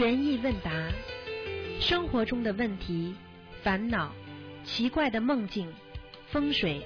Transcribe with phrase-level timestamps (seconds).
[0.00, 0.70] 悬疑问答，
[1.78, 3.14] 生活中的问题、
[3.62, 4.10] 烦恼、
[4.64, 5.70] 奇怪的梦境、
[6.32, 6.80] 风水，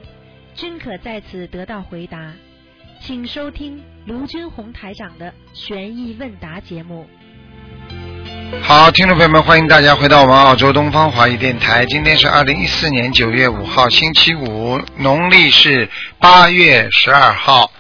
[0.57, 2.33] 均可在此得到回答。
[3.01, 7.09] 请收听卢军红台长的悬疑问答节目。
[8.61, 11.87] 好，听众朋友们，欢迎大家回到我们澳洲东方华语电台。
[11.87, 15.89] 今天是二零一四年九月五号，星期五，农历是
[16.19, 17.71] 八月十二号。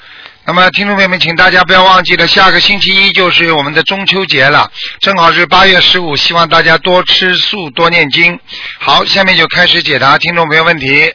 [0.46, 8.38] 那么，听众朋友们，请大家不要忘记了，下个星期一就是我们的中秋节了，正好是八月十五，希望大家多吃素，多念经。
[8.78, 11.14] 好，下面就开始解答听众朋友问题。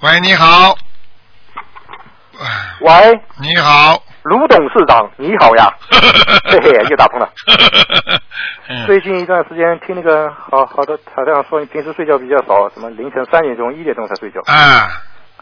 [0.00, 0.76] 喂，你好。
[2.80, 4.02] 喂，你好。
[4.22, 5.68] 卢董事长，你好呀！
[6.48, 7.30] 嘿嘿，又打通了。
[8.66, 14.88] 嗯最近一段时间听那个好好的台长说，你平时睡觉比较少，什么凌晨三点钟、一点钟才睡觉，啊，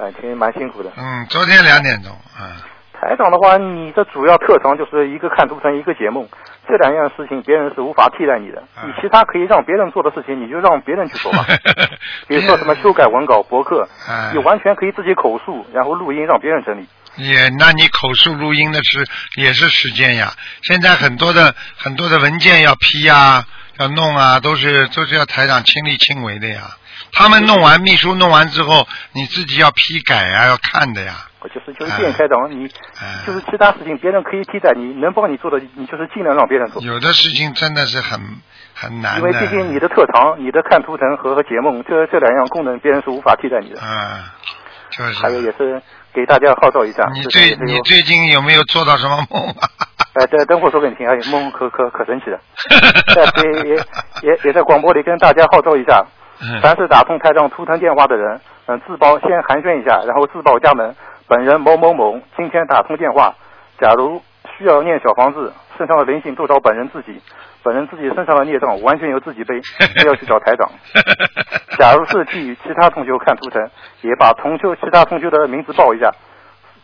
[0.02, 0.90] 感情蛮辛苦的。
[0.96, 2.50] 嗯，昨天两点钟，嗯，
[2.92, 6.26] 台长的话，你的主要特长就是一个看图腾，一个解梦，
[6.66, 8.58] 这两样事情别人是无法替代你的。
[8.74, 11.46] 啊你其他可以让别人做的事情，你就让别人去做吧。
[12.26, 16.88] 比如说什么修改文稿、博客，啊你完全可以自己口述，然后录音让别人整理。
[17.14, 19.06] 也，那你口述录音的是
[19.36, 20.32] 也是时间呀。
[20.62, 23.44] 现在很多的很多的文件要批呀，
[23.78, 26.62] 要弄啊，都是都是要台长亲力亲为的呀。
[27.12, 31.14] 他们弄完，秘书弄完之后，你自己要批改呀，要看的呀。
[31.40, 36.80] 我就是就是建议台长，你哎就是其他事情别人可以替代你，能帮你做的，你就是尽量让别人做。
[36.82, 38.20] 有的事情真的是很
[38.74, 39.18] 很难。
[39.18, 43.80] 因为毕竟你的特长，你的看图腾和和解梦这这两样功能，别人是无法替代你的。
[43.82, 44.22] 嗯，
[44.90, 45.20] 就是。
[45.20, 45.82] 还有也是
[46.14, 47.10] 给大家号召一下。
[47.12, 49.68] 你最你最近有没有做到什么梦啊？
[50.14, 52.38] 哎，等等会儿说给你听，啊有梦可可可神奇的，
[53.14, 53.76] 在也也
[54.22, 56.21] 也也在广播里跟大家号召一下，嗯
[56.62, 60.94] 凡是打通台长图腾电话的人，嗯，自报先寒暄一下，然后自报家门，
[61.28, 63.34] 本人某某某，今天打通电话，
[63.78, 64.20] 假如
[64.58, 67.20] 需要念小房子，身上的灵性都找本人自己，
[67.62, 69.60] 本人自己身上的孽障完全由自己背，
[70.00, 70.68] 不 要去找台长。
[71.78, 73.70] 假如是替其他同学看图腾，
[74.02, 76.10] 也把同修其他同学的名字报一下。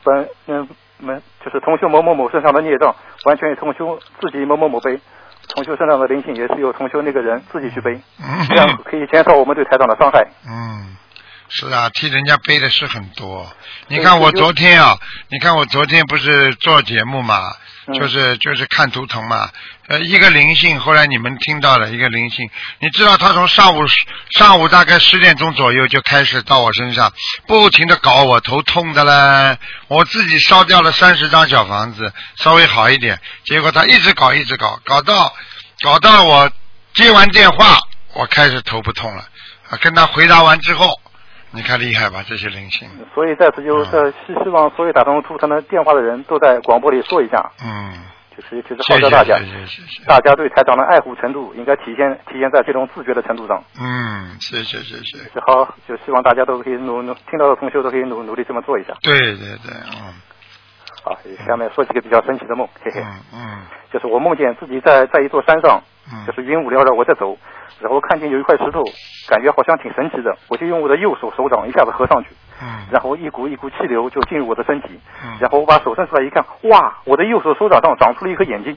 [0.05, 0.69] 本嗯
[1.01, 2.95] 们就是同修某某某身上的孽障，
[3.25, 4.99] 完全由同修自己某某某背。
[5.49, 8.01] 同修身上的灵性也是由同修那个人自己去背，
[8.49, 10.27] 这样可以减少我们对台长的伤害。
[10.47, 10.97] 嗯，
[11.49, 13.47] 是啊，替人家背的是很多。
[13.89, 14.99] 你看我昨天啊，
[15.31, 17.41] 你看我昨天不是做节目嘛，
[17.87, 19.49] 嗯就是就是看图腾嘛，
[19.89, 23.83] 呃，一个灵性，后来你们听到了一个灵性，你知道他从上午
[24.31, 27.11] 上午大概十点钟左右就开始到我身上，
[27.47, 35.33] 不停的搞我，头痛的嘞，我自己烧掉了三十张小房子，稍微好一点，结果他一直搞一直搞，搞到
[35.83, 36.51] 搞到我
[36.93, 37.79] 接完电话，
[38.13, 39.23] 我开始头不痛了，
[39.71, 41.01] 啊，跟他回答完之后，
[41.51, 47.95] 你看厉害吧，这些灵性，所以在此就呃希希望所有打通图腾的电话的人都在广播里说一下，嗯，
[48.39, 49.41] 就是就是谢谢号召大家
[50.07, 53.61] 大家对台长的爱护程度应该体现体现在这种自觉的程度上。
[53.81, 58.95] 嗯，谢谢谢谢，是好，就希望大家都可以努努，听到的同学都可以努努力这么做一下。
[59.03, 60.15] 对对对，嗯。
[61.03, 61.17] 好，
[61.47, 63.39] 下面说几个比较神奇的梦，嘿嘿，嗯嗯。
[63.93, 65.83] 就是我梦见自己在在一座山上，
[66.13, 67.37] 嗯，就是云雾缭绕，我在走，
[67.81, 68.85] 然后看见有一块石头，
[69.29, 72.31] 感觉好像挺神奇的，我就用我的右手手掌一下子合上去，
[72.63, 72.87] 嗯。
[72.91, 75.37] 然后一股一股气流就进入我的身体，嗯。
[75.41, 78.77] 然后我把手伸出来一看，哇，我的右手手掌上长出了一颗眼睛，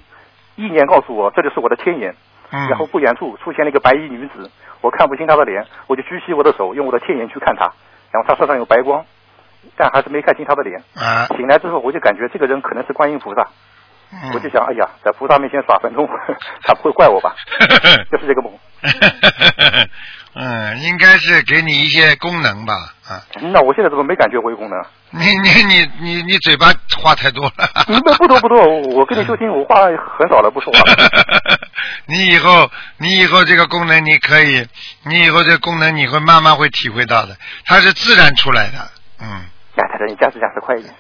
[0.55, 2.15] 意念告诉我这就是我的天眼，
[2.51, 4.49] 嗯，然后不远处出现了一个白衣女子，
[4.81, 7.71] 我看不清她的脸，我就举起我的手，用我的天眼去看她，
[8.11, 9.05] 然后她身上有白光，
[9.77, 10.81] 但还是没看清她的脸。
[10.95, 13.47] 啊，醒来之后，我就感觉这个人可能是观音菩萨，
[14.11, 14.31] 嗯。
[14.33, 16.07] 我就想，哎呀，在菩萨面前耍神通，
[16.63, 17.35] 他不会怪我吧？
[18.11, 18.51] 就是这个梦。
[20.33, 22.73] 嗯，应该是给你一些功能吧，
[23.07, 23.21] 啊，
[23.53, 24.79] 那我现在怎么没感觉回功能？
[25.13, 27.69] 你你你你你嘴巴话太多了。
[28.17, 28.65] 不多不多，
[28.95, 29.75] 我跟你修心，我话
[30.17, 31.59] 很少了，不说话了。
[32.07, 34.65] 你以后，你以后这个功能你可以，
[35.03, 39.27] 你以后这个功能你会慢慢会体会到的，它是自然出来的，嗯，
[39.75, 40.93] 呀，太太，你加时加时快一点。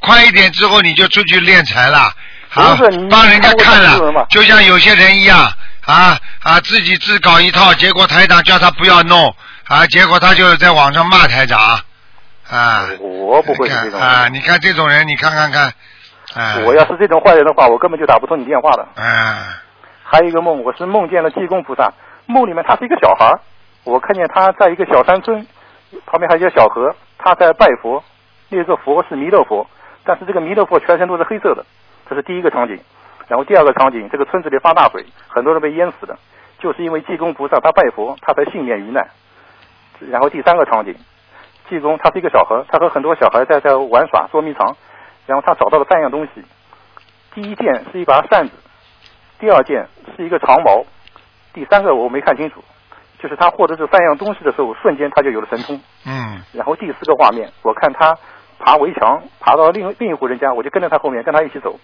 [0.00, 2.10] 快一点之后你就出去练财了，
[2.48, 2.74] 好
[3.10, 5.50] 帮人家看了，就像有些人一样
[5.86, 9.34] 啊啊，自己自搞一套，结果台长叫他不要弄
[9.66, 11.58] 啊，结果他就在网上骂台长
[12.48, 15.72] 啊，我不会是这种啊，你看这种人，你看看看，
[16.34, 18.86] 啊，我要是这种坏人的话，我根本就打不通你电话的。
[19.02, 19.58] 啊，
[20.04, 21.92] 还有一个梦，我是梦见了济公菩萨，
[22.26, 23.34] 梦里面他是一个小孩，
[23.84, 25.46] 我看见他在一个小山村，
[26.06, 28.04] 旁边还有一条小河，他在拜佛，
[28.50, 29.66] 那个佛是弥勒佛，
[30.04, 31.64] 但是这个弥勒佛全身都是黑色的，
[32.08, 32.78] 这是第一个场景。
[33.32, 36.18] 然后第二个场景，这个村子里发大水，很多人被淹死的，
[36.58, 39.08] 就是因为济公菩萨他拜佛，他才幸免于难。
[40.10, 40.94] 然后第三个场景，
[41.66, 44.76] 济公他是一个小孩，他和很多小孩在在玩耍捉迷藏，
[45.24, 46.44] 然后他找到了三样东西，
[47.34, 48.52] 第一件是一把扇子，
[49.40, 50.84] 第二件是一个长矛，
[51.54, 52.62] 第三个我没看清楚，
[53.18, 55.80] 就是他获得这三样东西的时候，瞬间他就有了神通。
[56.04, 58.14] 嗯然后第四个画面，我看他
[58.58, 61.80] 爬围墙，爬到另另一户人家，我就跟着他后面，跟他一起走。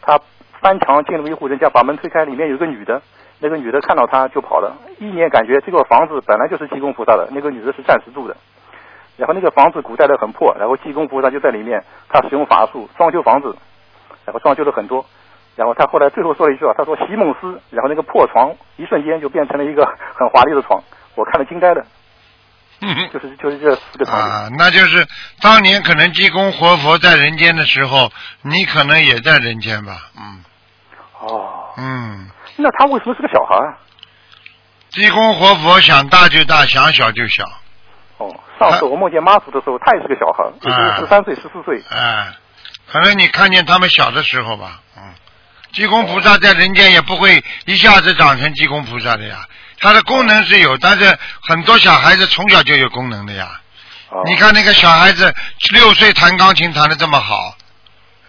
[0.00, 0.18] 他
[0.60, 3.00] 翻墙进入一户人家，把门推开，里面有个女的，
[3.40, 8.36] 那个女的看到他就跑了，一眼感觉这个房子本来就是济公菩萨的，那个女的是暂时住的。
[9.16, 13.56] 然后那个房子古代的很破，然后济公菩萨就在里面，他使用法术装修房子，
[14.24, 15.04] 然后装修了很多。
[15.56, 19.84] 然后他后来最后说了一句话，他说席梦思，然后那个破床一瞬间就变成了一个
[20.14, 20.80] 很华丽的床，
[21.16, 21.84] 我看了惊呆了。
[22.80, 24.30] 嗯就是就是这四个场景。
[24.30, 25.06] 啊，那就是
[25.40, 30.10] 当年可能济公活佛在人间的时候，你可能也在人间吧？
[30.16, 30.44] 嗯
[31.20, 33.78] 哦，嗯，那他为什么是个小孩啊？
[34.90, 37.44] 济公活佛想大就大，想小就小。
[38.18, 41.82] 哦，上次我梦见妈祖的时候，他也是个小孩，也就是十三岁、十四岁。
[41.90, 42.32] 哎，
[42.86, 45.02] 可能你看见他们小的时候吧，嗯，
[45.72, 49.44] 济公菩萨在人间也不会一下子长成济公菩萨的呀，
[49.80, 53.60] 他的功能是有，但是很多小孩子从小就有功能的呀。
[54.10, 55.34] 哦、你看那个小孩子
[55.72, 57.54] 六岁弹钢琴弹的这么好，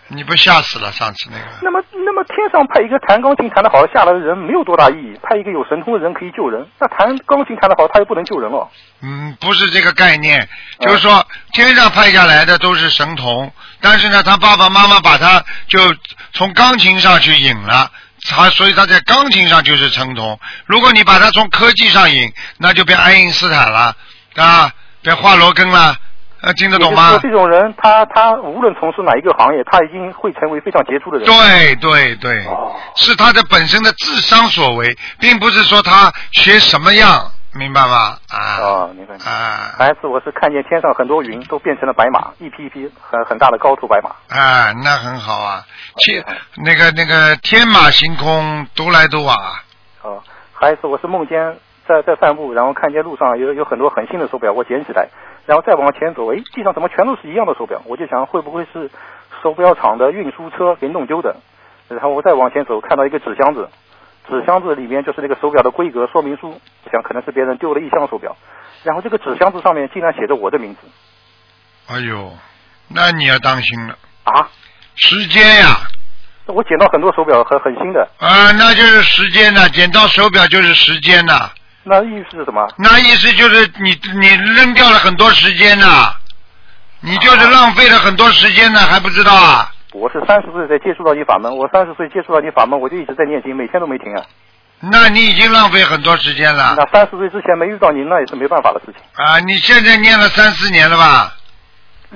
[0.10, 0.92] 你不吓死了？
[0.92, 1.46] 上次那个。
[1.62, 6.68] 那么，那么天上派一个弹钢琴弹得好下来的人没有多大意义，派一个有神通的人可以救人。
[6.80, 8.68] 那弹钢琴弹得好，他又不能救人了。
[9.02, 10.50] 嗯，不是这个概念，
[10.82, 15.80] 就是说天上派下来的都是神童，但是呢，他爸爸妈妈把他就
[16.34, 17.90] 从钢琴上去引了，
[18.28, 20.40] 他所以他在钢琴上就是成童。
[20.66, 23.96] 如果你把他从科技上引，那就变爱因斯坦了
[24.36, 24.72] 啊，
[25.02, 25.96] 变华罗庚了，
[26.42, 27.20] 呃，听得懂吗？
[27.22, 31.26] 这种人，他他无论从事哪一个行业，他已经会成为非常杰出的人。
[31.26, 38.18] 对对对，哦是他的本身的智商所为，并不是说他学什么样，明白吗？
[38.30, 39.16] 啊哦，明白。
[39.16, 44.12] 啊还是我是看见天上很多云都变成了白马，一匹一匹很很大的高头白马。
[44.36, 45.64] 啊，那很好啊，
[45.98, 46.24] 天
[46.58, 49.64] 那个那个天马行空，独来独往啊。
[50.04, 50.22] 哦，
[50.54, 51.58] 还是我是梦见
[51.88, 55.08] 在在散步，然后看见路上有有很多很新的手表，我捡起来，
[55.46, 57.82] 然后再往前走，诶，地上怎么全都是一样的手表？
[57.86, 58.90] 我就想会不会是
[59.42, 61.36] 手表厂的运输车给弄丢的？
[61.88, 63.68] 然后我再往前走，看到一个纸箱子，
[64.30, 68.38] 纸箱子里面就是那个手表的规格说明书，我想可能是别人丢了一箱手表，
[68.84, 70.82] 然后这个纸箱子上面竟然写着我的名字。
[71.88, 72.38] 哎呦，
[72.88, 74.48] 那你要当心了，啊！
[74.96, 75.78] 时间呀，
[76.46, 81.50] 我捡到很多手表很很新的，啊，那就是时间呐，捡到手表就是时间呐，
[81.84, 82.68] 那意思是什么？
[82.78, 86.14] 那意思就是你你扔掉了很多时间呐，
[87.02, 89.72] 你就是浪费了很多时间呢，还不知道啊？
[89.94, 94.24] 我是三十岁才接触到你法门，我三十岁接触到你法门，我就一直在念经，每天都没停啊。
[94.80, 99.02] 那你已经浪费很多时间了那三十岁之前没遇到您，那也是没办法的事情。
[99.16, 99.40] 啊！
[99.40, 101.34] 你现在念了三四年了吧？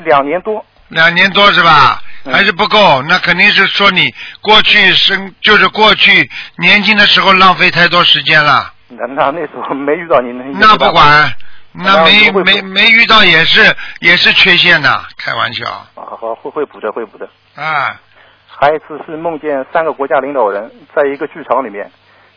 [0.05, 1.99] 两年多，两年多是吧？
[2.25, 4.05] 嗯还是不够，那肯定是说你
[4.39, 8.71] 过去生就是过去年轻的时候浪费太多时间了。
[8.87, 11.29] 那那那时候没遇到您，那不管，
[11.73, 17.27] 那那没没没遇到也是也是缺陷的，开玩笑啊，好会会补的会补的。
[17.55, 17.99] 啊！
[18.55, 21.89] 还有一次是梦见三个国家领导人在一个剧场里面，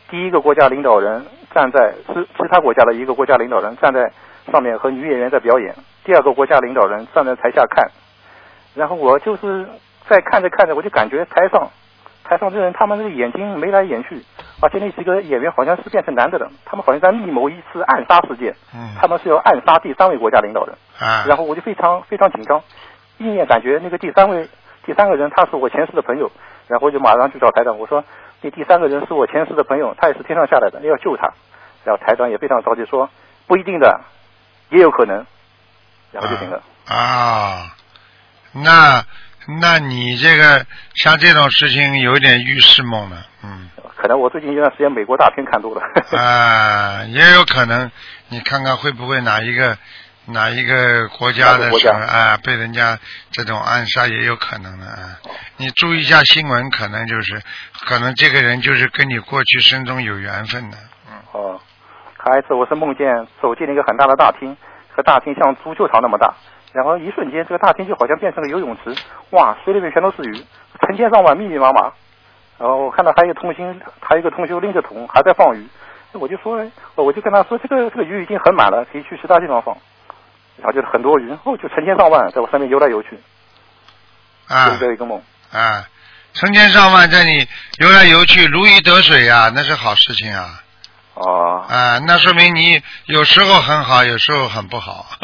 [0.09, 4.11] 第一个国家领导人站在是其他国家的一个国家领导人站在
[4.51, 7.85] 上面和女演员在表演，第二个国家领导人站在台下看，
[8.73, 9.67] 然后我就是
[10.07, 11.69] 在看着看着，我就感觉台上
[12.23, 14.21] 台上这人他们这个眼睛眉来眼去，
[14.61, 20.75] 而且那几个演员好像是变成男的了，他们好像在密谋一次暗杀事件，嗯他们是要暗杀第三位国家领导人。
[20.99, 21.25] 啊！
[21.27, 22.61] 然后我就非常非常紧张，
[23.19, 24.49] 一眼感觉那个第三位
[24.87, 26.31] 第三个人他是我前世的朋友，
[26.67, 28.03] 然后就马上去找台长，我说
[28.41, 31.33] 那第三个人是我前世的朋友，他也是天上下来的，要救他。
[31.83, 33.09] 然后台长也非常着急说
[33.47, 33.99] 不一定的，
[34.69, 35.25] 也有可能，
[36.13, 36.63] 然后就行了。
[36.87, 37.75] 啊，
[38.53, 39.03] 那
[39.61, 40.65] 那你这个
[40.95, 43.69] 像这种事情有点预示梦了，嗯。
[43.95, 45.81] 可能我最近一段时间美国大片看多了。
[46.17, 47.91] 啊，也有可能，
[48.29, 49.75] 你看看会不会哪一个
[50.27, 52.97] 哪一个国家的国家什么啊被人家
[53.31, 55.17] 这种暗杀也有可能的啊。
[55.57, 57.41] 你注意一下新闻，可能就是
[57.85, 60.77] 可能这个人就是跟你过去生中有缘分的，
[61.09, 61.59] 嗯哦，
[62.17, 63.07] 还有一次我是梦见
[63.41, 64.55] 走进了一个很大的大厅，
[64.89, 66.33] 这个大厅像足球场那么大，
[66.73, 68.93] 然后一瞬间这个大厅就好像变成了游泳池，
[69.31, 70.45] 哇，水里面全都是鱼，
[70.81, 71.91] 成千上万密密麻麻。
[72.59, 75.65] 然后我看到还有一个同行，还有一个同学拎着桶还在放鱼，
[76.13, 76.59] 我就说，
[76.95, 79.77] 我就跟他说这个这个鱼已经很满了，可以去其他地方放。
[80.57, 83.19] 然后就是很多鱼，哦，就成千上万在我身边游来游去，
[84.47, 85.21] 啊就是这一个梦。
[85.51, 85.85] 啊，
[86.33, 87.47] 成千上万在你
[87.79, 90.61] 游来游去，如鱼得水呀、那是好事情啊
[91.13, 95.05] 哦，啊，那说明你有时候很好，有时候很不好。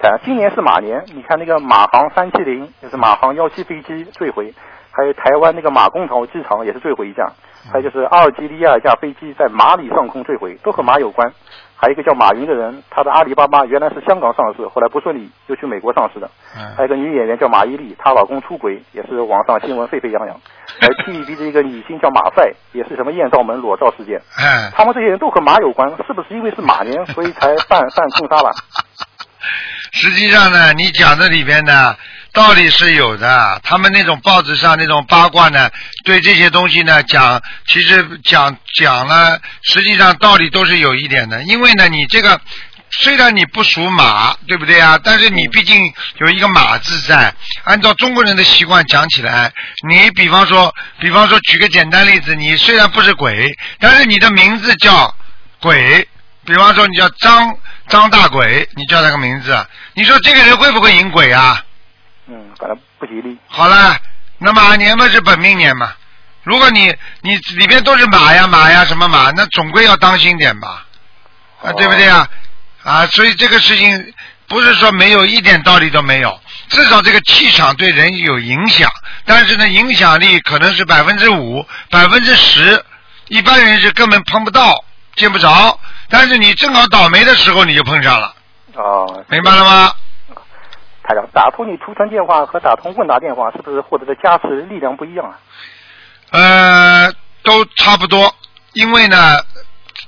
[0.00, 4.54] 啊今年是马年，你看那个马航三七零，就是马航幺七飞机坠毁，
[4.92, 7.28] 还有台湾那个马公头机场也是坠毁一架，
[7.72, 11.32] 还有就是阿尔及利亚一架飞机在马里上空坠毁，都和马有关。
[11.80, 16.28] 还有一个叫马云的人，他的阿里巴巴原来是香港上市，后来不顺利，又去美国上市的。
[16.56, 20.36] 嗯还有一个女演员叫马伊琍，她老公出轨，也是网上新闻沸沸扬扬。
[20.80, 24.20] 还有 TVB 的一个女星叫马赛，也是什么艳照门裸照事件。
[24.36, 28.50] 哎， 他们这些人都和马有关，是不是因为是马年，所以才犯犯冲杀了？
[29.92, 31.94] 实际上呢，你讲的里边呢，
[32.38, 33.60] 道理是有的。
[33.64, 35.68] 他们那种报纸上那种八卦呢，
[36.04, 41.42] 对这些东西呢讲，其实讲讲了，实际上道理都是有一点的。
[41.42, 42.40] 因为呢，你这个
[42.90, 44.96] 虽然你不属马，对不对啊？
[45.02, 47.34] 但是你毕竟有一个马字在。
[47.64, 49.52] 按照中国人的习惯讲起来，
[49.88, 55.12] 你比方说，比方说举个简单例子，你虽然不是鬼，但是你的名字叫
[55.58, 56.06] 鬼。
[56.46, 61.64] 比方说你叫张张大鬼，你叫他个名字，你说这个人会不会引鬼啊？
[62.58, 63.38] 嗯，反正不吉利。
[63.46, 63.96] 好了，
[64.38, 65.92] 那马年嘛是本命年嘛，
[66.42, 70.84] 如果你你里边都是马呀马呀什么马，那总归要当心点吧，
[71.62, 72.28] 啊对不对啊？
[72.82, 74.14] 啊，所以这个事情
[74.46, 78.90] 不是说没有一点道理都没有，至少这个气场对人有影响，
[79.26, 82.82] 但是呢影响力可能是百分之五、百分之十，
[83.26, 84.84] 一般人是根本碰不到、
[85.16, 88.34] 见不着，但是你正好倒霉的时候你就碰上了，
[88.74, 89.92] 哦，明白了吗？
[91.08, 95.38] 台长，打通你图腾电话和打通问答电话，是不是获得的加持力量不一样啊？
[96.32, 97.10] 呃，
[97.42, 98.34] 都差不多，
[98.74, 99.38] 因为呢，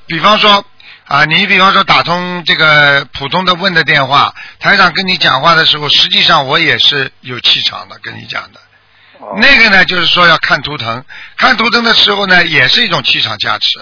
[0.06, 0.62] 比方说
[1.06, 8.60] 啊，你比方说打通这个普通的问的电话，台长跟你讲话的时候，实际上我也是有气场的，跟你讲的。
[9.20, 11.02] 哦，那个呢，就是说要看图腾，
[11.38, 13.80] 看图腾的时候呢，也是一种气场加持。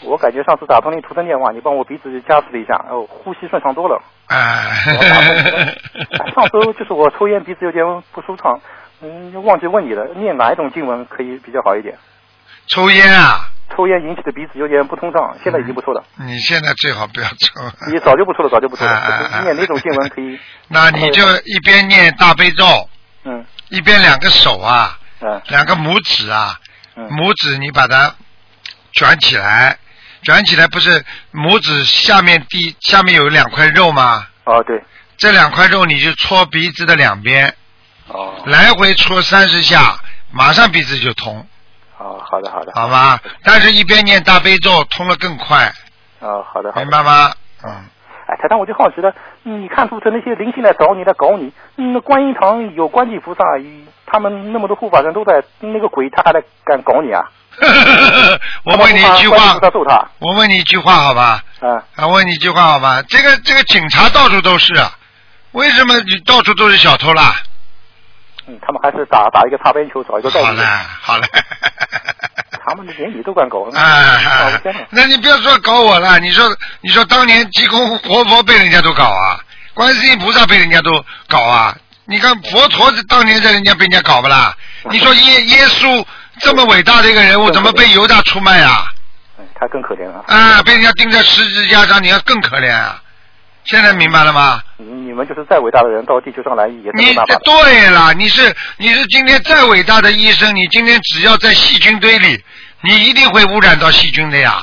[0.00, 4.02] 我感觉上次打通你图腾电话，你帮我鼻子加持了一下，哦，呼吸顺畅多了。
[4.34, 5.74] 哎，
[6.34, 8.60] 上周就是我抽烟鼻子有点不舒畅，
[9.00, 11.96] 嗯，忘记问你了，念哪一种经文可以比较好一点？
[12.68, 17.90] 抽烟啊，抽烟引起的鼻子有点不通畅，现在已经不抽了，你现在最好不要抽。
[17.90, 18.92] 你早就不抽了，早就不抽了。
[19.32, 20.38] 哎念哪种经文可以？
[20.68, 22.64] 那你就一边念大悲咒，
[23.24, 26.54] 嗯一边两个手啊，嗯两个拇指啊，
[26.96, 28.14] 嗯拇指你把它
[28.92, 29.78] 卷起来，
[30.22, 34.26] 卷起来不是拇指下面第下面有两块肉吗？
[34.44, 34.82] 哦对
[35.16, 37.52] 这两块肉你就搓鼻子的两边，
[38.06, 39.98] 哦来回搓三十下，
[40.30, 41.44] 马上鼻子就通，
[41.98, 43.18] 哦好的好的好吧？
[43.42, 45.72] 但是一边念大悲咒，通了更快，
[46.20, 46.90] 哦好的好的明。
[46.90, 47.32] 白吗？
[47.64, 47.70] 嗯，
[48.26, 49.12] 哎，台长，我就好奇了，
[49.44, 53.42] 嗯你看图腾那些灵性来找你来搞你，嗯那观音堂有观音菩萨，
[54.06, 57.28] 他们那么多护法神都在，那个鬼他还来敢搞你啊？
[58.64, 59.58] 我问你一句话，
[60.18, 61.42] 我问你一句话好吧？
[61.60, 63.02] 嗯啊，问你一句话好吧？
[63.08, 64.74] 这个这个警察到处都是，
[65.52, 67.36] 为什么你到处都是小偷啦？
[68.46, 70.64] 嗯，他们还是打打一个擦边球，找一个代理好嘞，
[71.02, 71.26] 好嘞。
[72.64, 74.60] 他们连你都敢搞，哎啊！
[74.90, 76.44] 那你不要说搞我了，你说
[76.82, 79.40] 你说当年济公活佛被人家都搞啊，
[79.74, 81.74] 观世音菩萨被人家都搞啊，
[82.04, 84.54] 你看佛陀当年在人家被人家搞不啦？
[84.90, 86.04] 你说耶耶稣
[86.40, 88.86] 这么伟大的一个人物，怎么被犹大出卖啊？
[89.38, 90.24] 哎他更可怜了。
[90.26, 93.00] 啊，被人家钉在十字架上，你要更可怜啊！
[93.64, 94.60] 现在明白了吗？
[94.76, 97.14] 你你们就是再伟大的人，到地球上来也你。
[97.44, 102.42] 对了，你是你是今天再伟大的医生，你今天只要在细菌堆里，
[102.82, 104.60] 你一定会污染到细菌的呀。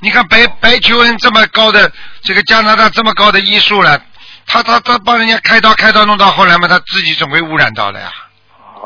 [0.00, 1.90] 你看白白求恩这么高的
[2.22, 4.00] 这个加拿大这么高的医术了，
[4.46, 8.10] 他他他帮人家开刀开刀弄到后来嘛，他自己总会污染到的呀。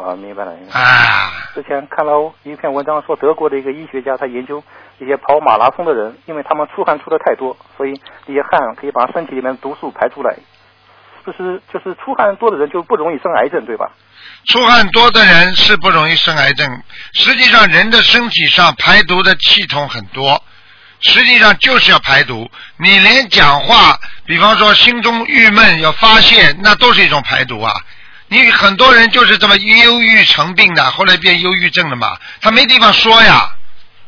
[0.03, 0.87] 哦，明白了，明白了。
[0.87, 4.63] 啊，之前看到一篇文章，说德国的一个医学家，他研究
[4.99, 10.37] 一些跑马拉松的人，因为他们出汗出的太多，所以这些汗可以把身体里面毒素排出来。
[11.25, 13.93] 就是就是出汗多的人就不容易生癌症，对吧？
[14.49, 16.69] 出汗多的人是不容易生癌症。
[17.15, 20.43] 实际上，人的身体上排毒的系统很多，
[21.01, 22.51] 实际上就是要排毒。
[22.77, 27.71] 你连讲话，比方说心中郁闷要发泄，那都是一种排毒啊。
[28.33, 33.51] 你很多人就是这么忧郁成病的，后来变忧郁症了嘛，他没地方说呀，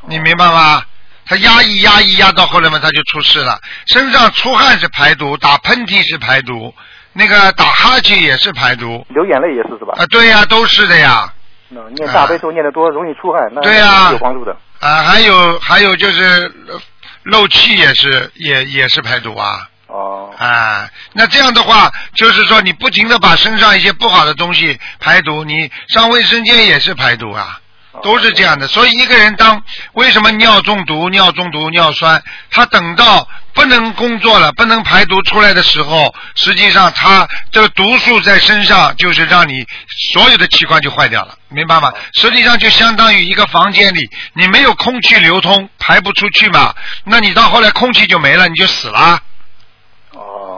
[0.09, 0.83] 你明白吗？
[1.27, 3.61] 他压抑压抑压到后来嘛，他就出事了。
[3.87, 6.75] 身上出汗是排毒，打喷嚏是排毒，
[7.13, 9.07] 那个打哈欠也是排毒。
[9.11, 9.93] 流眼泪也是，是吧？
[9.99, 11.31] 啊，对呀、都是的呀。
[11.69, 14.57] 那念大悲咒念得多，容易出汗，那对呀是有帮助的。
[14.81, 16.23] 啊，还有还有就是
[16.69, 16.81] 呃
[17.25, 20.89] 漏气也是也也是排毒啊哦，啊。
[21.13, 27.61] 那这样的话，就是说你不停的把身上一些不好的东西排毒，你上卫生间也是排毒啊。
[28.03, 28.67] 都是这样的。
[28.67, 32.21] 所以一个人当为什么尿中毒、尿中毒、尿酸，
[32.51, 39.65] 他等到不能工作了、不能排毒出来的时候，实际上他这个毒素在身上，就是让你
[40.13, 41.93] 所有的器官就坏掉了，明白吗？
[42.15, 46.75] 实际上就相当于一个房间里，你没有空气流通，排不出去嘛，
[47.05, 49.21] 那你到后来空气就没了，你就死了，哦，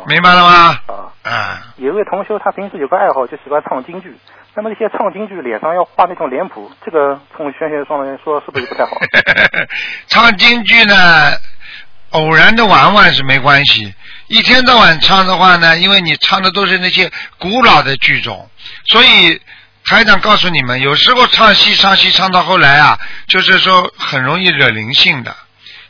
[0.09, 0.81] 明白了吗？
[0.87, 1.63] 啊，啊。
[1.77, 4.17] 有一位同修，他平时有个爱好，就喜欢唱京剧。
[4.55, 8.93] 那么那些唱京剧脸上要画那种脸谱，这个从玄学上来说是不是不太好？
[10.09, 11.33] 唱京剧呢，
[12.13, 13.93] 偶然的玩玩是没关系，
[14.29, 18.49] 一天到晚唱的话呢，因为你唱的都是那些古老的剧种，
[18.87, 19.39] 所以
[19.85, 22.99] 台长告诉你们，有时候唱戏唱戏唱到后来啊，
[23.29, 25.37] 就是说很容易惹灵性的。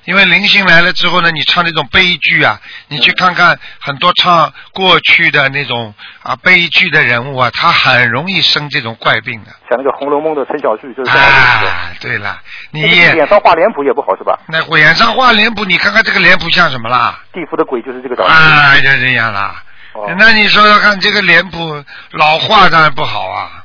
[0.07, 2.59] 因为灵性来了之后呢，你唱那种悲剧啊，
[2.89, 9.51] 你去看看很多唱过去的那种啊悲剧的人物啊，他很容易生这种怪病的。
[9.69, 11.29] 像那个《红楼梦》的陈小旭就是这样
[11.63, 11.69] 的。
[11.69, 14.39] 啊，对了，你脸上画脸谱也不好是吧？
[14.49, 17.19] 那脸上画脸谱，你看看这个脸谱像什么啦？
[17.33, 18.31] 地府的鬼就是这个道理。
[18.33, 19.63] 啊，就这样啦。
[19.93, 23.65] 哦那你说说看，这个脸谱老画当然不好啊。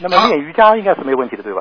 [0.00, 1.60] 那么练瑜伽应该是没问题的，对吧？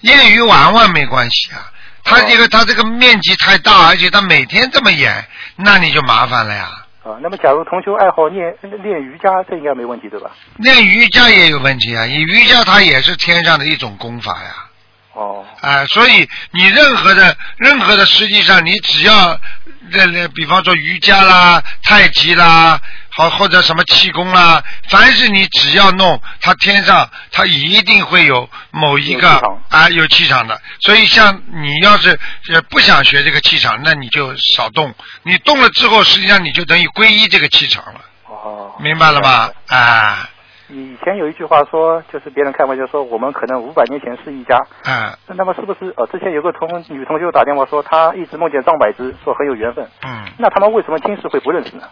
[0.00, 1.64] 业余玩玩没关系啊，
[2.04, 6.70] 他这个他这个面积太大，而且他每天这么演，那你就麻烦了呀。
[7.02, 10.30] 啊，那么假如同修爱好练练瑜伽，这应该没问题对吧？
[10.56, 14.64] 练瑜伽也有问题啊，你瑜伽它也是天上的一种功法呀。
[15.12, 19.38] 哦，啊、所以你任何的任何的，实际上你只要，
[19.90, 22.80] 练练，比方说瑜伽啦、太极啦，
[23.16, 29.28] 好或者什么气功啦，凡是你只要弄，它天上它一定会有某一个
[29.68, 30.60] 啊有气场的。
[30.80, 32.18] 所以像你要是
[32.52, 34.92] 呃不想学这个气场，那你就少动。
[35.22, 39.50] 你动了之后，实际上你就等于皈依这个气场了，哦，明白了吧？
[39.68, 40.28] 啊
[40.68, 44.58] 以前有一句话说，就是别人开玩笑说，我们可能五百年前是一家。
[44.84, 49.86] 嗯那么是不是呃，之前有个同女同学打电话说，她一直梦见张柏芝，说很有缘分。
[50.02, 50.24] 嗯。
[50.38, 51.82] 那他们为什么今世会不认识呢？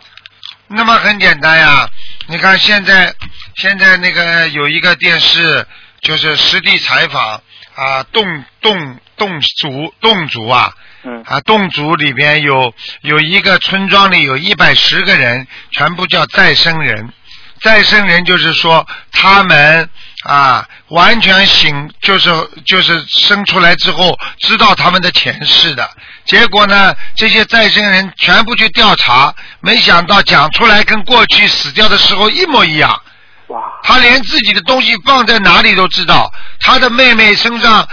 [0.75, 1.89] 那么很简单呀，
[2.27, 3.15] 你看现在
[3.57, 5.67] 现在那个有一个电视，
[6.01, 7.41] 就是实地采访
[7.75, 10.73] 啊，侗侗侗族侗族啊
[11.05, 17.13] 嗯，啊侗族里边有有一个村庄里有一百十个人，全部叫再生人。
[17.61, 19.89] 再生人就是说他们
[20.25, 22.31] 啊完全醒，就是
[22.67, 25.89] 就是生出来之后知道他们的前世的。
[26.25, 33.01] 结果呢，这些再生人全部去调查，没想到讲出来跟过去死掉的时候一模一样。
[33.49, 36.31] 哇，他连自己的东西放在哪里都知道，
[36.61, 37.87] 他的妹妹身上、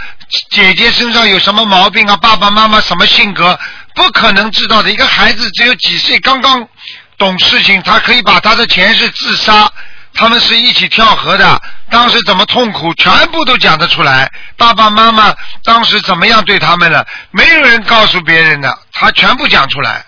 [0.50, 3.58] 姐姐身上有什么毛病啊，爸爸妈妈什么性格，
[3.94, 4.90] 不可能知道的。
[4.90, 6.66] 一个孩子只有几岁，刚刚
[7.18, 9.70] 懂事情，他可以把他的前世自杀，
[10.14, 14.30] 他们是一起跳河的，当时怎么痛苦，全部都讲得出来。
[14.56, 20.04] 爸爸妈妈当时怎么样对他们了，没有人告诉别人的，他全部讲出来。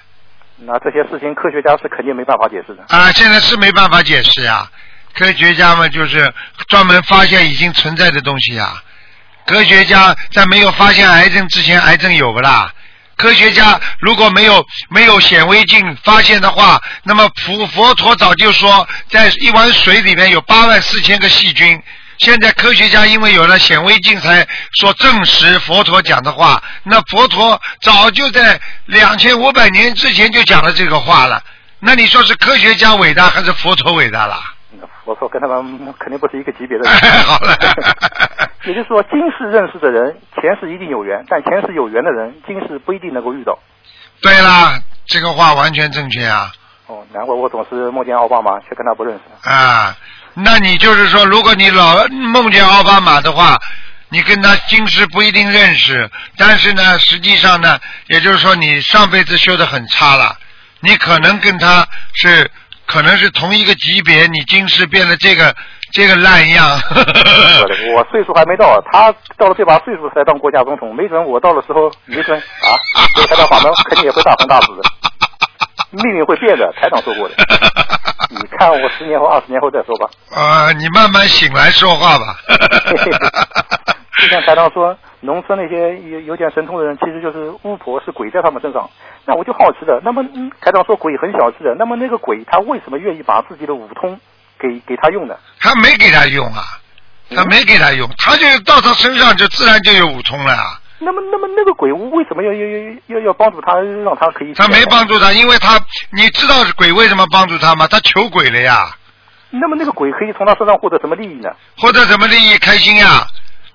[0.65, 2.85] 那这些事情科学家是肯定没办法解释的。
[2.88, 4.69] 啊，现在是没办法解释呀。
[5.15, 6.33] 科学家们就是
[6.69, 8.75] 专门发现已经存在的东西呀。
[9.47, 12.73] 科学家在没有发现癌症之前，癌症有不啦？
[13.16, 21.81] 科学家如果没有没有显微镜发现的话，那么佛佛陀早就说，在一碗水里面有八万四千个细菌。
[22.18, 24.46] 现在科学家因为有了显微镜，才
[24.79, 26.62] 说证实佛陀讲的话。
[26.85, 31.42] 那佛陀早就在两千五百年之前就讲了这个话了。
[31.81, 34.55] 那你说是科学家伟大还是佛陀伟大啦？
[35.05, 37.23] 那佛陀跟他们肯定不是一个级别的哎人。
[37.25, 37.57] 好了
[38.65, 43.59] 也就是说，今世认识的人，前世一定有缘，但前世有缘的人，今世不一定能够遇到。
[44.21, 46.53] 对啦，这个话完全正确啊
[46.87, 49.51] 哦，难怪我总是梦见奥巴马，却跟他不认识。
[49.51, 49.97] 啊！
[50.35, 53.59] 那你就是说，如果你老梦见奥巴马的话，
[54.11, 60.37] 你跟他今世不一定认识，但是呢，实际上呢，也就是说你上辈子修的很差了，
[60.81, 62.49] 你可能跟他是
[62.87, 65.55] 可能是同一个级别，你今世变得这个
[65.92, 66.68] 这个烂样。
[67.97, 72.68] 我岁数还没到，他到了这把岁数才当国家总统，没准我到的时候，没准啊，
[73.16, 74.83] 这个台长法门肯定也会大红大紫的，
[75.90, 77.35] 命运会变的，台长说过的。
[78.31, 80.09] 你看我十年后、二十年后再说吧。
[80.35, 82.37] 啊，你慢慢醒来说话吧。
[84.18, 88.88] 就像台长说，农村那些有有点神通的人，其实就是巫婆，是鬼在他们身上。
[89.24, 94.18] 那我就好奇了，那么嗯台长说鬼很小气的，那么那个鬼他为什么愿意把自己的五通
[94.58, 95.37] 给给他用呢？
[95.61, 96.62] 他没给他用啊，
[97.35, 100.80] 他没给他用，他就到他身上就自然就有五通了啊。
[100.98, 104.54] 那么那么那个鬼为什么要要要要要帮助他，让他可以？
[104.54, 105.80] 他没帮助他，因为他
[106.11, 107.87] 你知道鬼为什么帮助他吗？
[107.88, 108.88] 他求鬼了呀，
[109.50, 111.50] 那么那个鬼可以从他身上获得什么利益呢？
[111.76, 112.56] 获得什么利益？
[112.58, 113.26] 开心呀，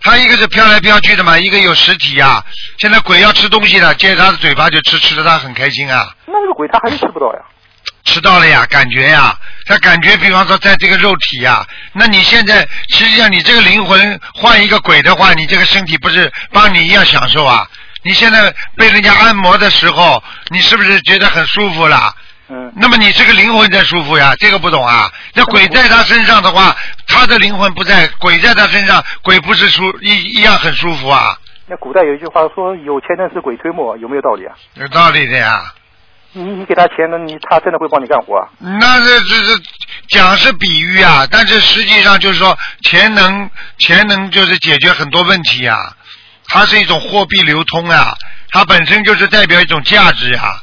[0.01, 2.43] 它一个是飘来飘去的嘛，一个有实体呀。
[2.77, 6.13] 现在鬼要吃东西了，借着它的嘴巴就吃，吃的他很开心啊。
[6.25, 7.39] 那这个鬼他还是吃不到呀。
[8.05, 17.67] 吃到了呀，感觉呀，他感觉，比方说在这个肉体呀，那你现在实际上你这个灵魂换一个鬼的话，你这个身体不是帮你一样享受啊？
[18.03, 22.15] 你现在被人家按摩的时候，你是不是觉得很舒服了？
[22.49, 22.71] 嗯。
[22.75, 24.33] 那么你这个灵魂在舒服呀？
[24.39, 25.12] 这个不懂啊？
[25.33, 26.75] 那鬼在他身上的话，
[27.07, 31.38] 他的灵魂不在，鬼在他身上，鬼不是舒一一样很舒服啊？
[31.67, 34.55] 那古代有一句话说“有钱能使鬼推磨”，有没有道理啊？
[34.75, 35.73] 有道理的呀。
[36.33, 38.47] 你你给他钱，那你他真的会帮你干活啊？
[38.60, 39.62] 那这这这
[40.10, 45.93] 讲是比喻啊，但是实际上就是说钱能钱能就是解决很多问题呀，
[46.47, 48.13] 它是一种货币流通啊，
[48.51, 50.62] 它本身就是代表一种价值呀，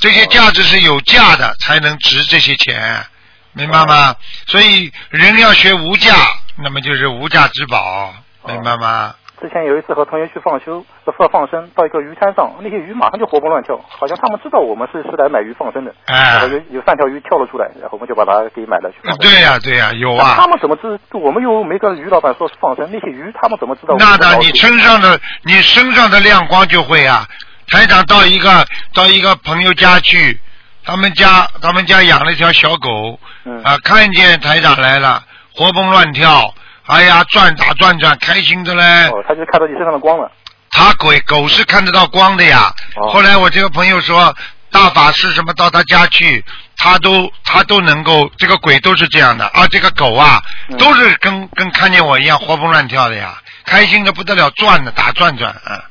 [0.00, 3.04] 这些价值是有价的才能值这些钱，
[3.52, 4.14] 明白吗？
[4.46, 6.14] 所以人要学无价，
[6.56, 8.14] 那么就是无价之宝，
[8.46, 9.14] 明白吗？
[9.40, 10.84] 之前有一次和同学去放修，
[11.16, 15.94] 放放生，到一个鱼滩上，那些鱼马上就活蹦乱跳，好像他们知道我们是是来买鱼放生的。
[16.06, 19.18] 哎有有三条鱼跳了出来，然后我们就把它给买了去放生。
[19.20, 20.34] 对呀、对呀、有啊。
[20.36, 20.98] 他们怎么知？
[21.12, 27.26] 我们又没跟鱼老板说是放生，那些鱼他们怎么知道那的，你身上的你身上的亮光就会啊。
[27.70, 30.40] 台长到一个到一个朋友家去，
[30.84, 35.22] 他们家他们家养了一条小狗，嗯啊，看见台长来了，
[35.54, 36.52] 活蹦乱跳，
[36.86, 38.82] 哎呀，转打转转，开心的嘞。
[39.08, 40.30] 哦，他就看到你身上的光了。
[40.72, 42.72] 他鬼狗是看得到光的呀。
[42.96, 44.34] 哦后来我这个朋友说，
[44.70, 46.44] 大法师什么到他家去，
[46.76, 55.82] 他都他都能够，这个鬼都是这样的啊，这个狗啊，嗯都是跟跟看见我一样活蹦乱跳的呀，开心的不得了，转的打转转啊。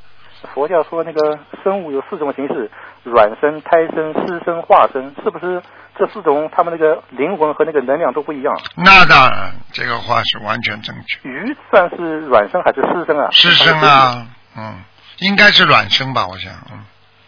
[0.54, 2.70] 佛教说那个生物有四种形式：
[3.04, 5.62] 卵生、胎生、湿生、化生，是不是
[5.98, 8.56] 这四种他们那个灵魂和那个能量都不一样？
[8.76, 11.28] 那当然，这个话是完全正确。
[11.30, 13.30] 鱼算是卵生还是湿生啊？
[13.32, 13.80] 湿生。
[13.80, 14.82] 啊，嗯，
[15.20, 16.80] 应该是卵生吧，我想，嗯，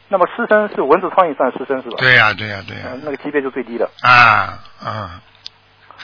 [0.10, 1.96] 那么湿生是蚊子、苍蝇算湿生是吧？
[2.00, 3.90] 对呀、对呀、对呀、嗯，那个级别就最低的。
[4.02, 5.10] 啊，嗯，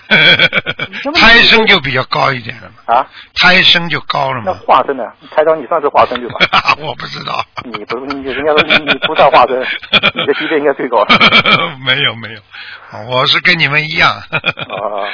[1.15, 3.07] 胎生就比较高一点了嘛，啊，
[3.41, 4.59] 胎生就高了嘛那嘛。
[4.65, 5.03] 化生呢？
[5.35, 6.35] 台长，你算是化生对吧？
[6.79, 7.43] 我不知道。
[7.65, 9.59] 你不，你人家说你你不算化生，
[10.15, 11.05] 你的级别应该最高。
[11.85, 12.39] 没有没有，
[13.11, 14.11] 我是跟你们一样。
[14.11, 15.07] 啊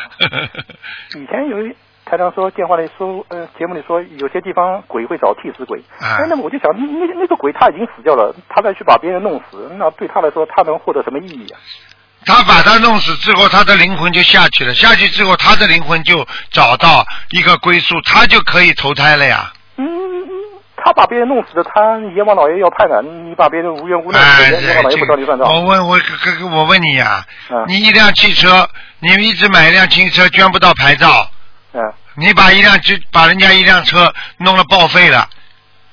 [1.16, 1.76] 以前有一
[2.06, 5.80] 台长说电话里说，呃，节目里说有些地方鬼会找替死鬼。
[6.00, 11.60] 啊哎，那么我就想，那那个鬼他已经死掉了，他再去把别人弄死，那对他来说，他能获得什么意义啊？
[12.26, 14.74] 他把他弄死之后，他的灵魂就下去了。
[14.74, 19.52] 下去之后，他的灵魂就找到一个归宿，他就可以投胎了呀。
[19.78, 19.86] 嗯，
[20.78, 23.02] 他把别人弄死了，他阎王老爷要判的。
[23.02, 25.48] 你把别人无缘无故弄哎，死，阎王老爷不找你算账。
[25.48, 27.26] 我问我哥哥，我问你呀、
[27.68, 31.30] 你一辆汽车，你一直买一辆汽车，捐不到牌照，
[31.74, 31.82] 嗯，
[32.16, 35.28] 你把一辆就把人家一辆车弄了报废了，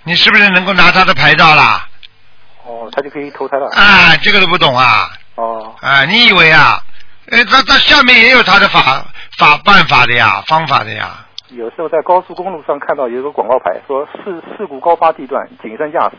[0.04, 1.86] 你是不是能够拿他的牌照啦？
[2.64, 3.66] 哦，他就可以投胎了。
[3.72, 5.10] 啊，这个都不懂啊！
[5.40, 6.78] 哦，啊，你以为啊？
[7.30, 9.04] 哎，他他下面也有他的法
[9.38, 11.26] 法办法的呀，方法的呀。
[11.48, 16.16] 有时候在高速公路上看到有一个广告牌，说事事故高发地段谨慎驾驶。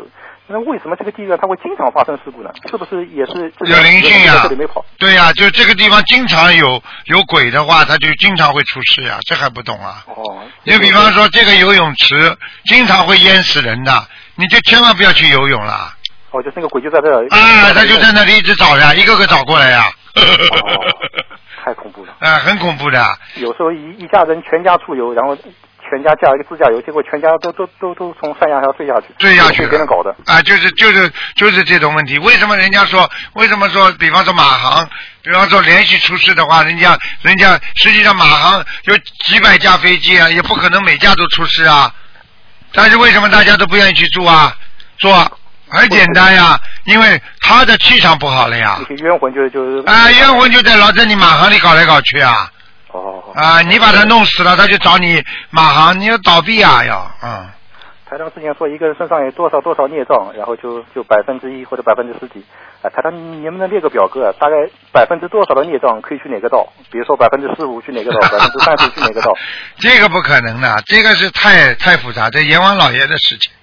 [0.48, 2.50] 那为什么这个地段它会经常发生事故呢？
[2.70, 4.84] 是不是也是有灵性呀在这里没跑？
[4.98, 10.04] 对呀、就这个地方经常有有鬼的话，它就经常会出事呀，这还不懂啊？
[10.08, 15.94] 哦，你比方说这个游泳池经常会淹死人的，你就千万不要去游泳了。
[16.32, 17.28] 哦，就是那个鬼就在这儿。
[17.30, 19.86] 啊，他就在那里一直找呀，一个个找过来呀。
[20.16, 20.22] 哦，
[21.64, 22.14] 太恐怖了。
[22.20, 23.06] 啊，很恐怖的。
[23.36, 30.16] 有时候一一家人全家出游，然后全家驾一个自驾游，结果全家都都都都从山崖上坠下去，坠下去被别人搞的。
[30.26, 32.18] 啊，就是就是就是这种问题。
[32.20, 33.10] 为什么人家说？
[33.34, 33.92] 为什么说？
[33.94, 34.88] 比方说马航，
[35.22, 41.94] 比方说连续出事的话，人家人家实际上马航有几百架飞机啊，也不可能每架都出事啊。
[42.74, 44.56] 但是为什么大家都不愿意去住啊？
[44.98, 45.12] 做
[45.72, 52.52] 很简单呀，因为他的气场不好了呀冤魂就就啊，冤魂就在老在你马航里搞来搞去啊。
[52.92, 57.48] 哦，啊，你把他弄死了，他就找你马航，你要倒闭啊要，嗯。
[58.10, 62.44] 台长之前说一个人身上有多少多少孽障，然后就就百分之一或者百分之十几。
[62.82, 64.36] 啊，台长，你能不能列个表格啊？
[64.38, 64.56] 大概
[64.92, 66.68] 百分之多少的孽障可以去哪个道？
[66.92, 69.32] 比如说百分之十五去哪个道， 百分之三十去哪个道？
[69.80, 73.54] 这个不可能的，这个是太太复杂，这阎王老爷的事情。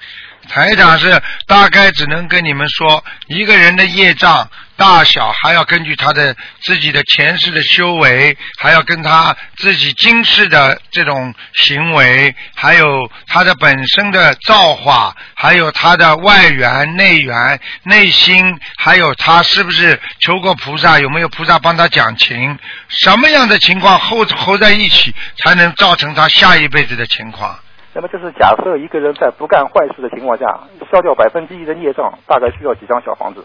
[0.49, 27.59] 台长是大概只能跟你们说，一个人的业障大小，还要根据他的自己的前世的修为，还要跟他自己今世的这种行为，还有他的本身的造化，还有他的外缘、内缘、内心，还有他是不是求过菩萨，有没有菩萨帮他讲情，什么样的情况后合在一起，才能造成他下一辈子的情况。
[27.99, 30.47] 那么就是假设一个人在不干坏事的情况下，
[30.89, 33.45] 消掉百分之一的孽障，大概需要几张小房子？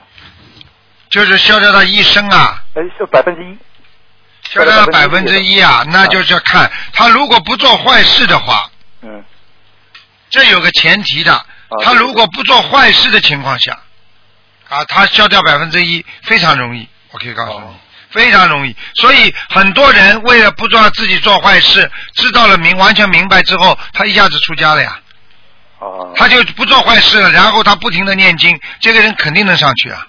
[1.09, 3.57] 就是消掉他一生啊，哎，是百分之一。
[4.43, 8.69] 消掉百分之一啊，那就是要看他如果不做坏事的话，
[9.01, 9.23] 嗯，
[10.29, 11.43] 这有个前提的，
[11.81, 13.79] 他如果不做坏事的情况下，
[14.69, 17.65] 啊，他消掉百分之一非常容易，我可以告诉你，
[18.13, 18.73] 非常容易。
[18.95, 24.97] 所以很多人为了不做自己做坏事，知道了明完全明白之后，他一下子出家了呀。
[25.79, 26.13] 哦。
[26.15, 30.07] 他就不做坏事了，然后他不停的念经，这个人肯定能上去啊。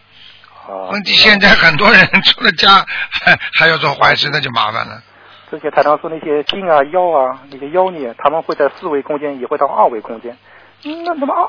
[0.66, 5.02] 哦问题现在很多人出了家还 还要做坏事，那就麻烦了。
[5.50, 10.36] 之前台上说那些精啊妖啊那些妖孽，他们会在四维空间，也会到二维空间。
[10.82, 11.48] 那那么二，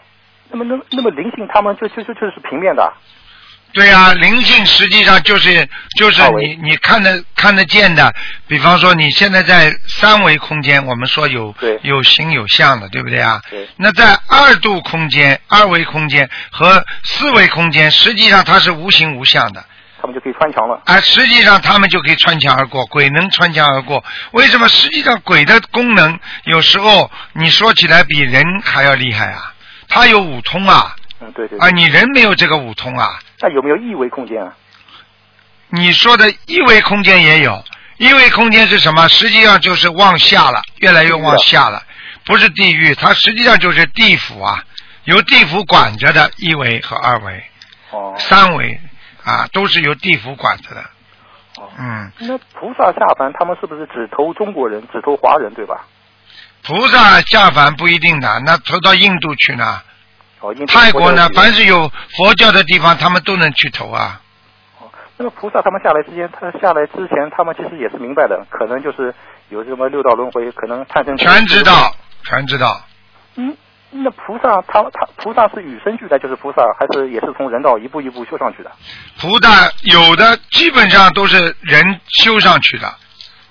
[0.50, 2.94] 那么那那么灵性，他们就就就就是平面的。
[3.76, 8.12] 对啊、灵性实际上就是就是你你看得看得见的，
[8.48, 13.42] 比方说你现在在三维空间，我们说有有形有相的，对不对啊？
[13.50, 13.68] 对。
[13.76, 19.66] 那在二度空间、二维空间和四维空间，实际上它是无形无相的。
[20.00, 20.82] 他们就可以穿墙了。
[20.86, 24.02] 啊，实际上他们就可以穿墙而过，鬼能穿墙而过。
[24.32, 24.70] 为什么？
[24.70, 29.54] 实际上鬼的功能有时候你说起来比人还要厉害啊，
[29.90, 30.96] 它有五通啊。
[31.20, 31.60] 嗯，对对。
[31.60, 33.20] 啊，你人没有这个五通啊。
[33.40, 34.56] 那有没有一维空间啊？
[35.70, 37.64] 你说的一维空间也有，
[37.98, 39.08] 一维空间是什么？
[39.08, 41.84] 实际上就是往下了，越来越往下了，
[42.24, 44.64] 不是地狱，它实际上就是地府啊，
[45.04, 47.44] 由地府管着的一维和二维，
[47.92, 48.80] 哦，三维
[49.24, 50.82] 啊，都是由地府管着的。
[51.58, 55.86] 哦，嗯，那菩萨下凡，他们是不是只投中国人，只投华人，对吧？
[56.64, 59.82] 菩萨下凡不一定的，那投到印度去呢？
[60.42, 64.22] 哦，泰国呢，凡是有佛教的地方，他们都能去投啊。
[65.18, 69.16] 那么菩萨他们下来之前，他下来之前，他们其实也是明白的，可能就是
[69.50, 71.96] 有什么六道轮回，可能探生全知道，
[72.26, 72.82] 全知道。
[73.38, 73.56] 嗯，
[73.92, 78.70] 那菩萨他他菩萨是与生俱来就是菩萨，还是也是从人道一步一步修上去的？
[79.18, 82.94] 菩萨有的基本上都是人修上去的，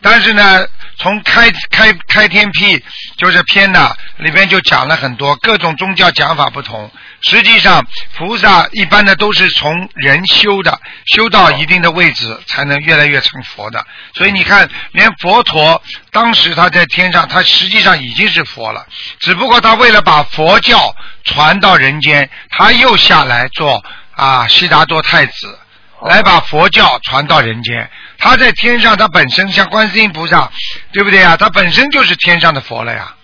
[0.03, 0.67] 但是呢，
[0.97, 2.83] 从开开开天辟
[3.17, 6.91] 就是篇的里边就讲了很多各种宗教讲法不同。
[7.21, 7.85] 实际上，
[8.17, 13.85] 菩萨一般的都是从人修的，修到一定的位置才能越来越成佛的。
[14.15, 18.87] 所以你看，连佛陀当时他在天上，他实际上已经是佛了，
[19.21, 23.83] 只不过他为了把佛教传到人间，他又下来做
[24.15, 25.59] 啊悉达多太子。
[26.07, 27.91] 来把佛教传到人间。
[28.19, 30.51] 他在天上，他本身像观世音菩萨，
[30.93, 31.37] 对不对呀？
[31.37, 33.15] 他本身就是天上的佛了呀。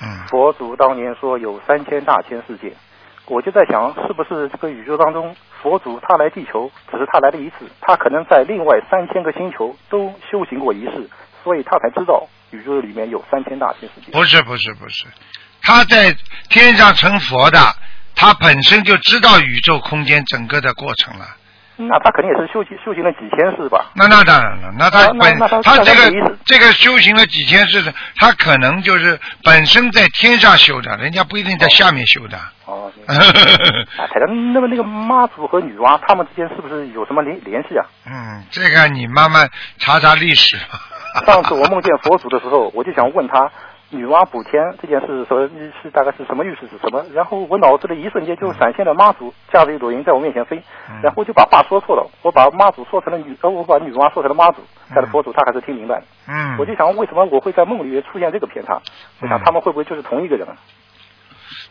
[0.00, 2.72] 嗯，佛祖当年说有三千大千世界，
[3.26, 11.10] 我就在想，是不是这个宇宙当中，佛祖他来地球，只是他来了一次，他可能在另外三千个星球都修行过一世，
[11.42, 14.12] 所以他才知道宇宙里面有三千大千世界。
[14.12, 15.06] 不是不是不是，
[15.62, 16.16] 他在
[16.48, 17.58] 天上成佛的，
[18.14, 21.26] 他本身就知道宇宙空间整个的过程了。
[21.80, 23.90] 那他肯定也是修行修行了几千世吧？
[23.94, 32.36] 那那当然了，那他那本那他他这个这个修行了几千世的，他可能就是本身在天上修的，人家不一定在下面修的。
[32.66, 37.86] 哦， 啊，台长，那么那个妈祖和女娲他们之间是不是有什么联联系啊？
[38.06, 40.58] 嗯，这个你慢慢查查历史。
[41.26, 43.50] 上次我梦见佛祖的时候，我就想问他，
[43.90, 45.48] 女娲补天这件事说
[45.82, 47.02] 是大概是什么意思是什么？
[47.14, 50.62] 然后我脑子里一瞬间就闪现了妈祖驾着一朵云在我面前飞，
[51.02, 54.62] 然后就把话说错了，我把妈祖说成了女，呃，我把女娲说成了妈祖，
[54.94, 56.02] 但是佛祖他还是听明白了。
[56.28, 58.80] 嗯我就想为什么我会在梦里面出现这个偏差？
[59.20, 60.54] 我想他们会不会就是同一个人啊？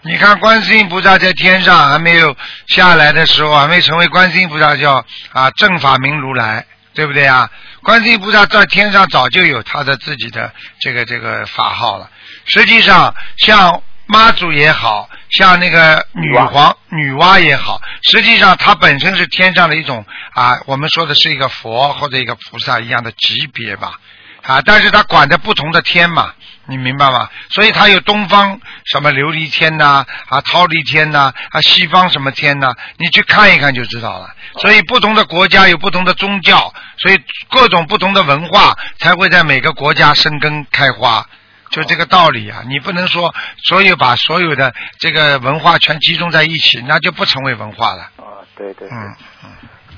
[0.01, 2.35] 你看观世音菩萨在天上还没有
[2.67, 5.03] 下来的时候，还没成为观世音菩萨叫
[5.33, 6.65] 啊正法明如来，
[6.97, 7.47] 对不对啊？
[7.83, 12.09] 观世音菩萨在天上早就有他的自己的这个这个法号了。
[12.45, 23.99] 实际上，像妈祖也好像那个女皇女娲也好，实际上它本身是天上的一种啊，我们说的是一个佛或者一个菩萨一样的级别吧。
[24.41, 26.33] 啊，但是它管着不同的天嘛，
[26.67, 27.29] 你明白吗？
[27.49, 34.29] 所以它有东方什么琉璃天呐、啊，忉利天呐、啊，西方什么天呐、你去看一看就知道了。
[34.59, 37.17] 所以不同的国家有不同的宗教，所以
[37.49, 41.25] 各种不同的文化才会在每个国家生根开花，
[41.69, 42.63] 就这个道理啊！
[42.67, 48.03] 你不能说所有把所有的这个文化全集中在一起，那就不成为文化了。
[48.17, 48.89] 啊，对对对。
[48.89, 49.49] 嗯嗯。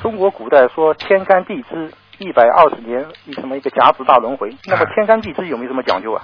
[0.02, 6.24] 中国古代说天干地支一百二十年一什么一个甲子大轮回，那么天干地支有没有什么讲究啊？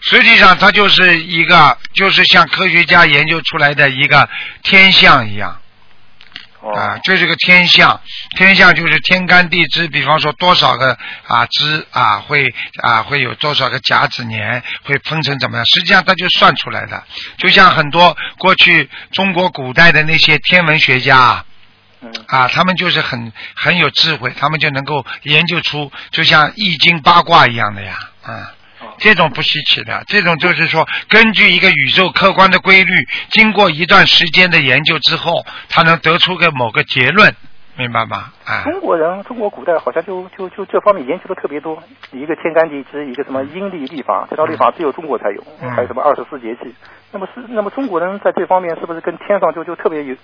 [0.00, 4.28] 实际上，它就是一个，就是像科学家研究出来的一个
[4.62, 5.60] 天象一样，
[6.60, 6.72] 哦。
[6.74, 8.00] 啊，这是个天象，
[8.36, 12.46] 天象就是天干地支，比方说多少个啊支啊会
[12.82, 17.04] 啊会有多少个甲子年会分成怎么样，实际上它就算出来的。
[17.38, 21.44] 就像很多过去中国古代的那些天文学家
[22.26, 22.48] 啊。
[22.48, 28.32] 他们就是很很有智慧，他们就能够研究出，就像易经八卦一样的呀，啊。
[28.32, 28.63] 哦，
[28.98, 32.92] 这种不稀奇的，这种就是说，根据一个宇宙客观的规律，
[33.30, 37.34] 经过一段时间的研究之后，他能得出个某个结论，
[37.76, 38.32] 明白吗？
[38.44, 46.74] 啊，中国人，中国古代好像就就就这方面研究的特别多，一个天干地支，一个什么阴历历法，这套历法只有中国才有，嗯还有什么二十四节气。
[47.10, 50.16] 那么是，那么中国人在这方面是不是跟天上就就特别有，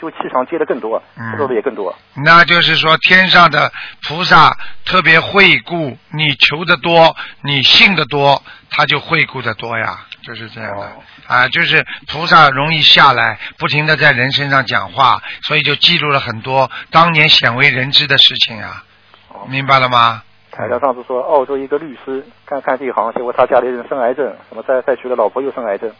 [0.00, 1.94] 就气场接的更多，嗯的也更多？
[2.14, 3.72] 那就是说天上的
[4.06, 10.84] 菩萨特别惠顾你求的多，你信的多，他就惠顾的多呀，就是这样的。
[10.84, 10.92] 哦
[11.26, 18.82] 啊，就是菩萨容易下来，不停的在人身上讲话，所以就记录了很多当年鲜为人知的事情啊，
[19.28, 20.22] 哦明白了吗？
[20.50, 25.92] 台长上次说，澳洲一个律师干干这一行，结果他家里人生癌症，什么再再娶了老婆又生癌症，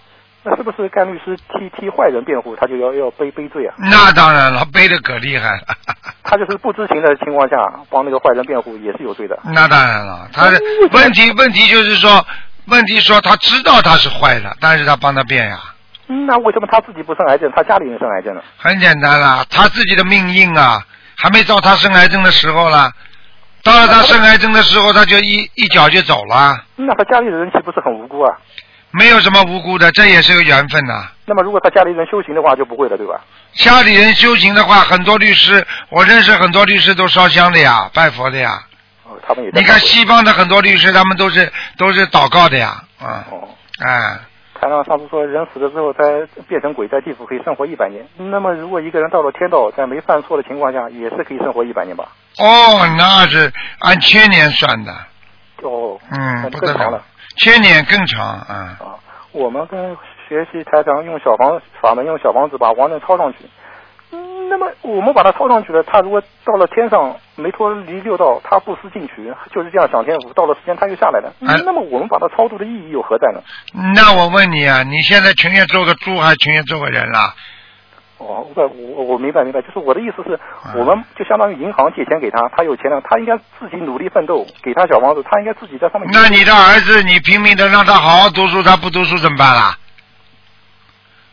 [0.44, 3.74] 那是不是干律师替替坏人辩护，他就要要背背罪啊？
[3.78, 5.62] 那当然了，背的可厉害了。
[6.22, 7.56] 他就是不知情的情况下
[7.90, 9.38] 帮那个坏人辩护，也是有罪的。
[9.44, 12.24] 那当然了，他的嗯问题问题就是说，
[12.66, 15.58] 问题说他知道他是坏的，但是他帮他辩呀。
[16.10, 18.40] 嗯那为什么他自己不生癌症，他家里人生癌症呢？
[18.56, 20.80] 很简单啦，他自己的命硬啊，
[21.16, 22.90] 还没到他生癌症的时候啦。
[23.64, 28.38] 到了他生癌症的时候，他就一一脚就走了，那他家里的人岂不是很无辜啊？
[28.90, 33.20] 没有什么无辜的，这也是个缘分呐、那么如果他家里人修行的话，就不会了，对吧？
[33.54, 38.62] 家里人修行的话，很多律师，我认识很多律师都烧香的呀，拜佛的呀。
[39.04, 43.48] 哦，他们也在你看西方的很多律师，他们都是都是祷告的呀，啊、哦，
[43.84, 44.18] 哎，
[44.60, 48.06] 台长上次说人死了之后在变成鬼，在地府可以生活一百年。
[48.16, 52.08] 那么如果一个人到了天道，在没犯错的情况下，也是可以生活一百年吧？
[52.38, 54.92] 哦，那是按千年算的，
[55.62, 57.02] 哦，嗯，那不得了就更长了，
[57.38, 58.76] 千年更长啊。
[58.80, 58.94] 啊！
[59.32, 59.96] 我们跟
[60.26, 63.38] 学习台长用小房法门，用小房子把王人抄上去。
[64.10, 70.32] 嗯，那么我们把它抄上去了，他如果到了天上没脱离六道，他不思进取，就是这样享天福。
[70.32, 73.42] 到了时间他又下来了，哎那么我们把它超度的意义又何在呢？
[73.94, 77.34] 那我问你啊，你现在情愿做个猪，还情愿做个人啦？
[78.18, 86.10] 哦，我我我明白明白，就是我的意思是，嗯我们就相当于银行借钱给他，他有钱了，他应该自己努力奋斗，给他小房子，他应该自己在上面。
[86.12, 89.78] 那你的儿子，你拼命的让他好好读书，他不读书怎么办啦？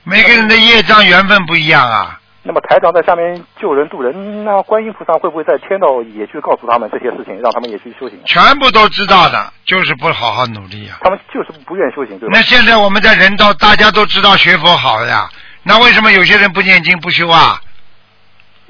[0.04, 2.20] 每个人的业障缘分不一样啊。
[2.48, 8.20] 那么台长在下面救人渡人，那观音菩萨会不会在天道也去告诉他们这些事情，让他们也去修行？
[8.28, 11.00] 全部都知道的，就是不好好努力啊。
[11.02, 12.44] 他们就是不愿修行，对吧那？
[12.44, 15.28] 现在我们在人道，大家都知道学佛好呀，
[15.68, 17.60] 那为什么有些人不念经不修啊？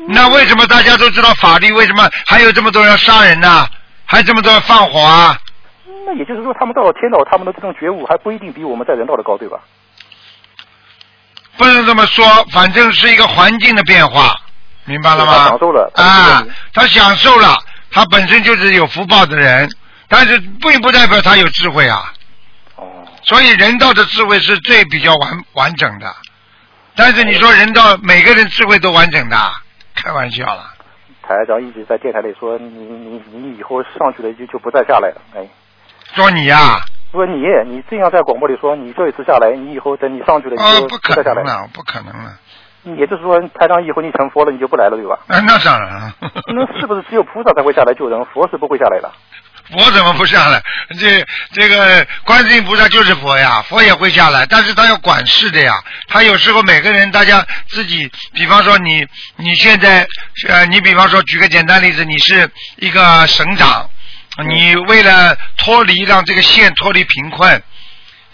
[0.07, 3.67] 那为什么大家都知道法律，为什么还有这么多人杀人呢、
[4.05, 5.37] 还这么多人放火啊？
[6.05, 9.59] 那也就是说，他们到了天道，他们的这种觉悟还不一定比我们在人道的高，对吧？
[11.57, 14.35] 不能这么说，反正是一个环境的变化，
[14.83, 15.33] 明白了吗？
[15.33, 17.57] 他享受了啊，他享受了，
[17.91, 19.69] 他本身就是有福报的人，
[20.07, 22.13] 但是并不代表他有智慧啊。
[22.75, 22.85] 哦，
[23.23, 26.13] 所以人道的智慧是最比较完完整的，
[26.95, 29.37] 但是你说人到每个人智慧都完整的，
[29.95, 30.71] 开玩笑了。
[31.21, 35.47] 台长一直在电台里说，你你你以后上去了就就不再下来了，哎。
[36.13, 36.79] 说你呀、
[37.11, 41.43] 说你你这样在广播里说，你这一次下来，你以后等你上去了，你就，哦不可再下来。
[41.43, 42.31] 能了，不可能了。
[42.97, 45.17] 也就是说，台长以后你成佛了，你就不来了，对吧？
[45.27, 46.13] 啊，那当然了。
[46.53, 49.11] 那是不是只有菩萨才会下来救人，佛是不会下来的？
[49.71, 50.61] 佛怎么不下来？
[50.99, 55.73] 这这个观世音菩萨就是佛呀，佛也会下来，但是他要管事的呀。
[56.07, 59.05] 他有时候每个人大家自己，比方说你
[59.37, 60.07] 你现在
[60.47, 63.89] 呃，你比方说举个简单例子，你是一个省长，
[64.47, 67.61] 你为了脱离让这个县脱离贫困。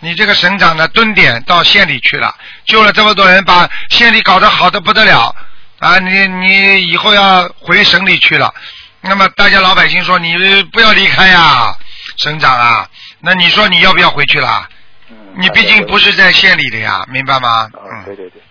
[0.03, 5.35] 你这个省长呢，蹲点到县里去了，救了这么多人，把县里搞得好的不得了
[5.77, 5.99] 啊！
[5.99, 8.51] 你你以后要回省里去了，
[9.01, 10.35] 那么大家老百姓说你
[10.71, 11.73] 不要离开呀，
[12.17, 12.87] 省长啊，
[13.19, 14.67] 那你说你要不要回去啦？
[15.09, 17.49] 嗯，你毕竟不是在县里的呀，明白吗？
[17.49, 18.41] 啊，嗯，对对对。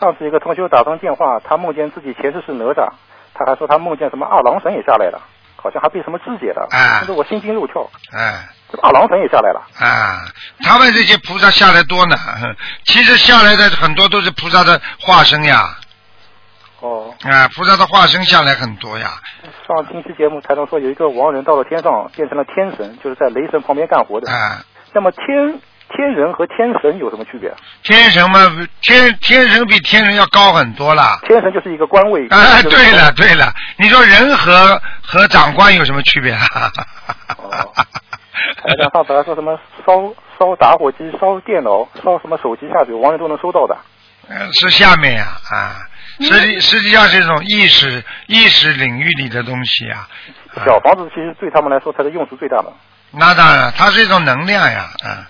[0.00, 2.88] 上次一个同学打通电话，他梦见自己前世是哪吒，
[3.34, 5.20] 他还说他梦见什么二郎神也下来了，
[5.56, 8.48] 好像还被什么肢解了，哎但是我心惊肉跳，哎。
[8.72, 9.62] 这二郎神也下来了。
[9.78, 10.24] 啊，
[10.64, 12.16] 他们这些菩萨下来多呢，
[12.86, 15.76] 其实下来的很多都是菩萨的化身呀，
[16.84, 19.12] 哦，啊，菩萨的化身下来很多呀，
[19.66, 24.30] 上听期节目台上说有一个亡人到了天上变成了天神，就是在雷神旁边干活的。
[24.30, 24.60] 啊，
[24.92, 25.24] 那么天
[25.88, 27.50] 天人和天神有什么区别？
[27.82, 28.38] 天神嘛，
[28.82, 31.18] 天天神比天人要高很多了。
[31.26, 32.28] 天神就是一个官位。
[32.28, 36.34] 啊，对了对了，你说人和和长官有什么区别？
[36.34, 37.72] 哦，
[38.62, 39.94] 台长上次还说什么烧
[40.38, 43.74] 烧打火机、烧电脑、烧什么手机下去，亡人都能收到的。
[44.28, 45.76] 嗯，是下面呀啊，
[46.20, 50.08] 实际实际上是一种意识意识领域里的东西啊。
[50.64, 52.72] 小房子其实对他们来说它的用处最大的。
[53.10, 55.26] 那当然，它是一种能量呀，啊，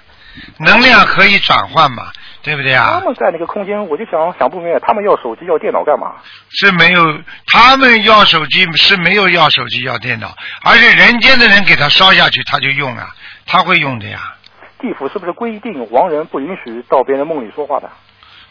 [0.58, 2.12] 能量可以转换嘛，
[2.42, 2.98] 对不对啊？
[2.98, 6.16] 他们在那个空间，我就想想不明白，他们要手机要电脑干嘛？
[6.50, 13.08] 是没有，他们要手机是没有要手机要电脑，而是人间的人给他烧下去，他就用啊，
[13.46, 14.34] 他会用的呀。
[14.78, 17.90] 地府是不是规定亡人不允许到别人梦里说话的？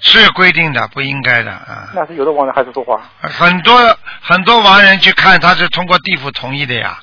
[0.05, 1.89] 是规定的，不应该的啊。
[1.95, 3.01] 那是有的亡人还是说话。
[3.21, 6.99] 很多很多亡人去看，他是通过地府同意的呀。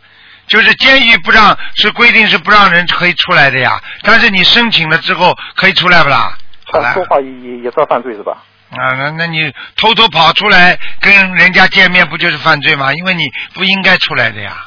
[0.46, 3.80] 就是监狱不让，是规定是不让人可以出来的呀。
[4.02, 6.36] 但是你申请了之后可以出来不啦？
[6.66, 6.92] 好了。
[6.92, 8.36] 说话也也算犯罪是吧？
[8.70, 12.92] 啊，那那你偷偷跑出来跟人家见面，不就是犯罪吗？
[12.92, 13.24] 因为你
[13.54, 14.64] 不应该出来的呀。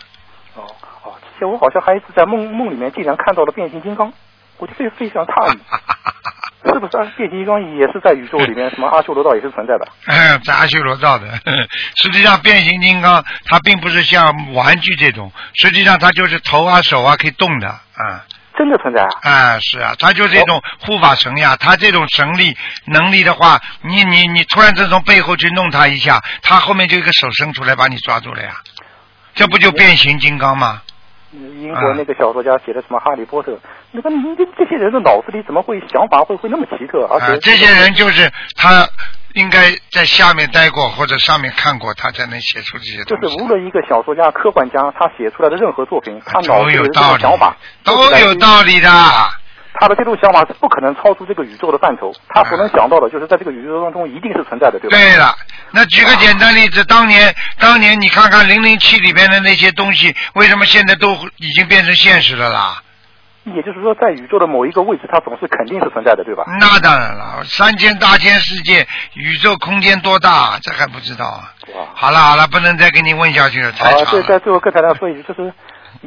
[0.55, 0.63] 哦
[1.03, 4.11] 哦，之前我好像还一次在梦梦里面竟然看到了变形金刚，
[4.57, 5.59] 我就非非常诧异。
[6.65, 8.69] 是不是变形金刚也是在宇宙里面？
[8.69, 9.87] 什么阿修罗道也是存在的？
[10.07, 11.27] 嗯，在阿修罗道的。
[11.97, 18.23] 实际上，变形金刚它并不是像玩具这种，实际上它就是头啊、手啊可以动的啊。
[18.55, 19.09] 真的存在啊？
[19.23, 21.57] 啊，是啊，它就是一种护法神呀。
[21.59, 22.55] 它这种神力
[22.85, 28.51] 能力的话，你你你突然间从背后去弄它一下，它后面就一个手伸出来把你抓住了呀。
[29.33, 30.81] 这不就变形金刚吗？
[31.33, 33.51] 英国那个小说家写的什么《哈利波特》，
[33.91, 37.07] 那个这这些人的脑子里怎么会想法会会那么奇特？
[37.09, 38.87] 而且这些人就是他
[39.33, 43.25] 应该在下面待过或者上面看过，他才能写出这些东西。
[43.25, 48.89] 就是无论一个小说家、科幻家，他写出来的任何作品，他脑子里的想法都有道理的。
[49.73, 54.97] 他的这种想法是不可能超出这个宇宙的范畴，他所能想到的就是在这个宇宙当中一定是存在的，对吧？
[54.97, 55.35] 对了，
[55.71, 62.81] 那举个简单例子，当年当年你看看零零七里边的那些东西，为什么现在都已经变成现实了啦？
[63.45, 66.45] 也就是说，在宇宙的某一个位置，它总是肯定是存在的，对吧？
[66.61, 71.51] 那当然了，三千大千世界，宇宙空间多大，这还不知道啊？
[71.93, 74.11] 好了好了，不能再跟你问下去了，太长了。
[74.11, 75.51] 对，在最后跟大家说一句，就是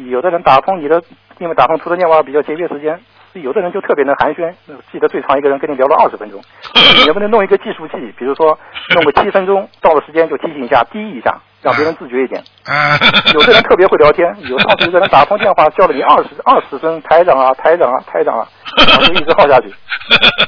[0.08, 1.02] 有的人打通你的，
[1.38, 2.98] 因为打通图的电话比较节约时间。
[3.42, 4.52] 有的人就特别能寒暄，
[4.92, 6.40] 记得最长一个人跟你聊了二十分钟。
[6.98, 8.58] 你能不能弄一个计数器，比如说
[8.94, 12.42] 弄个七分钟，到了时间就提醒一下，滴一下，让别人自觉一点。
[12.66, 12.98] 啊
[13.32, 18.48] 有的人特别会聊天，有上次有个人打通电话叫了你二十二十声台长啊台长啊台长啊，
[18.88, 19.68] 然后就一直耗下去，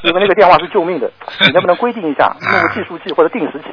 [0.03, 1.09] 因为那个电话是救命的。
[1.39, 3.65] 你能不能规定一下，弄个计数器或者定时器，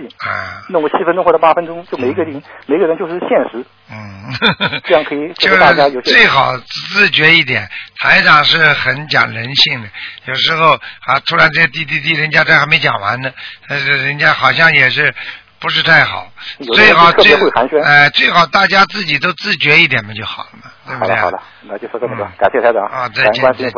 [0.68, 3.64] 弄个七分钟或者八分钟，就每一个人每个人就是限时。
[3.90, 7.68] 嗯，这样可以 就是大家有最好自觉一点。
[7.98, 9.88] 台长是很讲人性的，
[10.26, 13.30] 有时候啊，突然间滴滴滴，人家这还没讲完呢，
[13.68, 15.12] 但是人家好像也是
[15.58, 16.30] 不是太好。
[16.74, 17.34] 最好最
[17.82, 21.16] 哎，最好大家自己都自觉一点嘛就好了嘛，对不对？
[21.16, 23.70] 好的，好的，那就说这么多，感谢台长啊，再见，再见，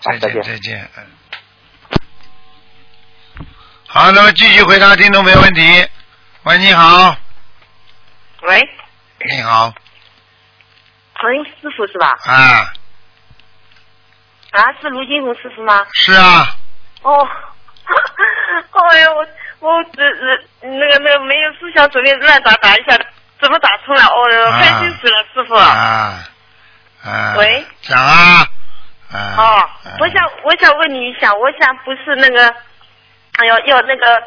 [0.00, 1.06] 再见，再见，嗯。
[3.88, 5.86] 好，那么继续回答听众没问题。
[6.44, 7.14] 喂，你好。
[8.42, 8.60] 喂。
[9.30, 9.72] 你好。
[11.24, 12.08] 喂，师傅是吧？
[12.24, 12.72] 啊。
[14.50, 15.86] 啊，是卢金红师傅吗？
[15.92, 16.56] 是啊。
[17.02, 17.28] 哦。
[18.90, 19.26] 哎呦，我
[19.62, 22.98] 我这这那个那个没有思想准备乱打打一下，
[23.40, 24.04] 怎么打通了？
[24.04, 25.54] 哦哟，开心死了，师傅。
[25.54, 26.18] 啊。
[27.04, 27.34] 啊。
[27.38, 27.64] 喂。
[27.80, 28.46] 讲啊。
[29.12, 29.34] 啊。
[29.38, 32.48] 哦，我想我想问你一下，我想不是那个，
[33.38, 34.22] 哎呦要那个。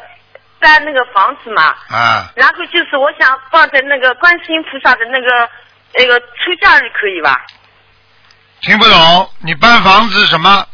[0.58, 5.48] 搬那个房子嘛，啊，然后就是我想放在那个观世音菩萨的那个
[5.92, 7.44] 那个出嫁日可以吧？
[8.62, 10.66] 听不懂，你搬房子什么？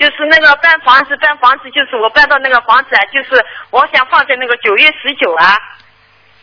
[0.00, 5.54] 就是那个搬房子，搬房子就是我搬到那个房子啊，就是我想放在那个九月十九啊，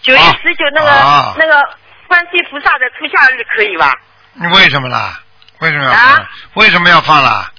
[0.03, 1.59] 九月十九那个那个
[2.07, 3.91] 观世音菩萨的出嫁日可以吧？
[4.33, 5.19] 你为什么啦？
[5.59, 6.27] 为什么要放？
[6.53, 7.51] 为什么要放啦？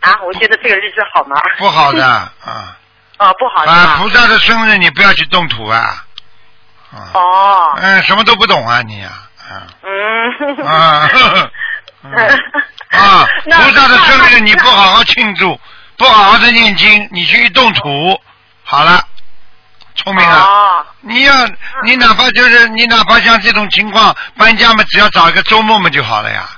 [0.00, 1.36] 啊，我觉得这个日子好吗？
[1.58, 2.32] 不好的 啊。
[3.18, 3.98] 哦，不好的啊！
[3.98, 6.02] 菩萨的生日你不要去动土啊！
[7.12, 7.74] 哦。
[7.76, 9.12] 嗯，什么都不懂啊你啊！
[9.82, 10.66] 嗯。
[10.66, 11.08] 啊。
[12.10, 13.26] 啊！
[13.44, 15.58] 菩萨的生日你不好好庆祝，
[15.96, 18.20] 不好好的念经，你去动土，
[18.62, 19.02] 好了，
[19.94, 20.38] 聪明了。
[20.38, 20.86] 哦。
[21.00, 21.32] 你要
[21.82, 26.48] 你哪怕就是你哪怕像这种情况搬家嘛，只要找一个周末嘛就好了呀。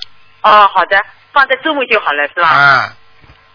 [0.43, 1.01] 哦，好的，
[1.33, 2.49] 放在周末就好了，是吧？
[2.49, 2.93] 啊。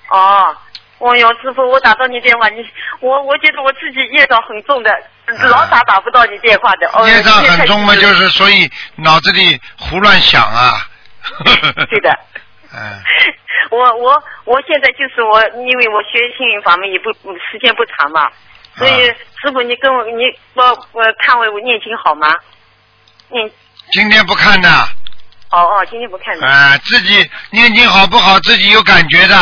[0.09, 0.57] 哦。
[0.97, 2.57] 哦哟，师傅，我打到你电话，你
[2.99, 4.91] 我我觉得我自己业障很重的，
[5.49, 7.09] 老打打不到你电话的。
[7.09, 10.87] 业障很重嘛，就是所以脑子里胡乱想啊。
[11.89, 12.09] 对的。
[12.73, 13.01] 嗯。
[13.71, 18.29] 我我我现在就是我，因为我学心灵法门也不时间不长嘛，
[18.75, 20.23] 所以师傅你跟我你
[20.55, 22.27] 我我看我念经好吗？
[23.29, 23.49] 念
[23.91, 24.69] 今天不看的。
[25.51, 26.45] 哦哦，今天不看的。
[26.47, 28.39] 啊，自己念经好不好？
[28.41, 29.35] 自己有感觉的。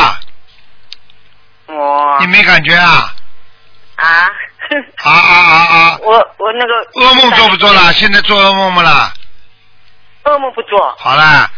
[1.68, 2.18] 我。
[2.20, 3.14] 你没感觉啊？
[3.96, 4.06] 啊。
[5.04, 5.98] 啊啊啊啊！
[6.06, 6.74] 我我那个。
[7.02, 7.92] 噩梦做不做了？
[7.94, 9.12] 现在做噩梦不啦？
[10.26, 10.96] 噩梦不做。
[11.00, 11.50] 好了，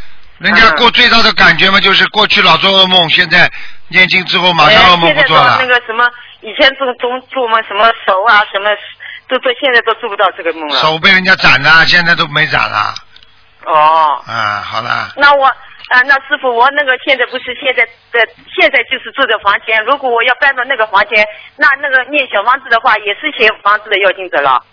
[0.41, 3.49] 人家过最大的感觉嘛，就是过去老做噩梦，现在
[3.89, 5.57] 念经之后马上噩梦不做了。
[5.59, 6.03] 那个什么，
[6.41, 8.69] 以前做做做梦什么手啊什么，
[9.27, 10.79] 都都现在都做不到这个梦了。
[10.79, 12.95] 手被人家斩了，现在都没斩了。
[13.65, 14.19] 哦。
[14.25, 15.13] 啊，好了。
[15.15, 18.27] 那我啊，那师傅，我那个现在不是现在的，
[18.59, 19.77] 现在就是住的房间。
[19.85, 21.23] 如果我要搬到那个房间，
[21.57, 24.65] 那那个念小房子的话，也是写房子的要紧者了。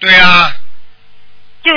[0.00, 0.52] 对呀。
[1.62, 1.72] 就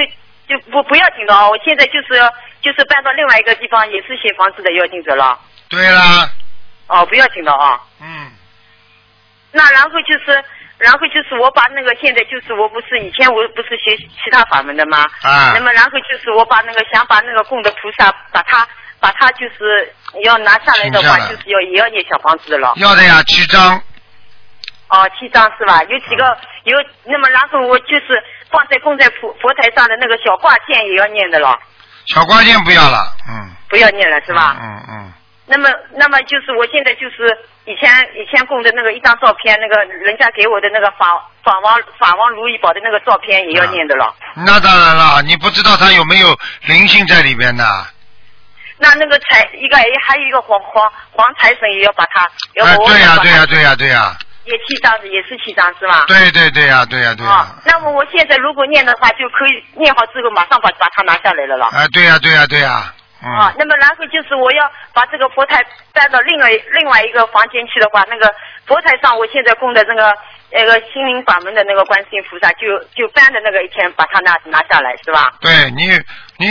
[0.50, 2.20] 就不不要紧的啊，我现在就是
[2.62, 5.40] 就是搬到另外一个地方，也是写房子的要紧者了。
[5.70, 6.28] 对啦。
[6.88, 7.80] 哦，不要紧的啊。
[8.02, 8.32] 嗯。
[9.52, 10.44] 那然后就是。
[10.80, 15.00] 然后就是我把那个现在就是我不是以前我不是学其他法门的吗？
[15.24, 15.52] 啊。
[15.54, 18.66] 那么然后就是我把那个想把那个供的菩萨把它
[18.98, 19.94] 把它就是
[20.24, 22.72] 要拿下来的话，就是要也要念小房子的了。
[22.78, 23.78] 要的呀，七张。
[24.90, 25.82] 哦，七张是吧？
[25.84, 26.26] 有几个
[26.66, 31.58] 有，那么然后我就是放在供在佛佛台上的那个小挂件也要念的了。
[32.08, 33.54] 小挂件不要了，嗯。
[33.70, 34.58] 不要念了是吧？
[34.60, 35.14] 嗯嗯。
[35.46, 37.26] 那么，那么就是我现在就是
[37.66, 41.06] 以前以前供的那个一张照片，那个人家给我的那个法
[41.44, 44.14] 法王法王如意宝的那个照片也要念的了。
[44.36, 46.36] 那当然了，你不知道他有没有
[46.66, 47.64] 灵性在里边呢？
[48.78, 54.18] 那那个财一个还有一个黄黄黄财神也要把它要我对呀对呀对呀对呀。
[54.50, 56.06] 也七张也是七张是吧？
[56.08, 57.32] 对对对呀对呀对呀。
[57.32, 61.66] 啊，那么我现在如果念的话，就可以念好之后马上把把它拿下来了了。
[61.68, 62.94] 啊，对呀对呀对呀。
[63.22, 65.62] 啊，那么然后就是我要把这个佛台
[65.94, 68.34] 搬到另外另外一个房间去的话，那个
[68.66, 70.16] 佛台上我现在供的那个
[70.52, 75.34] 那个心灵法门的那个观世音菩萨，就就搬的那个一天把它拿拿下来，是吧？
[75.42, 75.92] 对你，
[76.38, 76.48] 你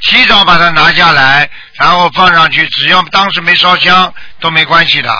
[0.00, 5.10] 提早把它拿下来，然后放上去，只要当时没烧香都没关系的。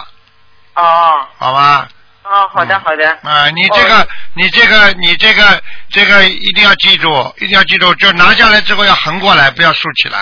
[0.77, 1.27] 哦。
[1.37, 1.87] 好吧。
[2.29, 3.09] 哦，好的好的。
[3.22, 7.09] 啊，你这个你这个你这个这个一定要记住，
[7.39, 10.18] 一定要记住，就拿下来之后要横过来，不要竖起来。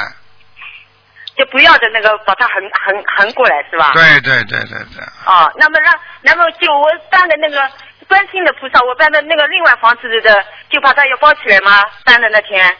[1.37, 3.91] 就不要的那个，把它横横横过来是吧？
[3.95, 5.03] 对对对对对。
[5.27, 7.69] 哦，那么让，那么就我搬的那个
[8.07, 11.83] 观音的菩萨，我搬的那个另外房子的，就把它要包起来吗？
[12.05, 12.77] 搬的那天。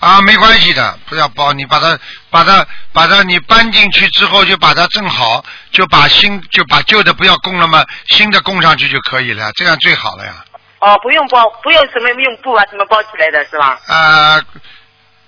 [0.00, 1.98] 啊，没关系的，不要包，你把它
[2.30, 10.32] 把它把它你搬进去之后，就把它正好，就把新就把旧的不要供了嘛，新的供上去就可以了，这样最好了呀。
[10.78, 13.78] 哦，不用包，不用什么用布啊，什么包起来的是吧？
[13.88, 14.40] 啊，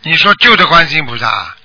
[0.03, 1.57] 你说旧的观世音菩萨。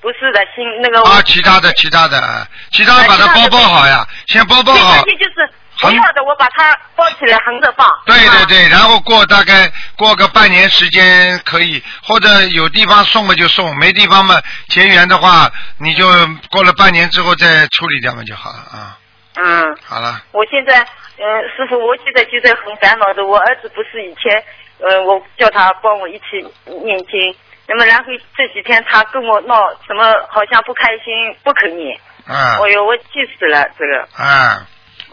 [0.00, 4.96] 不是的，新那个啊，其他的，其他的，其他的把它包包好呀，先包包好。
[5.04, 7.88] 这就是不要的，我把它包起来，横着放。
[8.04, 16.06] 对对对，然后过大概过个半年时间可以，或者有地方送嘛就送，没地方嘛结缘的话，你就
[16.50, 18.98] 过了半年之后再处理掉嘛就好了啊。
[19.34, 19.76] 嗯。
[19.86, 20.20] 好了。
[20.32, 21.24] 我现在，嗯，
[21.56, 24.42] 师傅，我现在就在很烦恼的，我儿子不是以前，
[24.80, 26.42] 呃，我叫他帮我一起
[26.84, 27.34] 念经。
[27.68, 28.04] 那么，然后
[28.34, 29.54] 这几天他跟我闹
[29.86, 31.96] 什么，好像不开心，不肯念。
[32.26, 32.34] 嗯。
[32.34, 33.04] 哎呦，我气
[33.38, 34.24] 死了，这个。
[34.24, 34.66] 啊，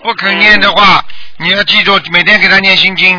[0.06, 1.03] 不肯念的话，
[1.38, 3.18] 你要记住，每天给他念心经。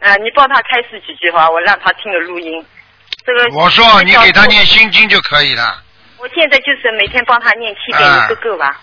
[0.00, 2.64] 啊，你帮他开始几句话，我让他听个录音。
[3.24, 3.56] 这个。
[3.56, 5.82] 我说，你给他念心经就可以了。
[6.18, 8.78] 我现在就是每天帮他念七遍，一个够吧？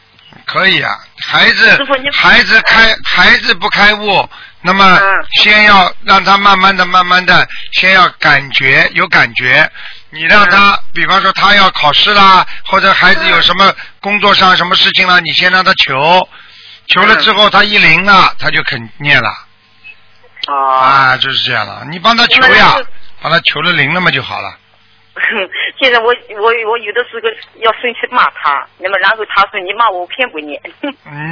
[0.45, 0.97] 可以啊，
[1.27, 4.27] 孩子，孩子开，孩子不开悟。
[4.61, 4.99] 那么，
[5.41, 9.69] 先要让他慢慢的、慢慢的，先要感觉有感觉。
[10.09, 16.27] 你让他，比方说他要考试啦，或者孩子有什么工作上什么事情啦，你先让他求，
[16.87, 19.29] 求了之后他一灵了，他就肯念了。
[20.47, 21.85] 啊，就是这样了。
[21.89, 22.75] 你帮他求呀，
[23.21, 24.57] 帮他求了灵了嘛就好了。
[25.79, 27.29] 现在我我我有的时候
[27.61, 30.59] 要生气骂他，那么然后他说你骂我，我偏不念。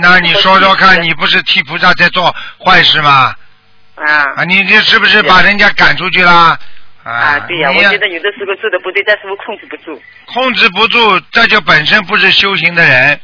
[0.01, 2.33] 那你说说看，你不是替菩萨在做
[2.63, 3.35] 坏事吗？
[3.95, 4.05] 啊。
[4.37, 6.57] 啊，你这是不是把人家赶出去啦？
[7.03, 10.01] 啊，对呀，我觉得有的时候做的不对，但是我控制不住。
[10.27, 13.19] 控制不住，这就本身不是修行的人。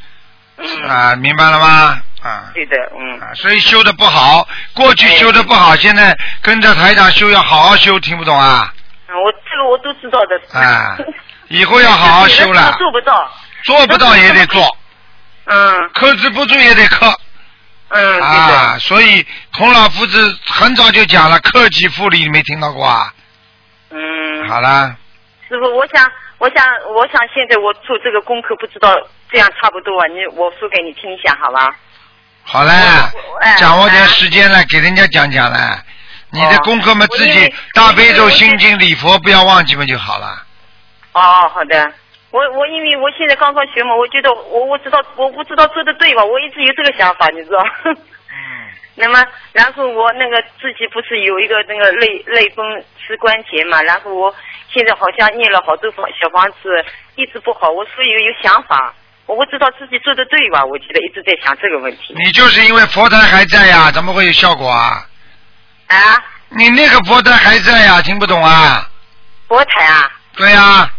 [0.57, 0.83] 嗯。
[0.89, 2.01] 啊，明白了吗？
[2.21, 2.51] 啊。
[2.53, 3.19] 对的，嗯。
[3.19, 8.73] 啊，所以修的不好，过去修的不好，现在跟着台长修，要好好修，听不懂啊？
[9.09, 10.59] 我这个我都知道的。
[10.59, 10.97] 啊，
[11.47, 12.73] 以后要好好修了。
[12.77, 13.31] 做不到。
[13.63, 14.77] 做不到也得做。
[15.45, 15.89] 嗯。
[15.93, 17.19] 克制不住也得克。
[17.89, 18.21] 嗯。
[18.21, 19.25] 啊，所以
[19.57, 23.13] 孔老夫子很早就讲了，克己复礼，你没听到过啊？
[23.91, 24.47] 嗯。
[24.49, 24.95] 好了。
[25.47, 26.05] 师傅，我想，
[26.37, 28.93] 我想，我想现在我做这个功课，不知道
[29.31, 30.07] 这样差不多啊？
[30.07, 31.75] 你我说给你听一下，好吧？
[32.43, 32.71] 好嘞
[33.57, 35.59] 掌握点哎时间来给人家讲讲嘞。
[36.29, 40.43] 你的哦功课嘛，自己大悲咒、心经、礼佛不要忘记嘛就好了。
[41.13, 41.91] 哦，好的。
[42.31, 46.23] 我我因为我现在刚刚学嘛，我觉得我我知道我不知道做的对吧？
[46.23, 47.59] 我一直有这个想法，你知道。
[47.85, 47.95] 嗯。
[48.99, 52.65] 那么，然后我那个自己不是有一个那个类类风
[53.05, 54.33] 湿关节嘛，然后我
[54.69, 56.83] 现在好像念了好多房小房子，
[57.15, 58.93] 一直不好，我所以有想法，
[59.27, 60.63] 我不知道自己做的对吧？
[60.65, 62.15] 我觉得一直在想这个问题。
[62.15, 65.05] 你就是因为佛台还在呀，怎么会有效果啊？
[65.87, 66.17] 啊，
[66.49, 68.89] 你那个佛台还在呀，听不懂啊？
[69.47, 70.89] 佛台啊，对呀、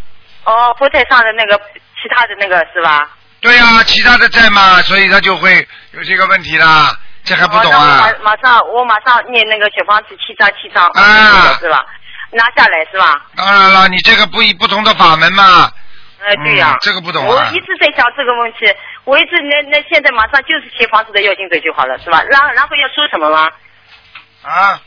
[0.44, 1.58] 哦，佛台上的那个
[2.00, 3.10] 其他的那个是吧？
[3.40, 6.94] 对呀、其他的在嘛，所以他就会有这个问题啦。
[7.24, 7.80] 这还不懂啊？
[7.80, 11.84] 我马马上我马上念那个小房子七张七张，啊是吧？
[12.32, 13.22] 拿下来是吧？
[13.36, 15.70] 当然了，你这个不以不同的法门嘛。
[16.20, 18.66] 呃，对呀、嗯这个不懂啊我一直在想这个问题，
[19.04, 22.22] 我一直那那现在马上就是写房子的要经者就好了，是吧？
[22.24, 23.48] 然后然后要说什么吗？
[24.42, 24.80] 啊？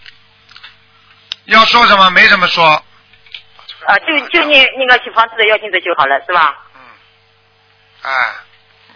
[1.46, 2.10] 要说什么？
[2.12, 2.66] 没怎么说。
[2.66, 6.56] 啊，就就念那个写房子的要经者就好了，是吧？
[6.76, 6.82] 嗯。
[8.04, 8.12] 哎，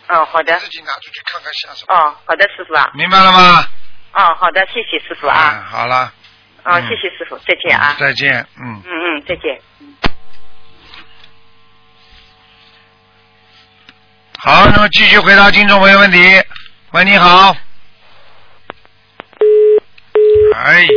[0.08, 0.60] 嗯，好的。
[0.60, 1.96] 自己拿出去看看像什么。
[1.96, 2.92] 哦，好的，师傅啊。
[2.94, 3.66] 明白了吗？
[4.14, 5.54] 哦，好的，谢谢师傅啊。
[5.56, 6.14] 嗯，好了。
[6.66, 7.96] 哦，嗯谢谢师傅，再见啊。
[8.00, 8.82] 再见，嗯。
[8.86, 9.60] 嗯嗯，再见。
[14.46, 16.20] 好，那么继续回答听众朋友问题。
[16.92, 17.56] 喂，你好。
[20.54, 20.88] 哎呀，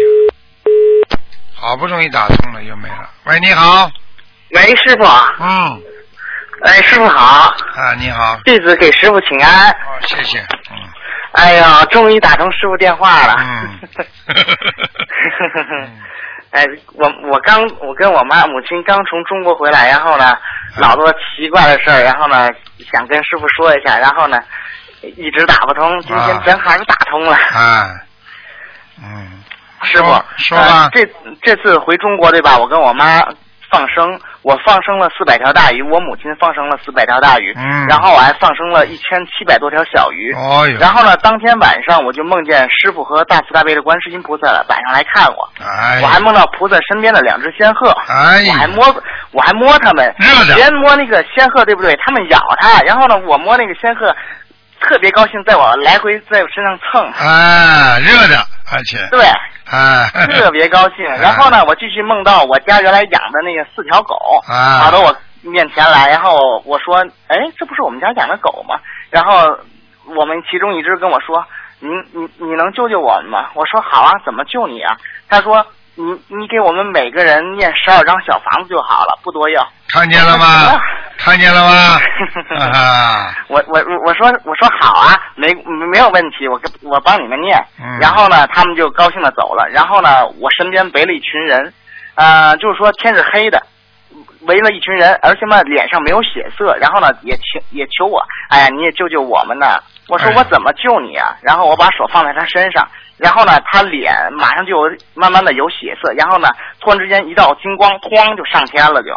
[1.55, 3.09] 好不容易打通了，又没了。
[3.25, 3.91] 喂，你好。
[4.51, 5.05] 喂，师傅。
[5.41, 5.83] 嗯，
[6.61, 8.39] 哎，师傅好，啊，你好。
[8.45, 9.71] 弟子给师傅请安。
[9.71, 10.41] 哦，谢谢。
[10.41, 10.77] 嗯。
[11.33, 13.35] 哎呀，终于打通师傅电话了。
[13.39, 13.81] 嗯。
[16.51, 20.33] 嗯哎，我我刚我跟我妈母亲刚从中国回来，然后呢，
[20.77, 22.49] 嗯老多奇怪的事儿，然后呢
[22.91, 24.39] 想跟师傅说一下，然后呢
[25.03, 27.35] 一直打不通，今天啊正好是打通了。
[27.35, 28.01] 啊。
[29.03, 29.43] 嗯。
[29.83, 31.09] 师傅说，说吧呃这
[31.41, 32.59] 这次回中国对吧？
[32.59, 33.21] 我跟我妈
[33.71, 34.19] 放生，
[34.49, 40.33] 我放生了四百条大鱼，我母亲放生了四百条大鱼，嗯然后我还放生了一千七百多条小鱼。
[40.33, 40.79] 哦哟。
[40.81, 46.01] 然后呢，当天晚上我就梦见师傅和大慈大悲的观世音菩萨了晚上来看我，哎。
[46.03, 48.43] 我还梦到菩萨身边的两只仙鹤，哎。
[48.49, 51.95] 我还摸我还摸它们，热的别人摸那个仙鹤对不对？
[52.03, 54.17] 他们咬它，然后呢，我摸那个仙鹤，
[54.81, 58.37] 特别高兴，在我来回在我身上蹭，啊，热的，
[58.73, 58.99] 而且。
[59.11, 59.25] 对。
[59.71, 60.09] 啊。
[60.33, 61.05] 特别高兴。
[61.21, 64.15] 然后呢，我继续梦到我家原来养的那个四条狗，
[64.49, 68.77] 啊跑到我面前来，然后我说：“哎，这不是我们家养的狗吗？”
[69.11, 69.59] 然后
[70.17, 71.45] 我们其中一只跟我说
[71.81, 74.97] ：“你你你能救救我们吗？”我说：“好啊，怎么救你啊？”
[75.29, 75.67] 他说
[75.99, 79.67] ：“你你给我们每个人念十二张小房子就好了，不多要。
[79.93, 80.79] ”看见了吗？
[81.19, 81.99] 看见了吗？
[82.73, 83.35] 啊。
[83.49, 85.53] 我我我说我说好啊，没
[85.91, 87.59] 没有问题，我跟我帮你们念。
[87.81, 89.69] 嗯然后呢，他们就高兴的走了。
[89.73, 91.73] 然后呢，我身边围了一群人，
[92.15, 93.61] 呃，就是说天是黑的，
[94.43, 96.77] 围了一群人，而且嘛脸上没有血色。
[96.77, 99.67] 然后呢，也求也求我，哎呀，你也救救我们呢。
[100.07, 101.37] 我说哎我怎么救你啊？
[101.43, 102.87] 然后我把手放在他身上，
[103.19, 106.49] 然后呢，他脸马上就有慢慢的有血色，然后呢，
[106.81, 109.11] 突然之间一道金光，哐就上天了就。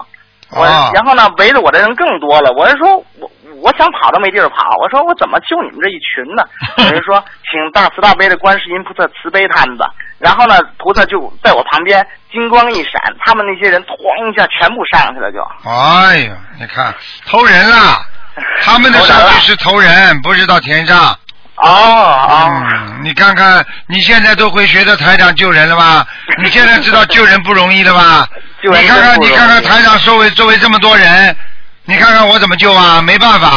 [0.53, 2.51] 我、哦然后呢，围着我的人更多了。
[2.57, 3.31] 我是说，我
[3.61, 4.75] 我想跑都没地儿跑。
[4.81, 6.43] 我说我怎么救你们这一群呢？
[6.83, 9.87] 有人说，请大慈大悲的观世音菩萨慈悲他们吧。
[10.19, 12.93] 然后呢，菩萨就在我旁边，金光一闪，
[13.23, 15.39] 他们那些人哐一下全部上去了就。
[15.63, 16.93] 哎呀，你看
[17.25, 18.01] 偷人了，
[18.61, 21.15] 他们的上去是偷人，不是到天上。
[21.61, 26.05] 哦哦，嗯，你看看，你现在都会学着台长救人了吧？
[26.43, 28.27] 你现在知道救人不容易了吧？
[28.63, 31.35] 救人你看看，你看看台长周围周围这么多人，
[31.85, 33.01] 你看看我怎么救啊？
[33.01, 33.47] 没办法，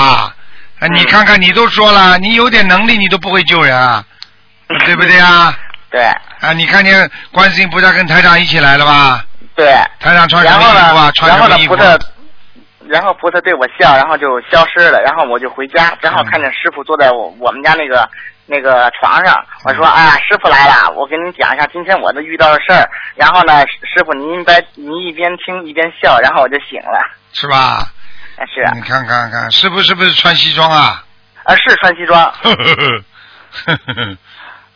[0.80, 4.05] 啊你看看你都说了，你有点能力你都不会救人啊，
[4.84, 5.57] 对不对啊？
[5.90, 6.02] 对
[6.40, 9.24] 啊，你看见观世音菩萨跟台长一起来了吧？
[9.57, 9.66] 对。
[10.00, 11.11] 台长穿什么衣服啊？
[11.14, 11.82] 穿什么衣服菩？
[11.82, 11.98] 萨，
[12.89, 15.01] 然后菩萨对我笑，然后就消失了。
[15.03, 18.09] 然后我就回家，正好看见师傅坐在我我们家那个
[18.47, 19.35] 那个床上。
[19.64, 27.01] 我说：“哎呀，师傅来了，我给您讲一下今天我的遇到的事儿。”然后呢，师师傅您一边您一边听一边笑，然后我就醒了。
[27.32, 27.57] 是吧？
[28.37, 31.05] 啊是啊你看看看，师傅是不是穿西装啊？
[31.45, 32.20] 啊，是穿西装。
[32.20, 32.74] 呵呵呵
[33.66, 34.16] 呵呵呵。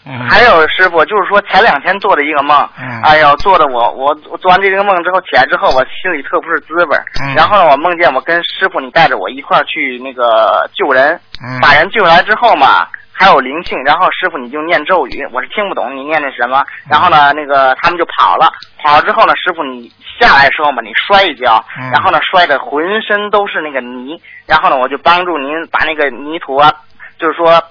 [0.08, 0.28] 嗯。
[0.28, 3.02] 还有师傅，就是说前两天做的一个梦，嗯。
[3.02, 6.96] 哎呦，做的我我我做完这个梦之后起来之后，我心里特不是滋味
[7.36, 11.60] 然后呢，我梦见我跟师傅你带着我一块儿去那个救人，嗯。
[11.60, 16.64] 把人救下来之后嘛，还有灵性，然后师傅你就念咒语，我是听不懂你念的什么。
[16.88, 18.50] 然后呢，那个他们就跑了，
[18.82, 21.90] 跑了之后呢，师傅你下来的时候嘛，你摔一跤，嗯。
[21.90, 26.72] 然后呢摔的浑身都是那个泥，然后呢我就帮助您把那个泥土啊，
[27.18, 27.62] 就是说。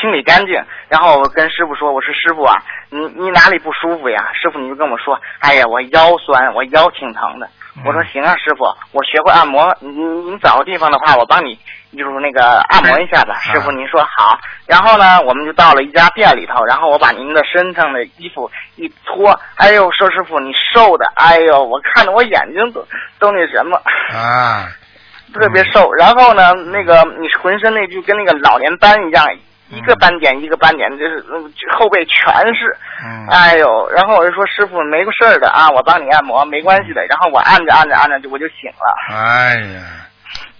[0.00, 0.54] 清理干净，
[0.88, 2.56] 然后我跟师傅说：“我说师傅啊，
[2.90, 7.48] 你你哪里不舒服呀？”师傅你就跟我说：“哎呀，我腰酸，我腰挺疼的。”
[7.84, 11.58] 我说：“行啊，师傅，我学会按摩，你你你找个地方的话，我帮你
[11.96, 14.38] 就是那个按摩一下吧。”师傅您说好。
[14.66, 22.86] 然后呢，我们就到了一家店里头，然后我把您的身上的衣服一脱，哎呦，说师傅你瘦的，哎呦，我看着我眼睛都
[23.18, 23.76] 都那什么。
[24.12, 24.68] 啊，
[25.34, 29.26] 特别瘦，然后呢，那个你浑身那就跟那个老年斑一样，
[29.70, 39.80] 一个斑点一个斑点，就是嗯后背全是，嗯，哎呦，然后我就说师傅没个事儿的啊，我帮你按摩没关系的，然后我按着按着按着就我就醒了，哎呀，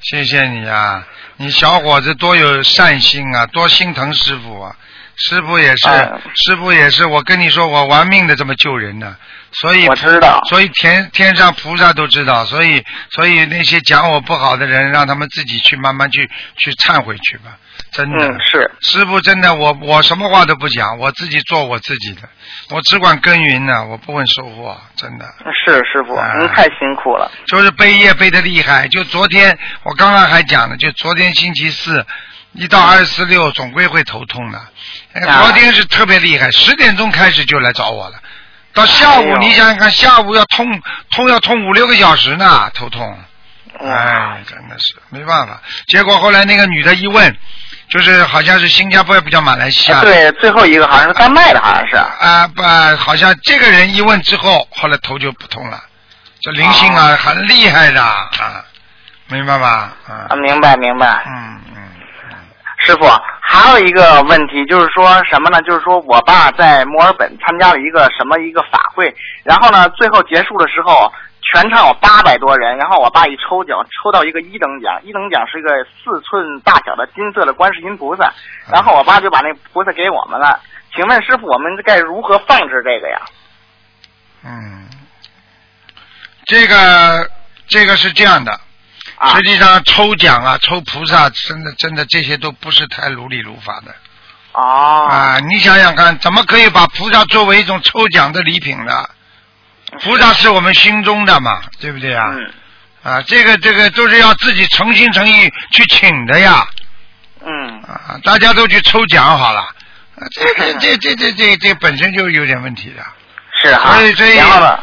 [0.00, 1.06] 谢谢你啊！
[1.36, 4.74] 你小伙子多有善心啊，多心疼师傅啊！
[5.16, 9.16] 师傅也是，哎师傅也是，我跟你说，我玩命的这么救人呢，
[9.52, 17.56] 所以我知道所以天天上菩萨都知道，所以所以那些讲我不好的人，让他们自己去慢慢去去忏悔去吧，
[17.94, 18.26] 真的。
[18.26, 22.28] 嗯是，师傅真的，我我什么话都不讲，我自己做我自己的，
[22.70, 25.24] 我只管耕耘呢，我不问收获，真的。
[25.64, 28.88] 是师傅啊您太辛苦了，就是背业背的厉害。
[28.88, 32.04] 就昨天我刚刚还讲呢，就昨天星期四，
[32.52, 34.60] 一到二四六总归会头痛的。
[35.40, 38.18] 昨天是特别厉害，十点钟开始就来找我了，
[38.72, 40.66] 到下午、哎你想想看，下午要痛
[41.12, 43.16] 痛要痛五六个小时呢，头痛。
[43.80, 45.60] 哇哎，真的是没办法。
[45.88, 47.36] 结果后来那个女的一问，
[47.88, 50.00] 就是好像是新加坡也不叫马来西亚。
[50.00, 52.62] 对，最后一个好像是丹麦的，好像是，啊不，
[52.96, 55.80] 好像这个人一问之后，后来头就不痛了，
[56.40, 58.28] 这灵性啊，哦很厉害的啊，
[59.28, 59.92] 明白吧？
[60.08, 61.82] 啊啊，，明白明白，嗯嗯
[62.78, 63.06] 师傅，
[63.40, 65.58] 还有一个问题就是说什么呢？
[65.62, 71.10] 就是说我爸在墨尔本参加了一个什么一个法会，然后呢，最后结束的时候，
[71.52, 78.32] 全场有八百多人，然后我爸一抽奖，抽到一个一等奖，一等奖是一个四寸大小的金色的观世音菩萨，
[78.72, 80.60] 然后我爸就把那菩萨给我们了。
[80.94, 83.20] 请问师傅，我们该如何放置这个呀？
[84.44, 84.88] 嗯，
[86.46, 87.30] 这个
[87.66, 88.60] 这个是这样的，
[89.16, 93.94] 啊实际上抽奖啊，抽菩萨，真的真的这些都不是太如理如法的
[94.52, 95.40] 哦，啊！
[95.40, 99.08] 你想想看，怎么可以把菩萨作为一种抽奖的礼品呢？
[100.00, 102.24] 菩萨是我们心中的嘛，对不对啊？
[102.32, 102.52] 嗯
[103.02, 106.66] 啊，这个这个都是要自己诚心诚意去请的呀。
[107.44, 113.04] 嗯啊，大家都去抽奖好了，啊这个 这这这这这本身就有点问题的。
[113.62, 114.40] 是啊，所以所以？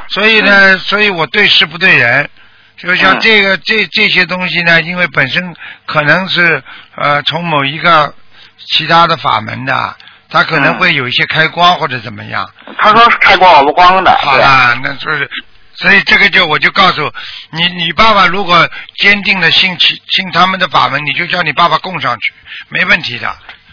[0.10, 2.30] 所以呢，所以我对事不对人。
[2.78, 5.56] 就像嗯这个、这这些东西呢，因为本身
[5.86, 6.64] 可能是
[6.96, 8.14] 呃从某一个
[8.58, 9.96] 其他的法门的，
[10.32, 12.50] 它可能嗯会有一些开光或者怎么样。
[12.80, 15.30] 他说是开光我不光的，好啦，那就是，
[15.76, 17.12] 所以这个就我就告诉
[17.52, 18.68] 你，你爸爸如果
[18.98, 22.34] 坚定的信其信他们的法门，你就叫你爸爸供上去，
[22.70, 23.30] 没问题的，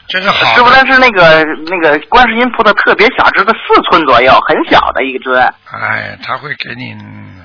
[0.08, 0.72] 这是好师傅，的。
[0.74, 5.42] 但是那个那个观世音菩萨特别小，只个四寸左右，很小的一个尊。
[5.72, 7.36] 哎，他会给你，嗯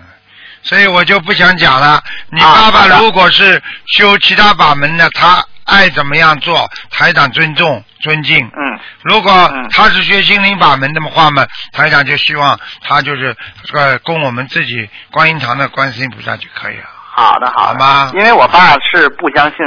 [0.66, 2.02] 所以我就不想讲了。
[2.30, 8.38] 你啊爸爸如果是修其他法门的，他爱怎么样做，台长尊重尊敬。
[8.46, 13.36] 嗯如果嗯他是学心灵法门的话嘛，台长就希望他就是
[13.74, 16.86] 呃供我们自己观音堂的观世音菩萨就可以了。
[17.16, 19.58] 好的好吗因为我爸是不相信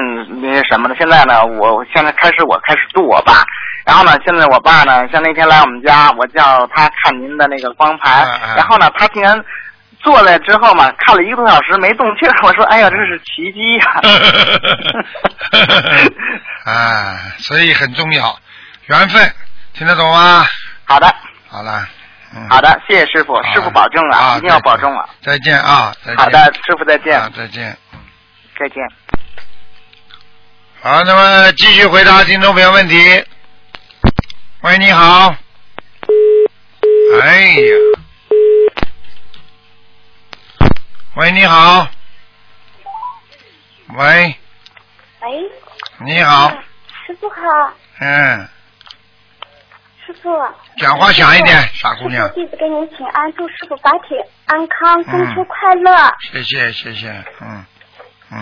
[0.43, 3.45] 那些什么的，现在呢，我现在开始我开始度我爸。
[3.85, 8.27] 然后呢，现在我爸呢，像那天来我们家，我叫他看您的那个光盘，
[8.57, 9.41] 然后呢，他竟然
[10.07, 14.01] 坐来之后嘛，看了一个多小时没动气儿，我说，哎呀，这是奇迹呀、
[16.73, 18.39] 啊，所以很重要，
[18.87, 19.35] 缘分，
[19.75, 20.47] 听得懂吗？
[20.85, 21.13] 好的，
[21.49, 21.89] 好了，
[22.37, 25.09] 嗯，好的，谢谢师傅，好师傅保重了，啊一定要保重了。
[25.23, 26.25] 再见啊，再见。
[26.25, 27.77] 好的，师傅再见，啊，再见。
[28.61, 28.77] 再见。
[30.83, 33.25] 好，那么继续回答听众朋友问题。
[34.61, 35.35] 喂，你好。
[37.23, 38.06] 哎呀。
[41.17, 41.89] 喂，你好。
[43.97, 44.37] 喂，
[45.23, 45.51] 喂，
[46.05, 46.51] 你好。
[47.07, 48.47] 师傅好，嗯，
[50.05, 50.31] 师傅。
[50.77, 54.15] 讲话响一点，傻姑娘弟子给您请安，祝师傅法体
[54.45, 56.15] 安康，中秋嗯快乐。
[56.21, 57.09] 谢谢，谢谢。
[57.41, 57.65] 嗯，
[58.33, 58.39] 嗯，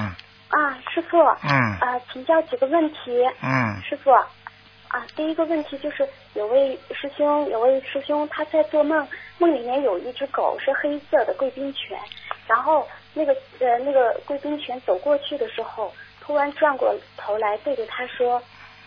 [0.49, 1.17] 啊，师傅。
[1.45, 3.25] 嗯啊，请教几个问题。
[3.41, 4.11] 嗯，师傅。
[4.11, 9.07] 啊，第一个问题就是有位师兄，有位师兄他在做梦，
[9.39, 11.99] 梦里面有一只狗是黑色的贵宾犬，
[12.47, 18.43] 然后那个呃那个贵宾犬走过去的时候，突然转过头来对着他说：“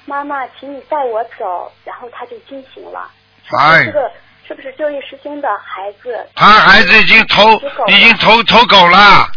[0.06, 3.12] 妈妈，请你带我走，然后他就惊醒了。
[3.58, 3.86] 哎。
[3.86, 4.12] 这个
[4.48, 6.26] 是不是这位师兄的孩子？
[6.34, 7.52] 他孩子已经投
[7.88, 9.30] 已经投投狗了，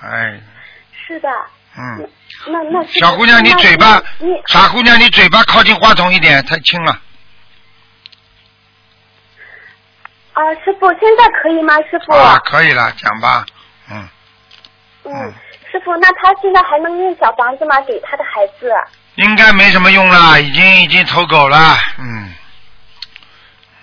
[0.00, 0.40] 哎，
[0.90, 1.28] 是的，
[1.76, 2.10] 嗯，
[2.46, 4.02] 那那小姑娘，你嘴巴
[4.46, 6.98] 傻姑娘，你嘴巴靠近话筒一点，太轻了。
[10.38, 11.74] 啊，师傅，现在可以吗？
[11.90, 13.44] 师傅，啊，可以了，讲吧，
[13.90, 14.08] 嗯，
[15.02, 15.32] 嗯，
[15.68, 17.80] 师傅，那他现在还能念小房子吗？
[17.80, 18.72] 给他的孩子？
[19.16, 22.32] 应该没什么用了，已经已经投狗了，嗯，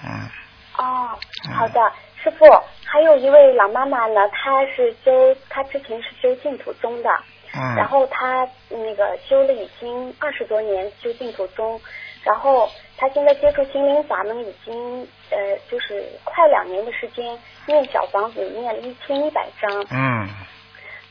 [0.06, 0.30] 嗯，
[0.78, 1.10] 哦，
[1.58, 1.92] 好的，
[2.24, 2.46] 师傅，
[2.86, 5.12] 还有一位老妈妈呢，她是修，
[5.50, 7.10] 她之前是修净土宗的，
[7.54, 11.82] 嗯然嗯，后她那个修了已经二十多年修净土宗，
[12.24, 15.38] 然后她现在接触心灵法门已经呃
[15.70, 17.38] 就是快两年的时间，
[17.68, 19.86] 念小房子念了一千一百张。
[19.92, 20.28] 嗯，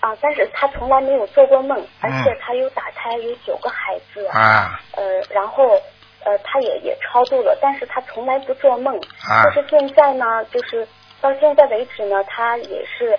[0.01, 5.80] 啊，但是他从来没有做过梦，而且他有打胎有九个孩子，啊，呃，然后
[6.24, 8.97] 呃，他也也超度了，但是他从来不做梦。
[8.97, 9.45] 啊。
[9.45, 10.87] 但是现在呢，就是
[11.20, 13.18] 到现在为止呢，他也是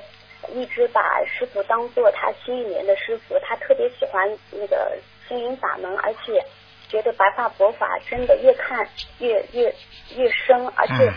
[0.53, 4.97] 一直把师傅当做他心里面的师傅，他特别喜欢那个
[5.27, 6.43] 心灵法门，而且
[6.89, 8.87] 觉得白发佛法真的越看
[9.19, 9.73] 越越
[10.15, 11.13] 越深，而且嗯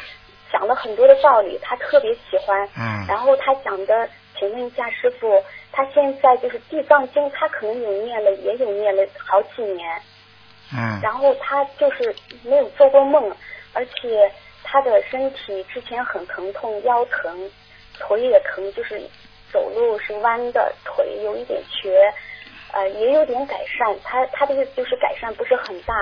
[0.53, 2.69] 讲了很多的道理，他特别喜欢。
[2.77, 4.09] 嗯然后他讲的，
[4.39, 5.43] 请问一下师傅，
[5.73, 10.03] 他现在就是地藏经，他可能有念了，也有念了好几年。
[10.73, 13.35] 嗯，然后他就是没有做过梦，
[13.73, 14.31] 而且
[14.63, 17.51] 他的身体之前很疼痛，腰疼，
[17.99, 19.01] 腿也疼，就是
[19.51, 22.13] 走路是弯的，腿有一点瘸，
[22.79, 23.89] 呃，也有点改善。
[24.05, 25.95] 他他这个就是改善不是很大。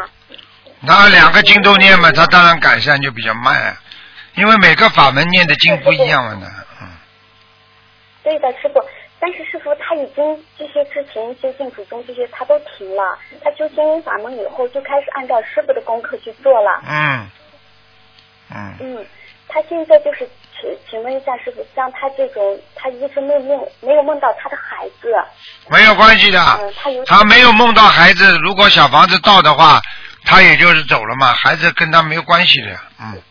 [0.80, 3.80] 那两个经都念嘛，他当然改善就比较慢啊，
[4.34, 6.46] 因为每个法门念的经不一样嘛呢，
[6.82, 6.88] 嗯，
[8.22, 8.84] 对的，师傅。
[9.18, 16.82] 但是师傅他已经这些之前修净土宗这些他都停了，他修心灵法门以后就开始按照师傅的功课去做了。
[16.86, 17.26] 嗯，
[18.54, 19.06] 嗯，嗯，
[19.56, 20.28] 他现在就是
[20.60, 25.14] 请请问一下师傅，像他这种，他一直没有梦，没有梦到他的孩子，
[25.70, 26.38] 没有关系的。
[26.60, 29.80] 嗯，他有，他没有梦到孩子，如果小房子到的话，
[30.26, 33.22] 他也就是走了嘛，孩子跟他没有关系的呀，嗯。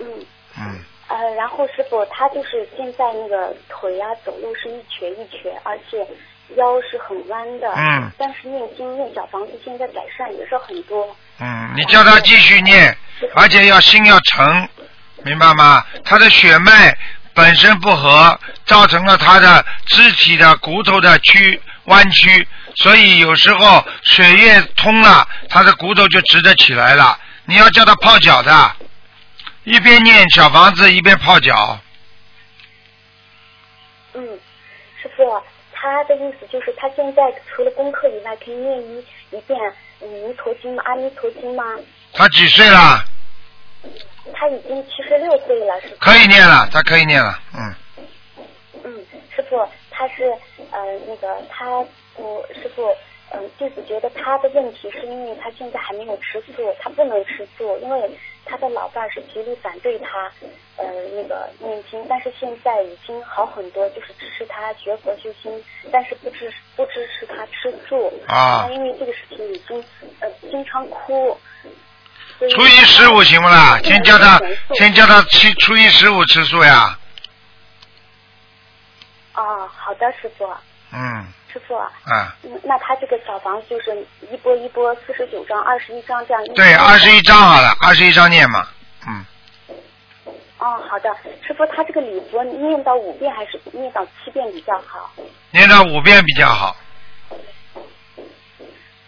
[0.00, 0.26] 嗯。
[0.58, 0.78] 嗯，
[1.08, 6.06] 呃，然后师傅他就是现在那个腿呀、走路是一瘸一瘸，而且
[6.56, 12.96] 腰是很弯的，嗯但是念经念小房子现在改善也是很多，嗯，你叫他继续念，
[13.34, 14.68] 而且要心要诚，
[15.24, 15.84] 明白吗？
[16.04, 16.96] 他的血脉
[17.32, 22.46] 本身不和，造成了他的肢体的骨头的曲弯曲，
[22.76, 27.18] 所以有时候血液通了，他的骨头就直得起来了。
[27.46, 28.76] 你要叫他泡脚的，
[29.64, 31.78] 一边念小房子一边泡脚。
[34.14, 34.22] 嗯，
[35.02, 35.42] 师傅。
[35.92, 39.58] 他的意思就是，他现在除了功课以外，可以念一一遍
[40.00, 40.82] 嗯弥陀经吗？
[40.86, 41.64] 阿弥陀经吗？
[42.14, 43.04] 他几岁了？
[44.32, 45.96] 他已经七十六岁了，是吧？
[46.00, 47.74] 可以念了，他可以念了，嗯。
[48.82, 49.06] 嗯，
[49.36, 50.24] 师傅，他是
[50.70, 51.70] 呃那个他
[52.16, 52.88] 我师傅
[53.32, 58.10] 嗯、弟子觉得他的问题是因为他现在还没有吃素，他不能吃素，因为
[58.44, 60.30] 他的老伴儿是极力反对他
[60.76, 60.84] 呃
[61.14, 69.82] 那个念经，但是现在已经好很多，就是支持他学佛修心，但是不支不支持他吃素啊他因为这个事情已经
[70.20, 71.38] 呃经常哭。
[72.50, 73.78] 初一十五行不啦？
[73.84, 74.40] 先叫他
[74.74, 76.98] 先叫他吃初一十五吃素呀。
[79.34, 80.44] 哦，好的，师傅，
[80.92, 81.76] 嗯师傅。
[81.76, 83.96] 啊，嗯，那他这个小房子就是
[84.30, 86.44] 一波一波四十九张、二十一张这样。
[86.54, 88.66] 对，二十一张好了，二十一张念嘛。
[89.06, 89.24] 嗯，
[90.58, 91.14] 哦，好的，
[91.46, 95.10] 师傅，他这个礼佛念到五遍还是念到七遍比较好？
[95.52, 96.76] 念到五遍比较好。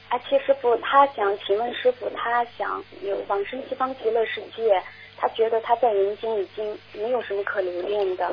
[0.09, 4.81] 而且师傅，他想请问师傅，他想有往生西方极乐世界，
[5.19, 8.33] 他觉得他在人间已经没有什么可留恋的，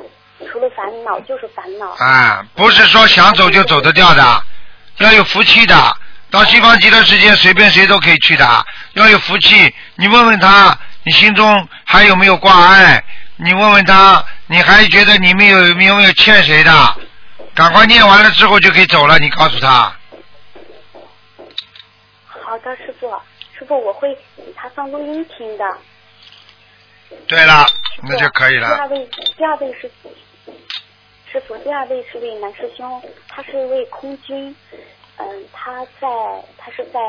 [0.50, 1.90] 除了烦恼就是烦恼。
[1.98, 4.44] 啊，不是说想走就走得掉的，
[4.98, 5.96] 要有福气的。
[6.30, 9.72] 到西方极乐世界，随便谁都可以去的，要有福气。
[9.94, 13.04] 你问问他，你心中还有没有挂碍？
[13.36, 16.96] 你问问他，你还觉得你们有有没有欠谁的？
[17.54, 19.16] 赶快念完了之后就可以走了。
[19.20, 19.94] 你告诉他，
[22.26, 23.08] 好的，师傅，
[23.56, 25.64] 师傅，我会给他放录音听的。
[27.28, 27.64] 对了，
[28.02, 28.88] 那就可以了第二。
[28.88, 29.88] 位，第二位是
[31.34, 34.54] 师傅，第二位是位男师兄，他是一位空军，
[35.16, 36.08] 嗯，他在
[36.56, 37.00] 他是在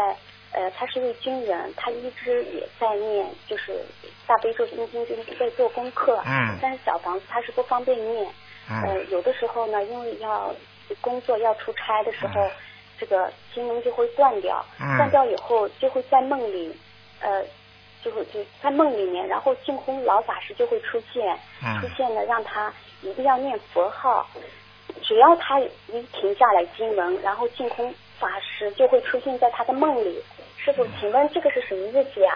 [0.51, 3.85] 呃，他是一位军人，他一直也在念，就是
[4.25, 6.19] 大悲咒心经，就是在做功课。
[6.25, 8.25] 嗯但是小房子他是不方便念，
[8.67, 10.51] 呃嗯，有的时候呢，因为要
[11.01, 12.49] 工作要出差的时候，
[12.97, 16.75] 这个经文就会断掉，嗯断掉以后就会在梦里，
[17.19, 17.43] 呃，
[18.01, 22.73] 就会就在梦里面，然后净空老法师就会出现，嗯出现了让他
[23.05, 24.27] 一定要念佛号，
[25.03, 30.21] 只要他一停下来经文，然后净空法师就会出现在他的梦里。
[30.57, 32.33] 师傅，请问这个是什么意思呀？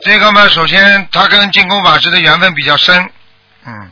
[0.00, 3.10] 这个嘛，首先他跟净空法师的缘分比较深，
[3.66, 3.90] 嗯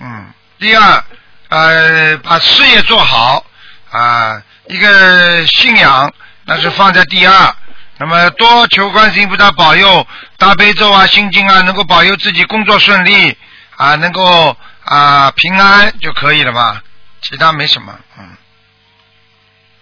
[0.00, 0.26] 嗯。
[0.58, 1.04] 第二，
[1.48, 3.44] 呃，把事业做好
[3.90, 6.12] 啊、一个信仰
[6.44, 7.54] 那是放在第二。
[7.98, 10.06] 那么多求观世音菩萨保佑
[10.38, 13.36] 大悲咒啊、心经啊，能够保佑自己工作顺利
[13.80, 14.54] 啊，能够
[14.84, 16.82] 啊、平安就可以了吧，
[17.22, 18.36] 其他没什么，嗯。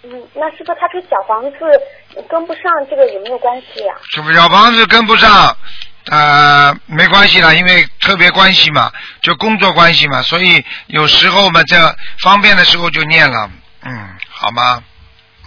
[0.03, 1.57] 嗯，那师傅他这小房子
[2.29, 5.53] 跟不上，这个有没有关系呀、是不是小房子跟不上？
[6.09, 8.89] 呃，没关系啦，因为特别关系嘛，
[9.21, 11.75] 就工作关系嘛，所以有时候嘛，这
[12.19, 14.81] 方便的时候就念了，嗯，好吗？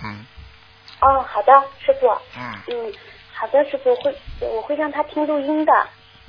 [0.05, 0.27] 嗯
[1.01, 1.53] 哦，好的，
[1.85, 2.07] 师傅。
[2.37, 2.93] 嗯嗯，
[3.35, 5.73] 好的，师傅会我会让他听录音的。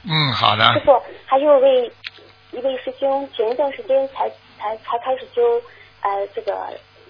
[0.05, 1.91] 嗯，好的师，傅，还有位
[2.53, 5.61] 一位师兄，前一段时间才才才开始修
[6.01, 6.53] 呃这个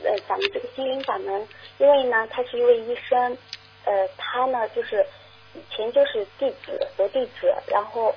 [0.04, 3.38] 呃咱们这个心灵法门，因为呢他是一位医生，
[3.84, 5.06] 呃他呢就是
[5.54, 8.16] 以前就是弟子佛弟子，然后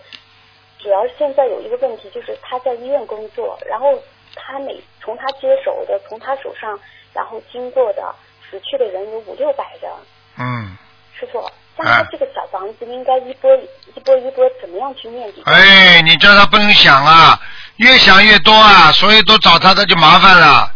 [0.78, 4.00] 主要现在有一个问题就是他在医院工作，然后
[4.34, 6.78] 他每从他接手的从他手上
[7.12, 8.14] 然后经过的
[8.48, 9.90] 死去的人有五六百人，
[10.38, 10.76] 嗯，
[11.12, 11.44] 师傅，
[11.78, 13.50] 那他这个小房子应该一波
[13.94, 15.56] 一波一波怎么样去念比较好？
[15.56, 17.38] 哎，你叫他不能想啊，
[17.76, 20.70] 越想越多啊，所以都找他，他就麻烦了，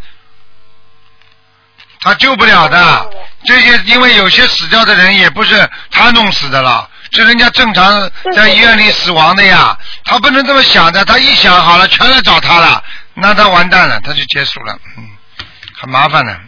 [2.01, 3.11] 他救不了的。
[3.45, 9.79] 这些因为有些死掉的人也不是他弄死的了，是人家正常在医院里死亡的呀。
[10.05, 12.85] 他不能这么想的，他一想好了，全来找他了，
[13.15, 15.09] 那他完蛋了，他就结束了，嗯，
[15.81, 16.39] 很麻烦的。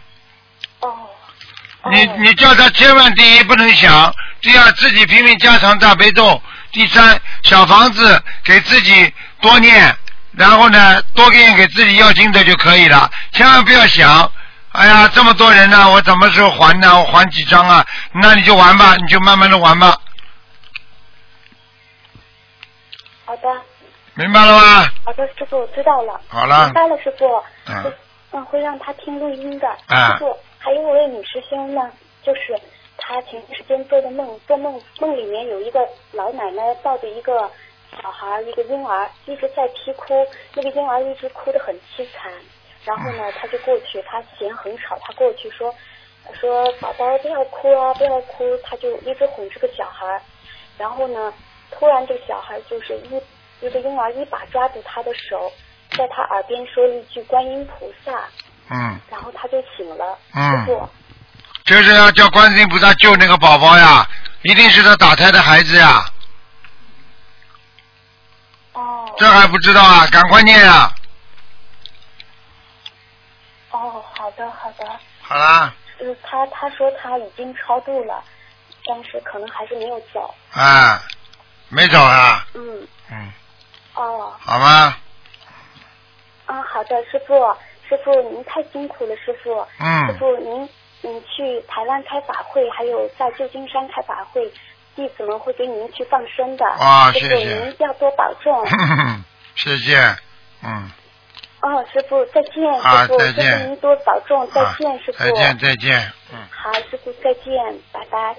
[1.83, 1.91] 哦。
[1.93, 6.41] 你哦你叫他千万第一不能想，第二自己拼命加强大悲咒，
[6.73, 9.97] 第三小房子给自己多念，
[10.33, 14.31] 然后呢多念给自己要经的就可以了，千万不要想，
[14.73, 17.01] 哎呀这么多人呢，我什么时候还呢？
[17.01, 17.87] 我还几张啊？
[18.13, 19.97] 那你就玩吧，你就慢慢的玩吧，
[23.25, 23.49] 好的，
[24.15, 24.89] 明白了吗？
[25.05, 26.21] 好的，师傅，我知道了。
[26.29, 27.27] 好了明白了，师傅。
[27.67, 27.93] 嗯会
[28.35, 29.69] 嗯，会让他听录音的。
[29.89, 31.93] 啊师傅，还有一位女师兄呢，
[32.23, 32.57] 就是
[32.97, 37.51] 她前段时间做的梦，做梦梦里面有一个老奶奶抱着一个
[38.01, 40.15] 小孩，一个婴儿，一直在啼哭，
[40.55, 42.33] 那个婴儿一直哭得很凄惨。
[42.85, 45.75] 然后呢，她就过去，她嫌很吵，她过去说
[46.33, 50.23] 说宝宝不要哭啊，不要哭，她就一直哄这个小孩。
[50.79, 51.35] 然后呢，
[51.73, 55.51] 突然这个小孩就是一一个婴儿一把抓住他的手，
[55.97, 58.29] 在他耳边说了一句观音菩萨，
[58.71, 60.19] 嗯，然后他就醒了。
[60.35, 60.89] 嗯师傅，
[61.65, 64.07] 就是要叫观世音菩萨救那个宝宝呀，
[64.43, 66.05] 一定是他打胎的孩子呀，
[68.73, 70.07] 哦这还不知道啊？
[70.07, 70.91] 赶快念啊！
[73.71, 74.87] 哦，好的好的，
[75.21, 78.23] 好啦，就是他他说他已经超度了，
[78.87, 80.35] 但是可能还是没有走。
[80.53, 81.03] 啊，
[81.69, 83.33] 没走啊，嗯，嗯，
[83.95, 84.97] 哦，好吗？
[86.47, 87.35] 啊，好的，师傅，
[87.93, 89.53] 师傅您太辛苦了，师傅。
[89.79, 90.67] 嗯师傅您
[91.03, 94.51] 您去台湾开法会，还有在旧金山开法会，
[94.97, 96.65] 弟子们会给您去放生的。
[96.65, 98.67] 师傅啊谢谢您要多保重。
[99.57, 99.99] 谢谢，
[100.63, 100.91] 嗯，
[101.61, 105.19] 哦，师傅再见，啊师傅，再见师傅您多保重，再啊见，师傅。
[105.19, 106.39] 再见再见，嗯。
[106.51, 107.53] 好，师傅再见，
[107.93, 108.35] 拜拜。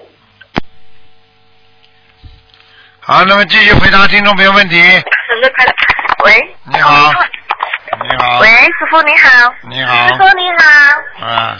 [2.98, 4.74] 好，那么继续回答听众朋友问题。
[4.82, 5.72] 生日快乐！
[6.24, 7.12] 喂，你好，
[8.04, 10.08] 你好，喂，师傅你好，你好。
[10.08, 11.56] 师，傅你好，啊。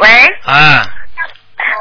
[0.00, 0.08] 喂，
[0.46, 0.54] 啊，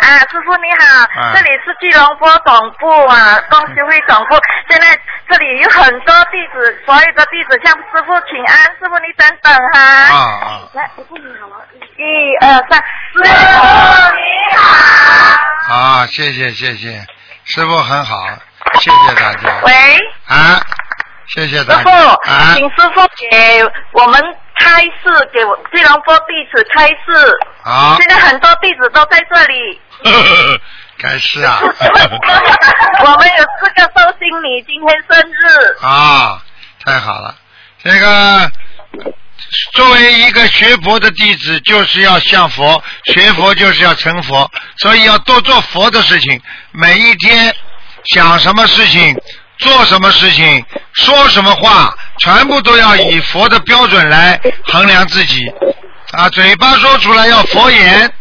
[0.01, 1.33] 啊，师傅你好，啊。
[1.33, 4.37] 这里是吉隆坡总部啊，共修会总部。
[4.69, 4.99] 现在
[5.29, 9.79] 这里有很多弟子，所有的弟子向师傅请安，师傅你等等哈。
[9.79, 11.55] 啊啊，来，师傅你好吗？
[11.95, 12.83] 一二三，
[13.13, 15.73] 师傅你好。
[15.73, 17.05] 啊，谢谢谢谢，
[17.45, 18.27] 师傅很好，
[18.81, 19.61] 谢谢大家。
[19.63, 19.71] 喂，
[20.27, 20.59] 啊，
[21.27, 21.65] 谢谢师。
[21.65, 24.21] 傅，啊，请师傅给我们
[24.57, 26.95] 开示，给我吉隆坡弟子开示。
[27.63, 29.81] 好，现在很多弟子都在这里。
[30.99, 31.59] 开始啊。
[31.63, 35.85] 我们有四个寿星你今天生日。
[35.85, 36.41] 啊，
[36.85, 37.35] 太好了！
[37.83, 38.51] 这个
[39.73, 46.41] 作为一个学佛的弟子，就是要向佛学佛，就是要成佛，所以要多做佛的事情。
[46.71, 47.53] 每一天
[48.05, 49.19] 想什么事情，
[49.57, 55.45] 做什么事情，说什么话，全部都要以佛的标准来衡量自己。
[56.11, 58.11] 啊，嘴巴说出来要佛言、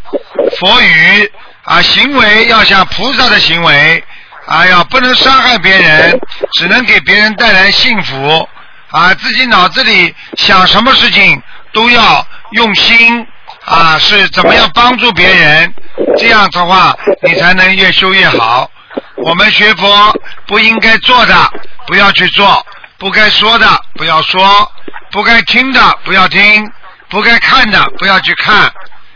[0.58, 1.30] 佛语
[1.64, 4.02] 啊，行为要像菩萨的行为，
[4.46, 6.18] 哎呀，不能伤害别人，
[6.54, 8.48] 只能给别人带来幸福
[8.90, 11.42] 啊，自己脑子里想什么事情
[11.74, 13.26] 都要用心
[13.66, 15.74] 啊，是怎么样帮助别人，
[16.16, 18.70] 这样的话你才能越修越好。
[19.16, 20.14] 我们学佛
[20.46, 21.52] 不应该做的
[21.86, 22.64] 不要去做，
[22.98, 24.70] 不该说的不要说，
[25.10, 26.70] 不该听的不要听，
[27.08, 28.72] 不该看的不要去看，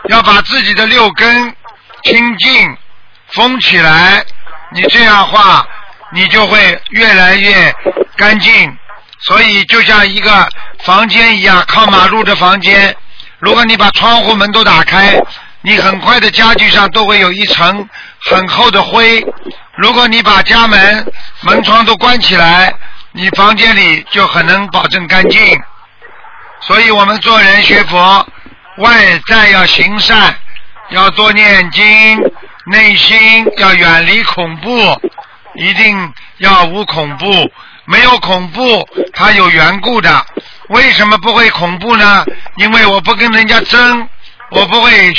[0.08, 1.54] 要把自己的六根
[2.04, 2.76] 清净
[3.28, 4.24] 封起来。
[4.72, 5.66] 你这样话，
[6.12, 7.74] 你就会越来越
[8.16, 8.76] 干净。
[9.20, 10.46] 所以就像一个
[10.80, 12.94] 房间一样，靠马路的房间，
[13.38, 15.18] 如果你把窗户门都打开，
[15.62, 17.88] 你很快的家具上都会有一层
[18.28, 19.24] 很厚的灰。
[19.76, 21.12] 如果你把家门
[21.42, 22.74] 门窗都关起来，
[23.12, 25.40] 你房间里就很能保证干净。
[26.60, 28.26] 所以我们做人学佛，
[28.78, 30.34] 外在要行善，
[30.90, 31.84] 要多念经，
[32.66, 35.00] 内心要远离恐怖，
[35.54, 37.26] 一定要无恐怖。
[37.84, 40.26] 没有恐怖，它有缘故的。
[40.70, 42.24] 为什么不会恐怖呢？
[42.56, 44.08] 因为我不跟人家争，
[44.50, 45.12] 我不会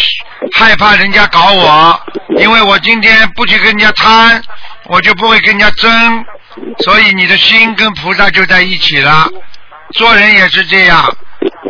[0.56, 2.02] 害怕人家搞我，
[2.38, 4.42] 因为我今天不去跟人家贪，
[4.86, 6.26] 我就不会跟人家争。
[6.80, 9.30] 所以你的心跟菩萨就在一起了。
[9.94, 11.16] 做人也是这样，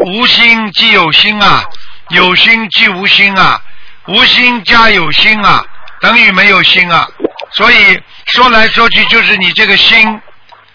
[0.06, 1.64] 无心即有心啊，
[2.10, 3.60] 有心即无心啊，
[4.08, 5.64] 无心加有心啊，
[6.00, 7.08] 等于没有心啊。
[7.52, 10.22] 所以说来说去就是你这个心。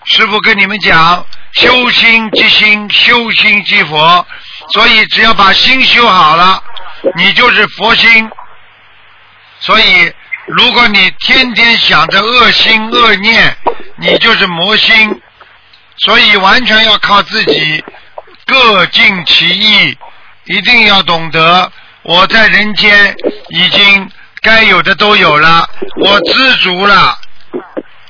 [0.05, 4.27] 师傅跟你们讲，修心即心，修心即佛。
[4.73, 6.63] 所以只要把心修好了，
[7.17, 8.31] 你就是佛心。
[9.61, 10.13] 所以
[10.47, 13.57] 如果你天天想着恶心恶念，
[13.97, 15.21] 你就是魔心。
[15.99, 17.85] 所以完全要靠自己，
[18.47, 19.97] 各尽其意，
[20.47, 21.71] 一定要懂得。
[22.03, 23.15] 我在人间
[23.51, 25.69] 已经该有的都有了，
[26.01, 27.17] 我知足了。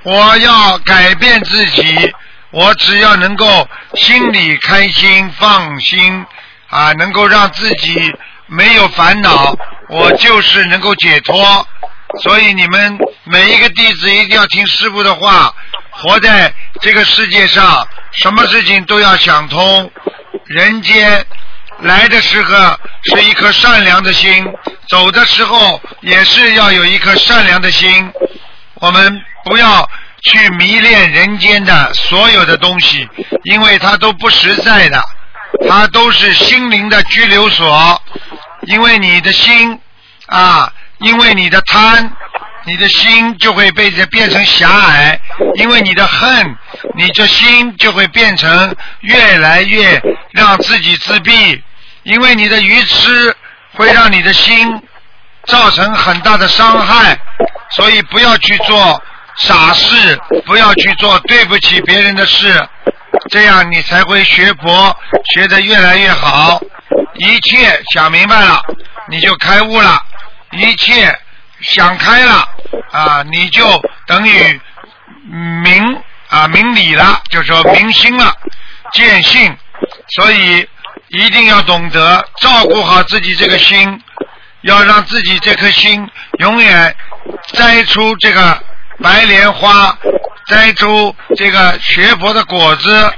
[0.05, 2.15] 我要改变自己，
[2.51, 6.25] 我只要能够心里开心、放心
[6.69, 8.15] 啊，能够让自己
[8.53, 9.57] 没有烦恼，
[9.89, 11.67] 我就是能够解脱。
[12.23, 15.55] 所以你们每一个弟子一定要听师傅的话，
[15.91, 19.91] 活在这个世界上，什么事情都要想通。
[20.45, 21.25] 人间
[21.81, 24.47] 来的时候是一颗善良的心，
[24.89, 28.13] 走的时候也是要有一颗善良的心。
[28.77, 29.23] 我们。
[29.45, 29.91] 不要
[30.23, 33.09] 去迷恋人间的所有的东西，
[33.43, 35.03] 因为它都不实在的，
[35.69, 38.03] 它都是心灵的拘留所。
[38.63, 39.79] 因为你的心
[40.27, 42.11] 啊，因为你的贪，
[42.65, 45.19] 你的心就会被这变成狭隘；
[45.57, 46.57] 因为你的恨，
[46.95, 50.01] 你这心就会变成越来越
[50.31, 51.61] 让自己自闭；
[52.05, 53.37] 因为你的愚痴，
[53.75, 54.81] 会让你的心
[55.47, 57.19] 造成很大的伤害。
[57.71, 59.03] 所以不要去做。
[59.39, 62.69] 傻事，不要去做对不起别人的事，
[63.31, 64.97] 这样你才会学佛
[65.35, 66.61] 学得越来越好。
[67.15, 68.63] 一切想明白了，
[69.09, 69.99] 你就开悟了；
[70.53, 71.17] 一切
[71.61, 72.49] 想开了，
[72.91, 73.65] 啊，你就
[74.07, 74.61] 等于
[75.63, 78.35] 明啊明理了，就说明心了，
[78.93, 79.57] 见性。
[80.15, 80.67] 所以
[81.09, 84.03] 一定要懂得照顾好自己这个心，
[84.63, 86.09] 要让自己这颗心
[86.39, 86.97] 永远
[87.53, 88.63] 摘出这个。
[89.03, 89.97] 白莲花
[90.47, 93.13] 摘出这个学佛的果子，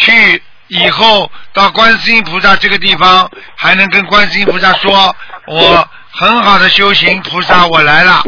[0.00, 5.14] 去以后到观世音菩萨这个地方，还能跟观世音菩萨说
[5.46, 8.22] ：“我很好的修行，菩萨我来了。”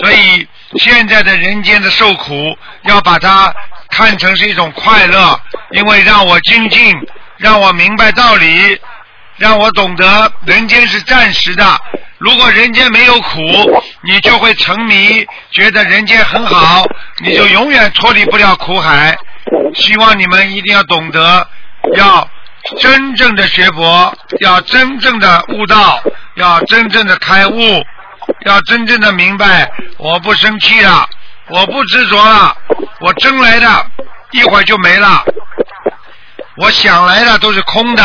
[0.00, 0.46] 所以
[0.78, 3.54] 现在的人间的受苦，要把它
[3.90, 5.40] 看成是一种快乐，
[5.72, 6.96] 因为让我精进，
[7.36, 8.80] 让我明白道理，
[9.36, 11.80] 让我懂得人间是暂时的。
[12.22, 13.40] 如果人间没有苦，
[14.02, 16.84] 你就会沉迷，觉得人间很好，
[17.18, 19.16] 你就永远脱离不了苦海。
[19.74, 21.44] 希望你们一定要懂得，
[21.96, 22.28] 要
[22.78, 26.00] 真正的学佛，要真正的悟道，
[26.36, 27.82] 要真正的开悟，
[28.46, 29.68] 要真正的明白，
[29.98, 31.04] 我不生气了，
[31.48, 32.56] 我不执着了，
[33.00, 33.86] 我争来的，
[34.30, 35.24] 一会儿就没了，
[36.56, 38.04] 我想来的都是空的。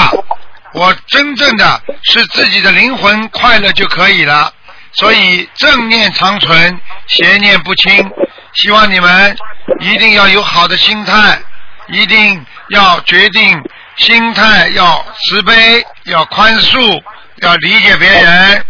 [0.74, 4.52] 我真正的是自己的灵魂快乐就可以了，
[4.94, 8.10] 所以正念长存，邪念不侵。
[8.56, 9.36] 希望你们
[9.80, 11.40] 一定要有好的心态，
[11.88, 13.64] 一定要决定
[13.96, 17.02] 心态要慈悲，要宽恕，
[17.38, 18.66] 要理解别人，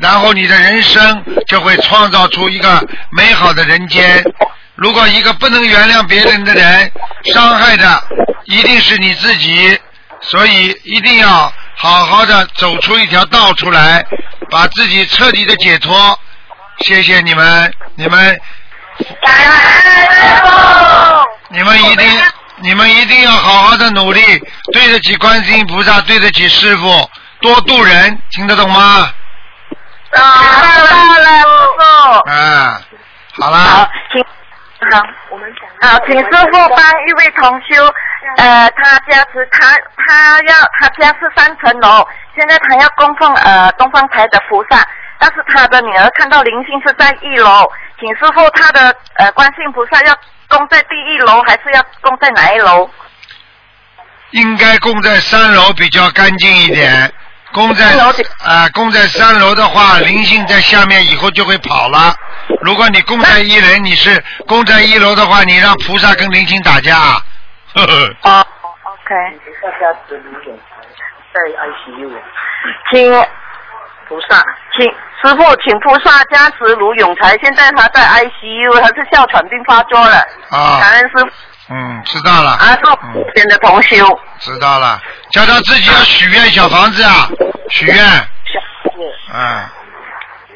[0.00, 4.22] 然后你的人生就会创造出一个美好的人间。
[4.76, 6.92] 如果一个不能原谅别人的人，
[7.32, 8.02] 伤害的
[8.44, 9.78] 一定是你自己。
[10.24, 14.04] 所以一定要好好的走出一条道出来，
[14.50, 16.18] 把自己彻底的解脱。
[16.78, 18.40] 谢谢你们，你们，
[21.48, 22.22] 你们一定，
[22.56, 24.20] 你们一定要好好的努力，
[24.72, 27.10] 对得起观世音菩萨，对得起师傅，
[27.40, 29.12] 多度人，听得懂吗？
[30.12, 31.44] 知道了，师
[31.78, 32.30] 傅。
[32.30, 32.80] 啊，
[33.38, 33.58] 好啦。
[33.58, 34.24] 好，请
[34.90, 37.94] 好，我们好，请师傅帮一位同修，
[38.36, 44.86] 呃，他家是他他要他家是三层楼，现在他要供奉呃东方台的菩萨，
[45.18, 50.14] 但是他的女儿看到灵性是在一楼，请师傅他的呃观世音菩萨要
[50.48, 52.88] 供在第一楼，还是要供在哪一楼？
[54.30, 57.12] 应该供在三楼比较干净一点。
[57.52, 57.96] 供在
[58.44, 62.12] 啊，供在三楼的话，灵性在下面以后就会跑了。
[62.62, 67.22] 如果你供在一楼，你是供在一楼的话，你让菩萨跟灵性打架。
[67.74, 68.30] 呵 呵。
[68.30, 68.46] 哦
[68.84, 69.14] ，OK。
[71.32, 72.10] 在 ICU。
[72.90, 73.12] 请
[74.08, 74.44] 菩萨，
[74.76, 74.86] 请
[75.22, 77.36] 师傅，请菩萨加持卢永才。
[77.38, 80.16] 现在他在 ICU，他是哮喘病发作了。
[80.50, 80.78] 啊。
[80.80, 81.28] 感恩师傅。
[81.70, 82.50] 嗯，知道了。
[82.52, 82.94] 啊，做
[83.34, 84.06] 边的同修。
[84.38, 85.00] 知道了，
[85.32, 87.28] 叫他自己要许愿小房子啊，
[87.70, 87.96] 许愿。
[89.32, 89.64] 嗯。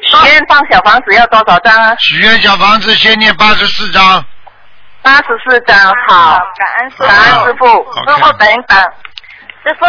[0.01, 1.95] 许愿放小房子要多少张啊？
[1.99, 4.23] 许愿小房子先念八十四张。
[5.01, 5.77] 八十四张，
[6.07, 8.77] 好，感恩师傅，感恩师傅，师傅等等，
[9.63, 9.85] 师傅。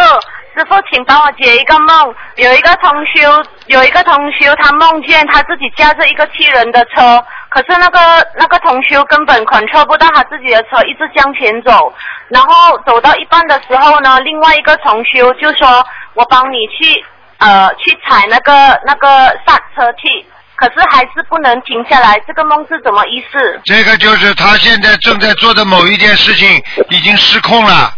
[0.53, 2.13] 师傅，请帮我解一个梦。
[2.35, 3.21] 有一个同修，
[3.67, 7.99] 有一个同修，他梦见他自己驾着一个七人的车，可是那个
[8.35, 11.93] 那个同修根本 kontrol 车不到他自己的车，一直向前走。
[12.27, 15.85] 然后走到一半的时候呢，另外一个同修就说
[16.15, 17.05] ：“我帮你去
[17.37, 19.07] 呃去踩那个那个
[19.47, 20.27] 刹车器，
[20.61, 23.59] 可是还是不能停下来。”这个梦是什么意思？
[23.65, 27.91] 这个就是他现在正在做的某一件事情已经失控了。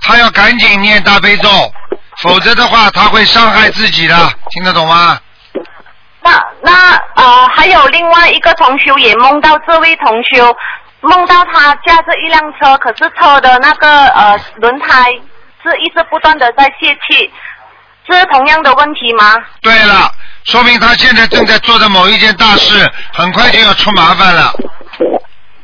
[0.00, 1.48] 他要赶紧念大悲咒，
[2.22, 4.14] 否则的话他会伤害自己的，
[4.50, 5.18] 听得懂吗？
[6.22, 6.30] 那
[6.62, 10.54] 那呃，还有另外一个同修也梦到这位同修
[11.00, 15.10] 梦到他驾着一辆车，可是车的那个呃轮胎
[15.62, 17.30] 是一直不断的在泄气，
[18.10, 19.36] 是同样的问题吗？
[19.60, 20.12] 对了，
[20.44, 24.52] 说明他现在正在做的某一件大事，很快就要出麻烦了。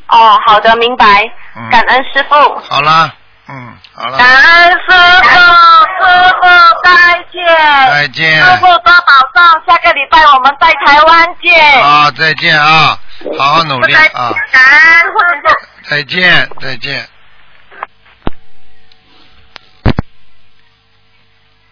[0.09, 1.25] 哦，好的，明白。
[1.71, 2.35] 感恩师傅。
[2.69, 3.13] 好了。
[3.49, 4.19] 嗯，好了。
[4.19, 4.87] 感恩师
[5.23, 6.49] 傅，师傅
[6.85, 7.45] 再见。
[7.91, 8.43] 再见。
[8.45, 11.83] 师傅多保重，下个礼拜我们在台湾见。
[11.83, 12.99] 啊，再见啊，
[13.39, 14.33] 好好努力啊。
[14.53, 15.91] 感恩师傅。
[15.91, 17.09] 再见，再见。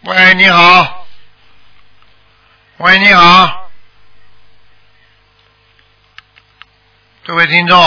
[0.06, 1.06] 喂，你好。
[2.76, 3.70] 喂，你好。
[7.24, 7.78] 各位听众。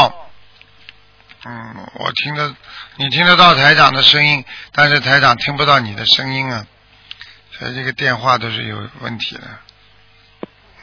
[1.45, 2.55] 嗯，我听得，
[2.95, 6.65] 你听得到台长的声音，但是台长听不到你的声音啊，
[7.51, 9.43] 所以这个电话都是有问题的。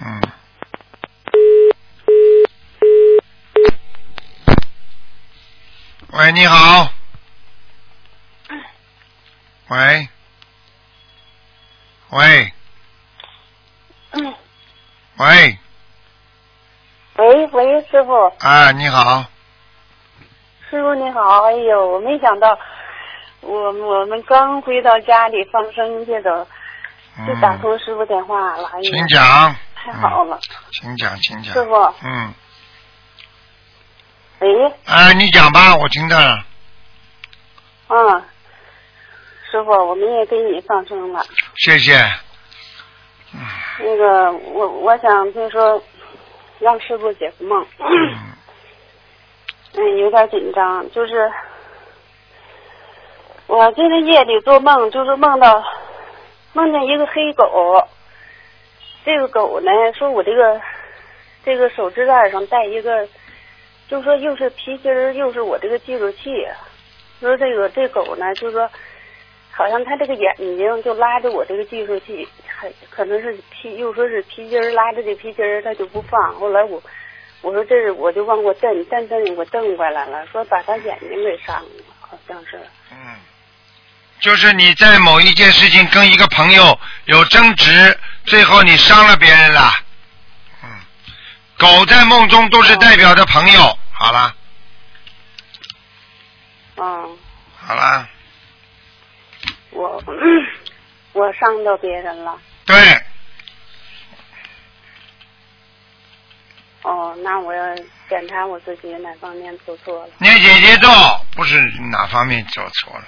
[0.02, 0.22] 嗯。
[6.10, 6.92] 喂，你好。
[9.66, 10.08] 喂。
[12.14, 12.52] 喂。
[15.16, 15.58] 喂。
[17.16, 18.32] 喂喂，师傅。
[18.38, 19.24] 啊，你好。
[20.70, 22.56] 师傅你好，哎呦，我没想到，
[23.40, 26.46] 我我们刚回到家里放生去的，
[27.26, 28.70] 就打通师傅电话了。
[28.84, 29.56] 请讲。
[29.74, 30.38] 太好了。
[30.70, 31.52] 请讲，请讲。
[31.52, 31.74] 师傅。
[32.04, 32.32] 嗯。
[34.38, 34.72] 喂。
[34.84, 36.16] 哎，你讲吧，我听着。
[37.88, 38.22] 嗯。
[39.64, 41.24] 师傅，我们也给你放生了。
[41.56, 41.94] 谢谢。
[43.78, 45.82] 那个，我我想就是说，
[46.58, 47.66] 让师傅解个梦。
[47.78, 47.86] 嗯。
[49.72, 51.32] 嗯， 有点紧张，就是
[53.46, 55.64] 我今天夜里做梦，就是梦到
[56.52, 57.82] 梦见一个黑狗。
[59.02, 60.60] 这个狗呢，说我这个
[61.42, 63.08] 这个手指盖上带一个，
[63.88, 66.46] 就说又是皮筋儿，又是我这个计数器。
[67.20, 68.68] 说这个这狗呢，就说
[69.54, 76.34] 好像他这个眼睛就拉着我这个计数器，还可能是皮，又说是皮筋儿拉着这皮筋儿，它就不放。
[76.34, 76.82] 后来我。
[77.42, 82.58] 我说这是，我就往过蹬，蹬蹬，我蹬过来了，说把他眼睛给伤了，好像是。
[82.90, 82.96] 嗯，
[84.18, 89.70] 就是你在某一件事情跟一个朋友有争执，最后你伤了别人了。
[90.62, 90.70] 嗯，
[91.58, 93.78] 狗在梦中都是代表着朋友。
[93.92, 94.34] 好了。
[96.76, 97.18] 嗯。
[97.60, 98.08] 好了。
[99.74, 100.02] 我
[101.12, 102.38] 我伤到别人了。
[102.64, 102.74] 对。
[106.82, 107.74] 哦，那我要
[108.08, 110.12] 检查我自己哪方面做错了。
[110.18, 110.88] 念姐姐咒
[111.34, 111.58] 不是
[111.90, 113.04] 哪方面做错了，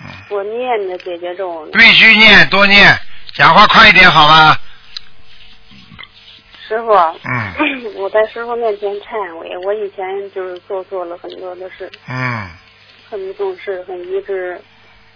[0.00, 0.06] 嗯。
[0.30, 1.64] 我念的姐姐咒。
[1.72, 2.98] 必须念，多念，
[3.34, 4.56] 讲话快一点好吗？
[6.66, 12.50] 师傅，嗯， 我在师傅面前忏悔，我以前就是做错了很多的事，嗯，
[13.08, 14.60] 很不重视，很愚痴，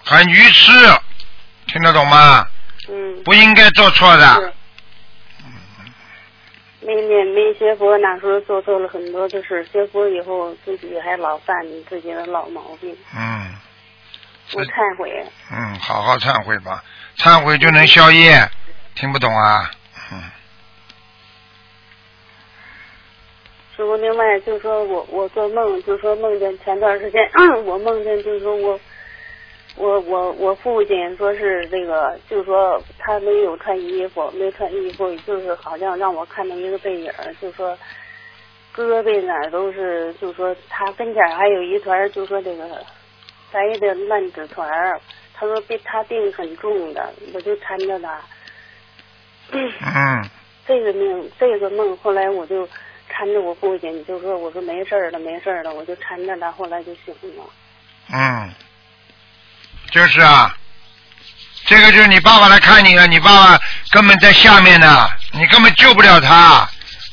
[0.05, 0.73] 很愚痴，
[1.67, 2.47] 听得懂吗？
[2.89, 4.27] 嗯，不应该做错的。
[4.35, 4.53] 是
[6.85, 11.55] 没念没学佛，那时候做错了很多的事，学佛以后自己还老犯
[11.89, 13.55] 自己的老毛病，嗯
[14.55, 15.25] 我忏悔。
[15.53, 16.83] 嗯，好好忏悔吧，
[17.17, 18.49] 忏悔就能消业。
[18.97, 19.71] 听不懂啊？
[20.11, 20.21] 嗯
[23.77, 28.79] 师傅，另外就说我我做梦，就说梦见前段时间嗯 我梦见就是说我
[29.77, 37.77] 我我我父亲说是这个，就是说他没有穿衣服，没穿衣服，就是好像让我看到一个背影儿，就说
[38.75, 42.65] 胳膊哪儿都是，就说他跟前还有一团儿，就说这个
[43.51, 45.01] 白的烂纸团儿。
[45.35, 48.21] 他说病他病很重的，我就搀着他。
[49.51, 50.23] 嗯
[50.65, 52.65] 这个命，这个梦，后来我就
[53.11, 57.45] 搀着我父亲，就说我说没事儿了，没事儿了，我就搀着他，后来就醒了。
[58.13, 58.49] 嗯，
[59.93, 60.57] 就是啊，
[61.67, 63.61] 这个就是你爸爸来看你了，你爸爸
[63.91, 66.67] 根本在下面呢，你根本救不了他，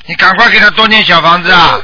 [0.06, 1.78] 你赶快给他多念小房子啊！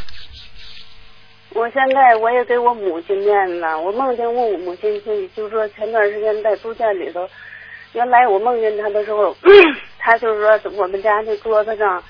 [1.51, 7.29] 我现在我也给我母亲念了，我梦见我母亲就就说前段时间在猪圈里头，
[7.93, 9.37] 原来我梦见她的时候，
[9.99, 12.03] 她就是说我们家那桌子上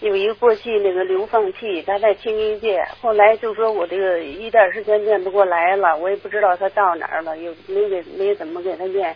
[0.00, 9.14] 有一个过去那个流放器，他在清一界，后来就说我这个一段时间念不过来了，我也不知道他到哪儿了，又没给没怎么给他念。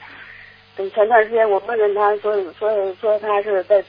[0.76, 3.84] 等前段时间我问问他说说说他是在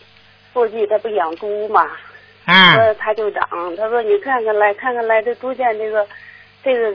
[0.52, 1.90] 过去他不养猪嘛，
[2.46, 3.44] 嗯说他就长，
[3.76, 6.06] 他说你看看来看看来，这猪圈这个
[6.64, 6.92] 这个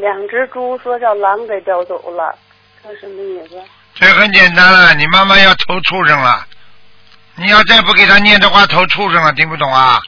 [0.00, 2.34] 两只猪说叫狼给叼走了，
[2.82, 3.56] 他什么意思？
[3.94, 6.44] 这很简单了，你妈妈要投畜生了，
[7.38, 10.00] 你要再不给他念的话，投畜生了，听不懂啊？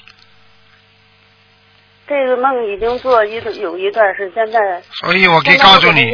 [2.08, 4.58] 这个梦已经做一个有一段时间，在
[4.90, 6.10] 所以我可以告诉你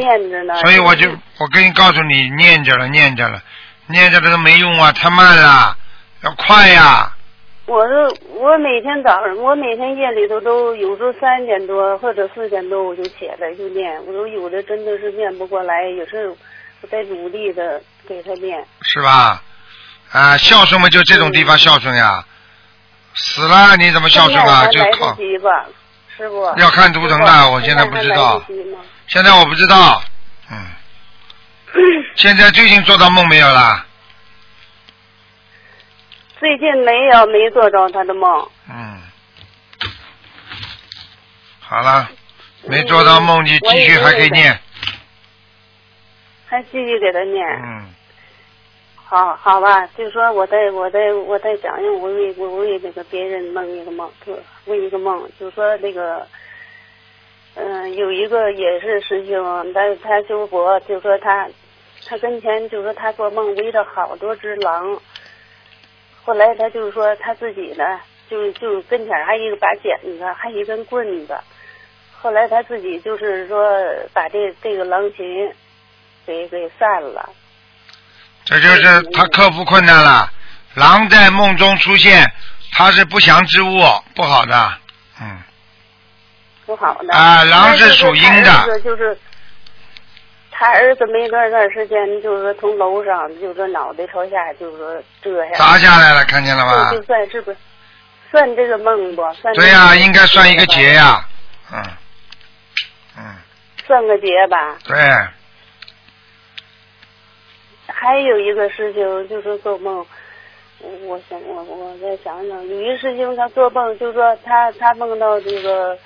[0.60, 3.42] 所以我就我跟你告诉你，念着了，念着了，
[3.86, 5.74] 念着了都没用啊，太慢了，
[6.22, 7.10] 要快呀、
[7.64, 7.94] 我都
[8.34, 18.62] 我每天早上，我每天夜里头都有时候三点多或者四点多我就起来就念，我都有的真的是念不过来，也是我在努力的给他念。
[18.82, 19.42] 是吧？
[20.12, 22.24] 啊，孝顺嘛，就这种地方孝顺呀。
[23.14, 24.66] 死了你怎么孝顺啊？
[24.68, 25.16] 就靠？
[26.56, 28.42] 要看图腾的我现在不知道
[29.06, 30.02] 现在我不知道，
[30.50, 30.66] 嗯，
[32.16, 33.84] 现在最近做到梦没有啦？
[36.40, 39.00] 最近没有没做着他的梦，嗯，
[41.60, 42.08] 好了，
[42.64, 44.58] 没做到梦，你继续还可以念，
[46.46, 47.44] 还继续给他念。
[47.62, 47.94] 嗯，
[49.08, 56.26] 好好吧，就是说我在我在我在讲，我为我为那个别人梦一个梦，就问一个梦，就是说那个，
[57.54, 61.48] 嗯、有一个也是师兄，他他修佛，就说他
[62.04, 65.00] 他跟前就说他做梦围着好多只狼，
[66.24, 71.38] 后来他就是说他自己呢，就就跟前还一个把剪子，还一根棍子，
[72.20, 73.70] 后来他自己就是说
[74.12, 75.54] 把这这个狼群
[76.26, 77.30] 给给散了。
[78.46, 80.32] 这就是他克服困难了。
[80.74, 82.32] 狼在梦中出现，
[82.72, 83.80] 它是不祥之物，
[84.14, 84.72] 不好的，
[85.20, 85.38] 嗯，
[86.64, 87.14] 不好的。
[87.14, 89.18] 啊狼是属阴的就是
[90.50, 95.58] 他儿子没多长时间，就是说从楼上，就是说脑袋朝下，就是说折下来。
[95.58, 97.02] 砸下来了，看见了吗就？
[97.02, 97.56] 算是不是
[98.30, 99.22] 算这个梦不？
[99.34, 101.26] 算这对呀、个应该算一个劫呀、
[101.72, 101.82] 嗯，
[103.18, 103.24] 嗯，
[103.86, 104.76] 算个劫吧。
[104.84, 104.96] 对，
[107.86, 110.04] 还有一个事情就是做梦，
[111.06, 115.96] 我想我我再想想，有一个事情他做梦，就说他他梦到这个，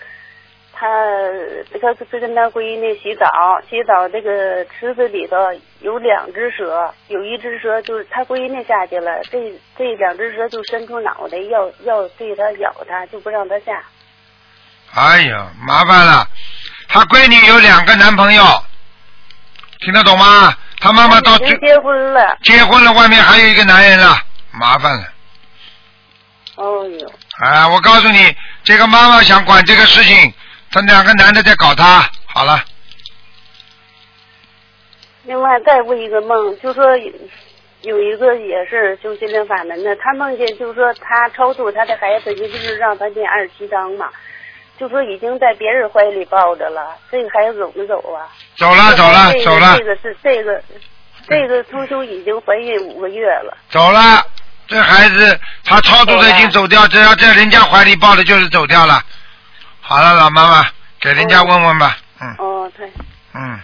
[0.73, 0.87] 他
[1.81, 5.37] 他他跟他闺女洗澡，洗澡这个池子里头
[5.81, 13.83] 有两只蛇，有一只蛇就是他闺女下去了，这这两只蛇就伸出脑袋要要对他咬他，就不让他下。
[14.95, 16.27] 哎呀，麻烦了，
[16.89, 18.43] 他闺女有两个男朋友，
[19.81, 20.55] 听得懂吗？
[20.81, 24.17] 他妈妈到最结婚了，结婚了，外面还有一个男人了，
[24.53, 25.05] 麻烦了。
[26.57, 28.35] 哦哟，啊，我告诉你，
[28.65, 30.33] 这个妈妈想管这个事情，
[30.71, 32.11] 他两个男的在搞他。
[32.27, 32.63] 好了，
[35.25, 37.13] 另外再问一个梦，就说有
[37.83, 44.11] 有一个也是修心灵法门的，他梦见就是说他超度他的孩子，一个是让他念二十七章嘛，
[44.81, 48.25] 就说已经在别人怀里抱着了，这个孩子怎么走啊？
[48.57, 50.63] 走了走了走了这个是这个
[51.29, 53.55] 这个初秋已经怀孕五个月了。
[53.69, 54.01] 走了。
[54.67, 59.03] 这孩子他超度的已经走掉，只要在人家怀里抱着，就是走掉了。
[59.81, 60.67] 好了，老妈妈，
[60.99, 61.99] 给人家问问吧。
[62.23, 62.91] 嗯哦，对，
[63.35, 63.61] 嗯，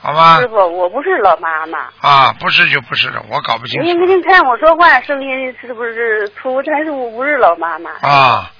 [0.00, 0.48] 好吧师。
[0.48, 1.90] 傅，我不是老妈妈。
[2.00, 6.62] 啊，不是就不是了，我搞不清楚您您看我说话声音是不是粗？
[6.62, 7.90] 但是我不是老妈妈。
[8.00, 8.50] 啊。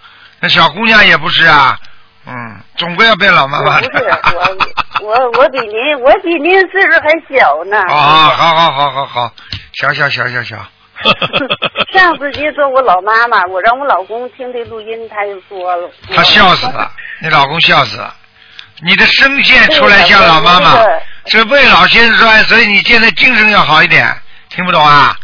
[0.40, 1.78] 那小姑娘也不是啊，
[2.26, 3.88] 嗯，总归要变老妈妈的。
[3.88, 4.04] 不是
[5.02, 7.80] 我我我比您我比您岁数还小呢。
[7.88, 9.32] 啊，好好好好好，
[9.72, 10.56] 小小小小小。
[11.92, 15.90] 上次您说我老妈妈，我让我老公听这录音，他就说了。
[16.14, 16.90] 他笑死了，
[17.20, 18.14] 你老公笑死了。
[18.82, 20.82] 你的声线出来像老妈妈
[21.26, 24.06] 是未老先衰，所以你现在精神要好一点，
[24.50, 25.16] 听不懂啊？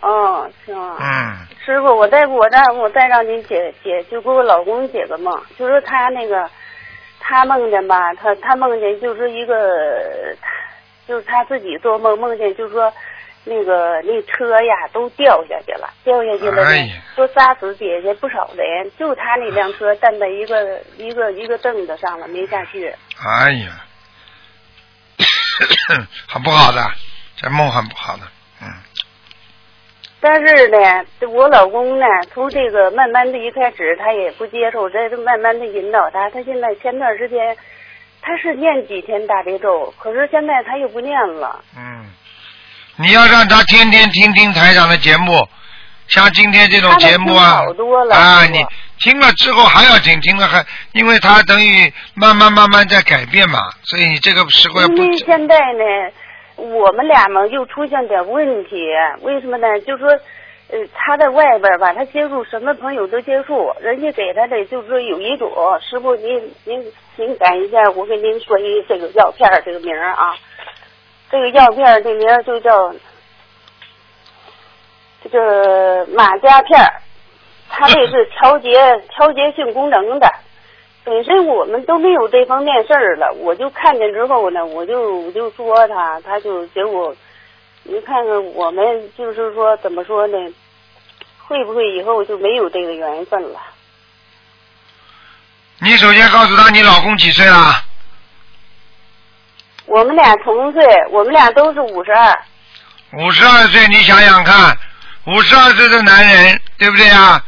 [0.00, 0.74] 哦，行。
[0.98, 6.50] 嗯，师傅，我再我再我再让您解解，就给我老公解个梦，就说他那个，
[7.20, 10.34] 他梦见吧，他他梦见就是一个，
[11.06, 12.92] 就是他自己做梦梦见，就是说
[13.44, 22.92] 那个那车呀都掉下去了，掉下去了，哎呀说杀死底下不少人，就他那辆车站在一个一个一个凳子上了，没下去。
[23.24, 23.84] 哎呀，
[26.26, 26.80] 很不好的，
[27.36, 28.41] 这梦很不好的，嗯，
[30.24, 36.30] 但是呢，这我老公呢，从这个慢慢的一开始他也不接受，这慢慢的引导他。
[36.30, 37.56] 他现在前段时间，
[38.20, 41.60] 他是念几天大悲咒，可是现在他又不念了。
[41.76, 42.06] 嗯，
[42.98, 45.44] 你要让他天天听听台长的节目，
[46.06, 48.64] 像今天这种节目啊好多，了啊，你
[49.00, 55.82] 听了之后还要听，听了还，因为他等于慢慢慢慢在改变嘛，所以你这个时候要不因为现在呢，
[56.70, 58.86] 我们俩嘛又出现点问题，
[59.22, 59.80] 为什么呢？
[59.80, 60.08] 就说。
[60.70, 65.50] 呃，他在外边吧，他接触什么朋友都接触，人家给他的就是说有一种
[65.82, 66.82] 师傅，您您
[67.16, 70.34] 您改一下，我给您说一这个药片这个名儿啊，
[71.30, 72.90] 这个药片这名儿就叫
[75.22, 77.02] 这个马加片儿，
[77.68, 78.70] 它这是调节
[79.10, 80.26] 调节性功能的。
[81.04, 87.14] 本身我们都没有这方面事儿了，我就看见之后呢，我就我就说他，他就结果，
[87.82, 90.36] 你看看我们就是说怎么说呢？
[91.44, 93.60] 会不会以后就没有这个缘分了？
[95.80, 97.84] 你首先告诉他你老公几岁了？
[99.86, 102.38] 我们俩同岁，我们俩都是五十二。
[103.18, 104.78] 五十二岁，你想想看，
[105.26, 107.44] 五十二岁的男人，对不对啊？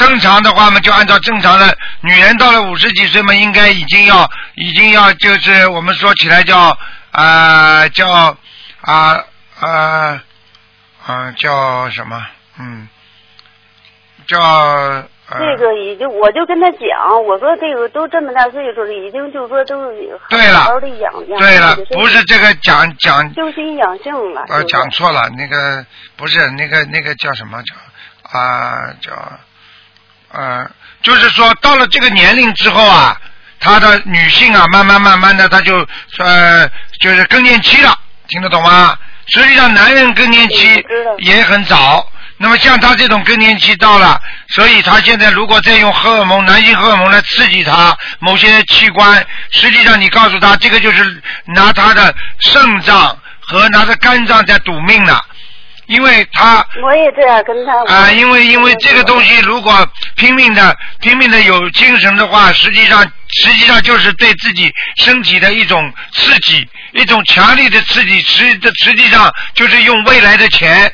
[0.00, 6.58] 正常的话嘛，就按照正常的，女人到了五十几岁嘛，应该已经要，已经要就是我们说起来叫
[7.10, 8.08] 啊、呃叫
[8.80, 9.24] 啊
[9.60, 10.22] 啊
[11.06, 12.26] 啊叫什么？
[12.58, 12.88] 嗯，
[14.26, 15.06] 叫呃
[15.38, 21.38] 这个已经，我就跟他讲，我说这个都这么大岁数了，已经就说都是对了好好的养养。
[21.38, 24.46] 对了不是这个讲讲修心养性了。
[24.48, 25.84] 呃，讲错了，那个
[26.16, 27.74] 不是那个那个叫什么叫
[28.32, 29.12] 啊、叫
[30.32, 30.70] 呃，
[31.02, 33.16] 就是说到了这个年龄之后啊，
[33.58, 35.86] 他的女性啊，慢慢慢慢的，她就
[36.18, 36.68] 呃
[37.00, 37.96] 就是更年期了，
[38.28, 38.96] 听得懂吗？
[39.26, 40.84] 实际上，男人更年期
[41.18, 42.10] 也很早。
[42.42, 55.22] 那么像他这种更年期到了，所以他现在如果再用荷尔蒙、男性荷尔蒙来刺激他某些器官，实际上你告诉他，这个就是拿他的肾脏和拿着肝脏在赌命了，
[55.90, 57.92] 因为他我也这样跟他。
[57.92, 70.92] 啊，因为因为这个东西如果拼命的拼命的有精神的话，实际上实际上就是对自己身体的一种刺激，一种强力的刺激，实的实际上就是用未来的钱，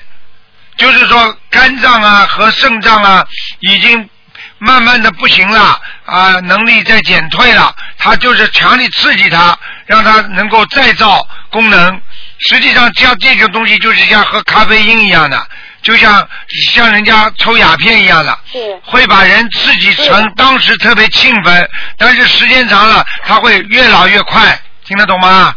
[0.79, 3.23] 就是说肝脏啊和肾脏啊
[3.61, 4.09] 已经
[4.57, 12.01] 慢慢的不行了啊，能力在减退了，他就是强力刺激他，让他能够再造功能。
[12.39, 15.41] 实际上，像这个东西就是像喝咖啡因一样的，
[15.83, 16.29] 就像
[16.73, 18.39] 像人家抽鸦片一样的，
[18.83, 25.55] 会把人刺激成当时特别兴奋，但是时间长了，他会越老越快，听得懂吗？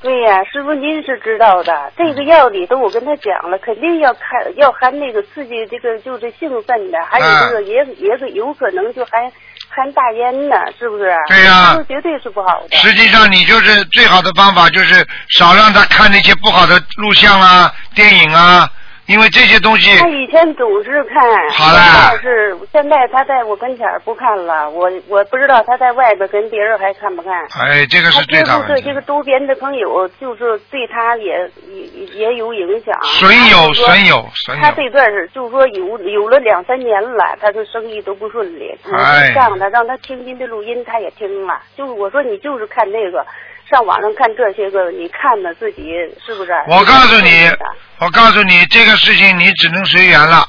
[0.00, 4.20] 对呀、师傅您是知道的，这个药里头我跟他讲了，肯定要看
[4.56, 9.30] 要含那个刺激这个就是兴奋的，还有啊这个也、也是有可能就含
[9.74, 11.14] 含大烟呢，是不是？
[11.28, 12.76] 对呀这绝对是不好的。
[12.76, 18.68] 实际上，你就是最好的方法就是少让他看那些不好的录像啊、电影啊，
[19.06, 19.98] 因为这些东西。
[19.98, 21.22] 他以前总是看。
[21.50, 22.18] 好了。
[22.22, 27.32] 是现在他在我跟前不看了，我我不知道他在外边跟别人还看不看。
[27.60, 28.80] 哎，这个是最大的。
[28.80, 32.96] 这个周边的朋友，就是对他也也也有影响。
[33.02, 34.62] 损友，损友，损友。
[34.62, 38.72] 他这段是就是说有有了两三年了，他的生意都不顺利。
[38.92, 39.32] 哎。
[39.34, 41.60] 让他让他听您的录音，他也听了。
[41.76, 43.26] 就是我说你就是看那个。
[43.72, 45.82] 上网上看这些个，你看的自己
[46.24, 46.52] 是不是？
[46.68, 47.50] 我告诉你，
[47.98, 50.46] 我告诉你，这个事情你只能随缘了。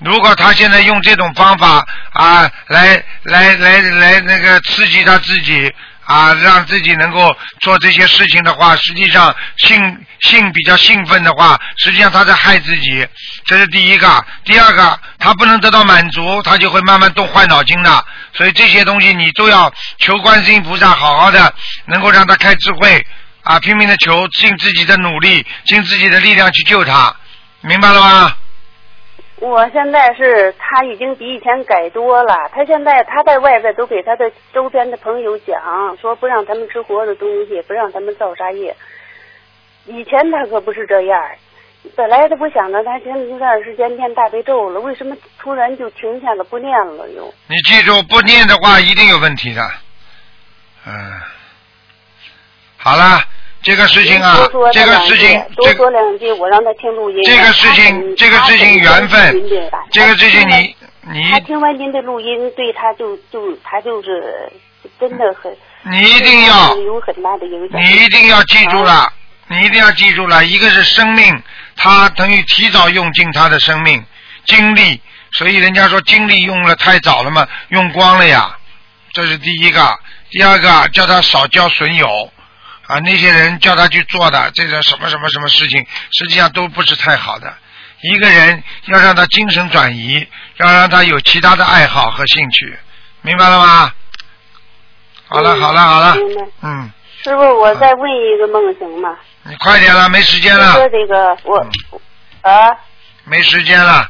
[0.00, 5.74] 如果他现在用这种方法啊，来来来来那个刺激他自己。
[6.06, 13.06] 啊，让自己能够做这些事情的话，实际上性性比较兴奋的话，实际上他在害自己，
[13.44, 14.24] 这是第一个。
[14.44, 18.04] 第二个，他不能得到满足，他就会慢慢动坏脑筋的。
[18.32, 21.52] 所以这些东西你都要求观世音菩萨好好的，
[21.86, 23.04] 能够让他开智慧
[23.42, 27.14] 啊，拼命的求，尽自己的努力，尽自己的力量去救他，
[27.62, 28.36] 明白了吗？
[29.38, 32.48] 我现在是他已经比以前改多了。
[32.54, 38.74] 他现在他在外边都给他的周边的朋友讲，说不让他们吃活的东西，不让他们造杀业。
[39.84, 41.22] 以前他可不是这样，
[41.94, 47.32] 本来他不想着他现在这段时间念大悲咒了，为什么突然就停下了不念了又？
[47.46, 49.62] 你记住，不念的话一定有问题的。
[50.86, 51.20] 嗯，
[52.78, 53.20] 好了。
[53.66, 57.20] 这个事情啊，这个事情，多说两句，我让他听录音。
[57.24, 59.42] 这个事情，这个事情缘分，
[59.90, 60.76] 这个事情你
[61.12, 61.28] 你。
[61.32, 64.52] 他听完您的录音，对他就就他就是
[65.00, 65.52] 真的很。
[65.82, 67.82] 你一定要有很大的影响。
[67.82, 69.12] 你一定要记住了，
[69.48, 71.42] 你一定要记住了，一个是生命，
[71.74, 74.00] 他等于提早用尽他的生命
[74.44, 75.00] 精力，
[75.32, 78.56] 所以人家说精力用了太早了嘛，用光了呀，
[79.12, 79.98] 这是第一个。
[80.30, 82.30] 第二个叫他少交损友。
[82.86, 85.84] 啊，那些人叫他去做的这个什么什么什么事情，
[86.16, 87.52] 实际上都不是太好的。
[88.02, 90.26] 一个人要让他精神转移，
[90.58, 92.78] 要让他有其他的爱好和兴趣，
[93.22, 93.92] 明白了吗？
[95.26, 96.16] 好了，好了，好了。
[96.62, 96.90] 嗯。
[97.24, 99.16] 师傅，我再问一个梦行吗？
[99.42, 100.74] 你快点了，没时间了。
[100.74, 101.58] 说这个我
[102.42, 102.70] 啊。
[103.24, 104.08] 没时间了。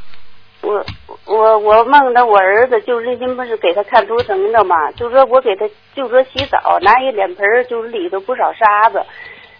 [0.60, 0.84] 我。
[1.26, 4.92] 我我梦到我儿子就是您不是给他看图腾的嘛？
[4.92, 9.04] 就说我给他就说洗澡拿一脸盆就是里头不少沙子，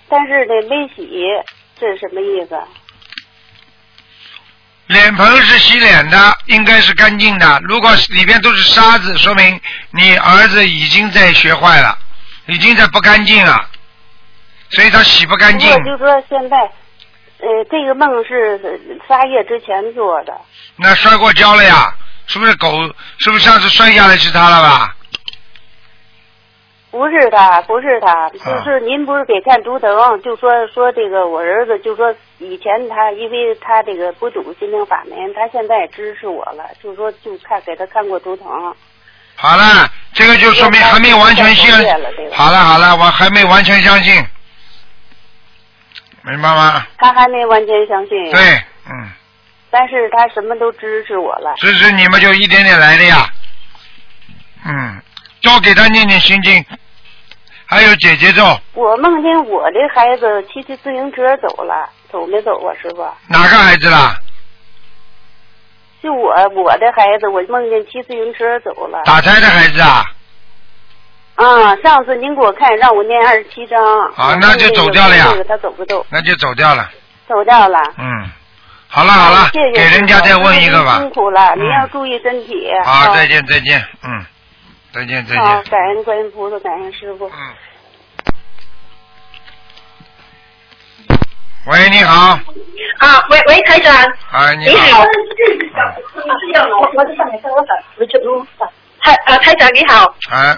[0.08, 1.20] 但是呢没洗，
[1.78, 2.56] 这是什么意思？
[4.86, 6.16] 脸盆是洗脸的，
[6.46, 7.60] 应该是干净的。
[7.64, 9.60] 如果里边都是沙子，说明
[9.90, 11.98] 你儿子已经在学坏了，
[12.46, 13.68] 已经在不干净了，
[14.70, 15.68] 所以他洗不干净。
[15.72, 16.56] 我就说现在。
[17.38, 18.58] 呃，这个梦是
[19.06, 20.32] 仨月之前做的。
[20.76, 21.94] 那摔过跤了呀？
[22.28, 22.68] 是不是狗？
[23.18, 24.96] 是不是上次摔下来是他了吧？
[26.90, 29.88] 不是他，不是他，就是您不是给看图腾，
[30.22, 38.46] 就说说这个我儿子，就说以前他因为他这个不懂心灵法门，他现在支持我了，就说就看给他看过图腾。
[39.36, 41.70] 好了，这个就说明还没完全信。
[42.32, 44.14] 好了好了，我还没完全相信。
[46.22, 46.86] 明白吗？
[46.98, 48.32] 他还没完全相信。
[48.32, 48.40] 对，
[48.90, 49.12] 嗯。
[49.70, 51.54] 但是他什么都支持我了。
[51.56, 53.28] 支持你们就一点点来的呀。
[54.64, 55.00] 嗯，
[55.42, 56.64] 多给他念念心经，
[57.66, 58.42] 还有姐姐咒。
[58.74, 63.06] 我梦见我的孩子骑骑自行车走了，走没走啊，师傅？
[63.28, 64.16] 哪个孩子啦？
[66.02, 69.02] 就我我的孩子，我梦见骑自行车走了。
[69.04, 70.04] 打胎的孩子啊？
[71.36, 73.78] 啊，上次您给我看，让我念二十七章。
[74.16, 75.26] 啊，那就走掉了呀。
[75.46, 76.04] 他走不走？
[76.10, 76.90] 那就走掉了。
[77.28, 77.78] 走掉了。
[77.98, 78.30] 嗯，
[78.96, 80.96] 好了好了，给人家再问一个吧。
[81.00, 82.66] 辛苦了，您要注意身体。
[82.82, 84.24] 好，再见再见，嗯，
[84.90, 85.44] 再见再见。
[85.44, 87.28] 好，感恩观音菩萨，感恩师傅。
[87.28, 87.54] 嗯。
[91.66, 92.38] 喂，你好。
[93.00, 93.94] 啊，喂喂，台长。
[94.32, 95.04] 哎，你好。
[95.04, 96.64] 你好。
[96.80, 97.26] 我我在上。
[99.02, 100.14] 台啊，台长你好。
[100.30, 100.56] 哎。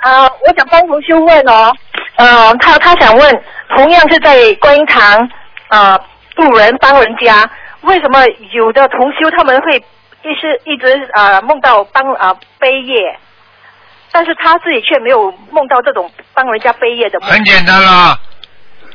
[0.00, 1.72] 啊，我想帮同修问哦，
[2.16, 3.44] 呃，他他想问，
[3.76, 5.30] 同样是在观音堂
[5.68, 5.96] 啊
[6.36, 7.48] 渡人帮人家，
[7.82, 9.76] 为什么有的同修他们会
[10.22, 13.18] 一是一直啊梦到帮啊背业，
[14.10, 17.20] 但是他自己却没有梦到这种帮人家背业的？
[17.20, 18.18] 很简单啦，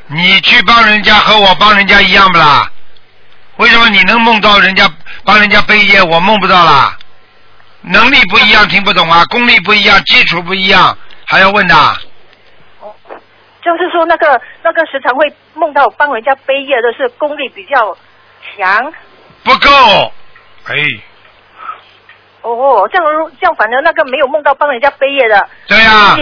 [0.06, 2.70] 你去帮人家和我帮人家一样不啦？
[3.56, 4.88] 为什么你能梦到人家
[5.24, 6.96] 帮人家背业，我梦不到啦？
[7.80, 9.24] 能力不一样，听不懂啊！
[9.30, 10.96] 功力不一样，基础不一样，
[11.26, 11.74] 还要问的。
[13.76, 17.96] 就是说，那个那个时常会梦到帮人家背业的是功力比较
[18.56, 18.92] 强。
[19.44, 20.12] 不够，
[20.66, 20.74] 哎。
[22.42, 25.48] 哦，这样这样，反正那个没有梦到帮人家背业的。
[25.66, 26.16] 对呀。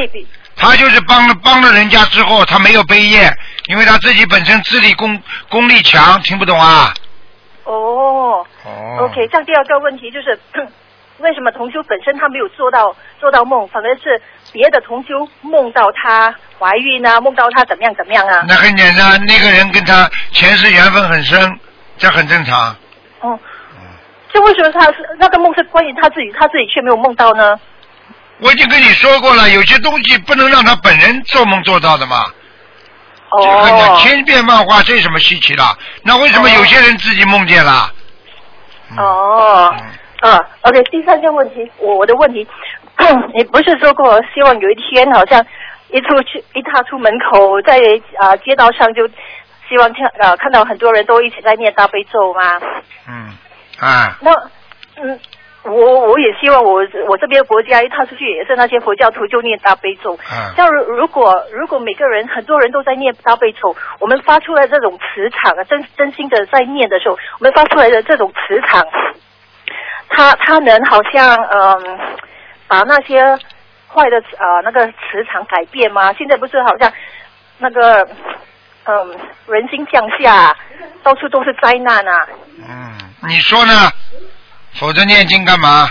[0.58, 3.30] 他就是帮了帮了人家之后，他没有背业，
[3.66, 6.94] 因为他自己本身智力功功力强，听不懂啊？
[7.64, 10.38] 哦哦，OK，这样第二个问题就是，
[11.18, 14.20] 为什么同修本身他没有做到做到梦，反而是
[14.56, 18.42] 别的同修梦到她怀孕啊，梦到她怎么样怎么样啊？
[18.48, 21.60] 那很简单，那个人跟他前世缘分很深，
[21.98, 22.74] 这很正常。
[23.20, 23.38] 哦，
[24.32, 27.60] 这为什么他是那个梦是关于他自己，他自己却没有梦到呢？
[28.38, 32.16] 我已经跟你说过了，有些东西不能让他本人做梦做到的嘛。
[33.28, 35.62] 哦千变万化，这有什么稀奇的？
[36.02, 37.92] 那为什么有些人自己梦见了？
[38.96, 39.74] 哦，
[40.20, 42.46] 啊，OK，第三个问题，我我的问题，
[43.34, 45.44] 你不是说过希望有一天好像
[45.90, 47.78] 一出去一踏出门口，在
[48.18, 49.06] 啊、街道上就
[49.68, 52.60] 希望看啊、看到很多人都一起在念大悲咒吗？
[53.08, 53.30] 嗯，
[53.80, 54.32] 啊，那
[55.00, 55.20] 嗯，
[55.64, 55.72] 我
[56.08, 60.14] 我也希望我我这边国家一踏出去也是那些佛教徒就念大悲咒。
[60.14, 68.84] 嗯像如如果如果每个人很多人都在念大悲咒，我们发出来这种磁场啊，真真心的在念的时候，我们发出来的这种磁场，
[70.08, 71.98] 它它能好像嗯
[72.68, 73.22] 把那些
[73.88, 76.12] 坏的呃那个磁场改变吗？
[76.14, 76.92] 现在不是好像
[77.58, 78.06] 那个
[78.84, 80.56] 嗯人心向下，
[81.02, 82.26] 到处都是灾难啊。
[82.68, 82.98] 嗯，
[83.28, 83.72] 你说呢？
[84.74, 85.90] 否则念经干嘛？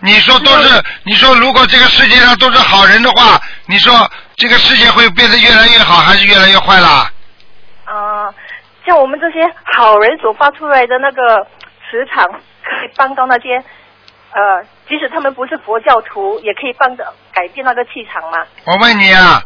[0.00, 3.92] 你说都是，你说如果这个世界上都是好人的话，你说
[4.36, 7.10] 这个世界会变得越来越好，还是越来越坏啦？
[7.86, 8.28] 啊、
[8.84, 9.40] 像我们这些
[9.72, 11.46] 好人所发出来的那个
[11.88, 13.62] 磁场，可以帮到那些
[14.34, 18.44] 呃，即使他们不是佛教徒，也可以帮着改变那个气场吗？
[18.64, 19.40] 我问你啊，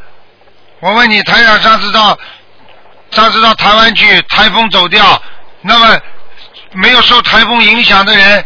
[0.80, 2.18] 我问你，台长上次到
[3.10, 5.04] 上次到台湾去，台风走掉，
[5.60, 6.00] 那么
[6.72, 8.42] 没有受台风影响的人，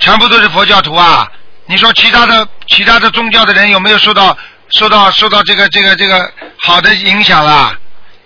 [0.00, 1.30] 全部都是佛教徒啊？
[1.66, 4.36] 你说其他的其他的宗教的人有没有受到
[4.70, 6.30] 受到受到这个这个这个
[6.64, 7.78] 好的影响啦？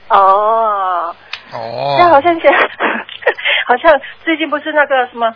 [0.09, 1.15] 哦，
[1.53, 2.49] 哦，那好像是，
[3.69, 5.31] 好像最近不是那个什么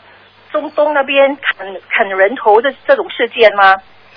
[0.55, 3.75] 中东那边砍砍人头的这种事件吗？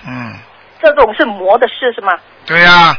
[0.08, 0.36] 嗯，
[0.80, 2.14] 这种是魔的事是吗？
[2.46, 2.96] 对呀、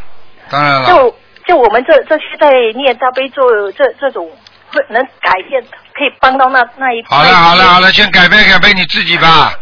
[0.50, 1.16] 当然了，就
[1.46, 4.28] 就我们这这些在念大悲咒这这种，
[4.72, 5.62] 会能改变，
[5.94, 9.54] 可以帮到那那一好了好了好了，先改变改变你自己吧。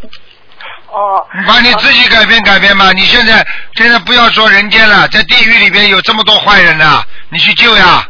[0.89, 2.91] 哦，你把你自己改变改变吧。
[2.93, 8.09] 你现在现在不要说人间了，在地狱里边有这么多坏人呢，你去救呀。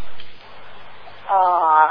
[1.29, 1.91] 哦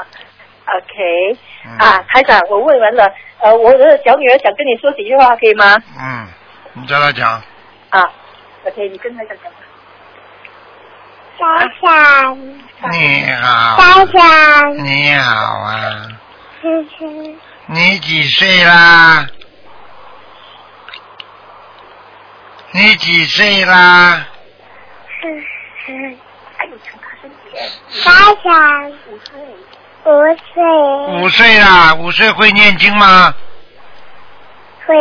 [0.64, 5.76] ，OK，嗯啊，台长，我问完了，呃，我的小女儿想跟你说几句话，可以吗？
[6.00, 6.26] 嗯，
[6.74, 7.42] 你叫她讲。
[7.90, 8.10] 啊
[8.64, 9.52] ，OK，你跟她讲讲。
[11.38, 11.44] 台
[11.82, 12.38] 长，
[12.92, 16.08] 你好，台长，你好啊，
[16.62, 19.26] 嗯哼，你几岁啦？
[22.72, 24.26] 你几岁啦？
[25.22, 25.44] 嗯
[25.86, 26.18] 哼，
[28.02, 28.10] 台
[28.42, 28.92] 长，
[30.06, 30.08] 五
[30.54, 30.62] 岁，
[31.20, 33.34] 五岁啦，五岁会念经吗？
[34.86, 34.94] 会，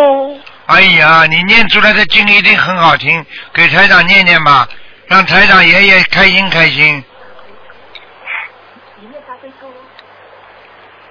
[0.65, 3.23] 哎呀，你念出来的经一定很好听，
[3.53, 4.67] 给台长念念吧，
[5.05, 7.03] 让台长爷爷开心开心。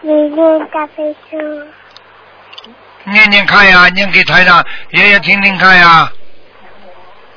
[0.01, 1.39] 你念大悲咒，
[3.05, 6.11] 念念看呀，念给台长爷爷听听看呀。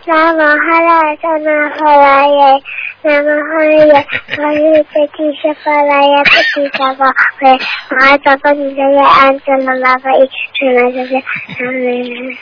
[0.07, 2.63] 南无哈拉萨那哈拉耶，
[3.01, 4.05] 南无哈拉耶，
[4.37, 6.31] 我是在地下法拉耶，不
[6.61, 7.51] 地下法会，
[7.89, 9.75] 我还找到你的耶，安着了。
[9.79, 11.13] 拉法一，出来就是，
[11.59, 12.37] 嗯，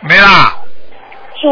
[0.00, 0.56] 没啦，
[1.34, 1.48] 嘿，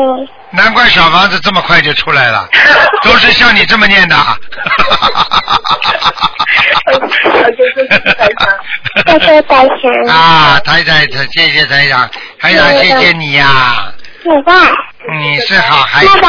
[0.50, 2.48] 难怪小房子这么快就出来了，
[3.04, 4.16] 都是像你这么念的。
[9.06, 10.96] 谢谢台长，啊，台长，
[11.32, 12.08] 谢谢台长，
[12.40, 13.92] 台长谢谢你呀、
[14.24, 14.52] 拜拜，
[15.14, 16.28] 你是好孩子，拜拜。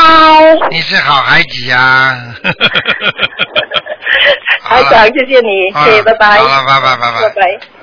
[0.69, 2.15] 你是好孩子呀、
[4.63, 6.37] 台长，谢谢你，谢谢，拜拜。
[6.37, 7.78] 好了，拜拜拜拜拜拜。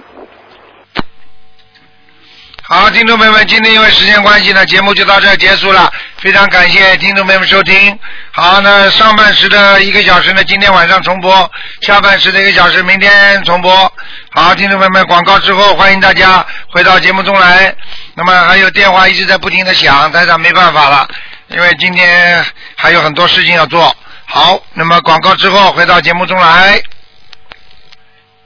[2.68, 5.88] 好，听众朋友们，今天因为时间关系呢，节目就到这儿结束了。
[6.18, 7.96] 非常感谢听众朋友们收听。
[8.32, 11.48] 好，那上半时的一个小时呢，今天晚上重播；
[11.82, 13.92] 下半时的一个小时，明天重播。
[14.32, 17.72] 好，听众朋友们，广告之后，欢迎大家回到节目中来。
[18.14, 21.06] 那么还有电话一直在不停的响，台长没办法了，
[21.50, 22.44] 因为今天
[22.74, 23.94] 还有很多事情要做。
[24.24, 26.82] 好，那么广告之后回到节目中来。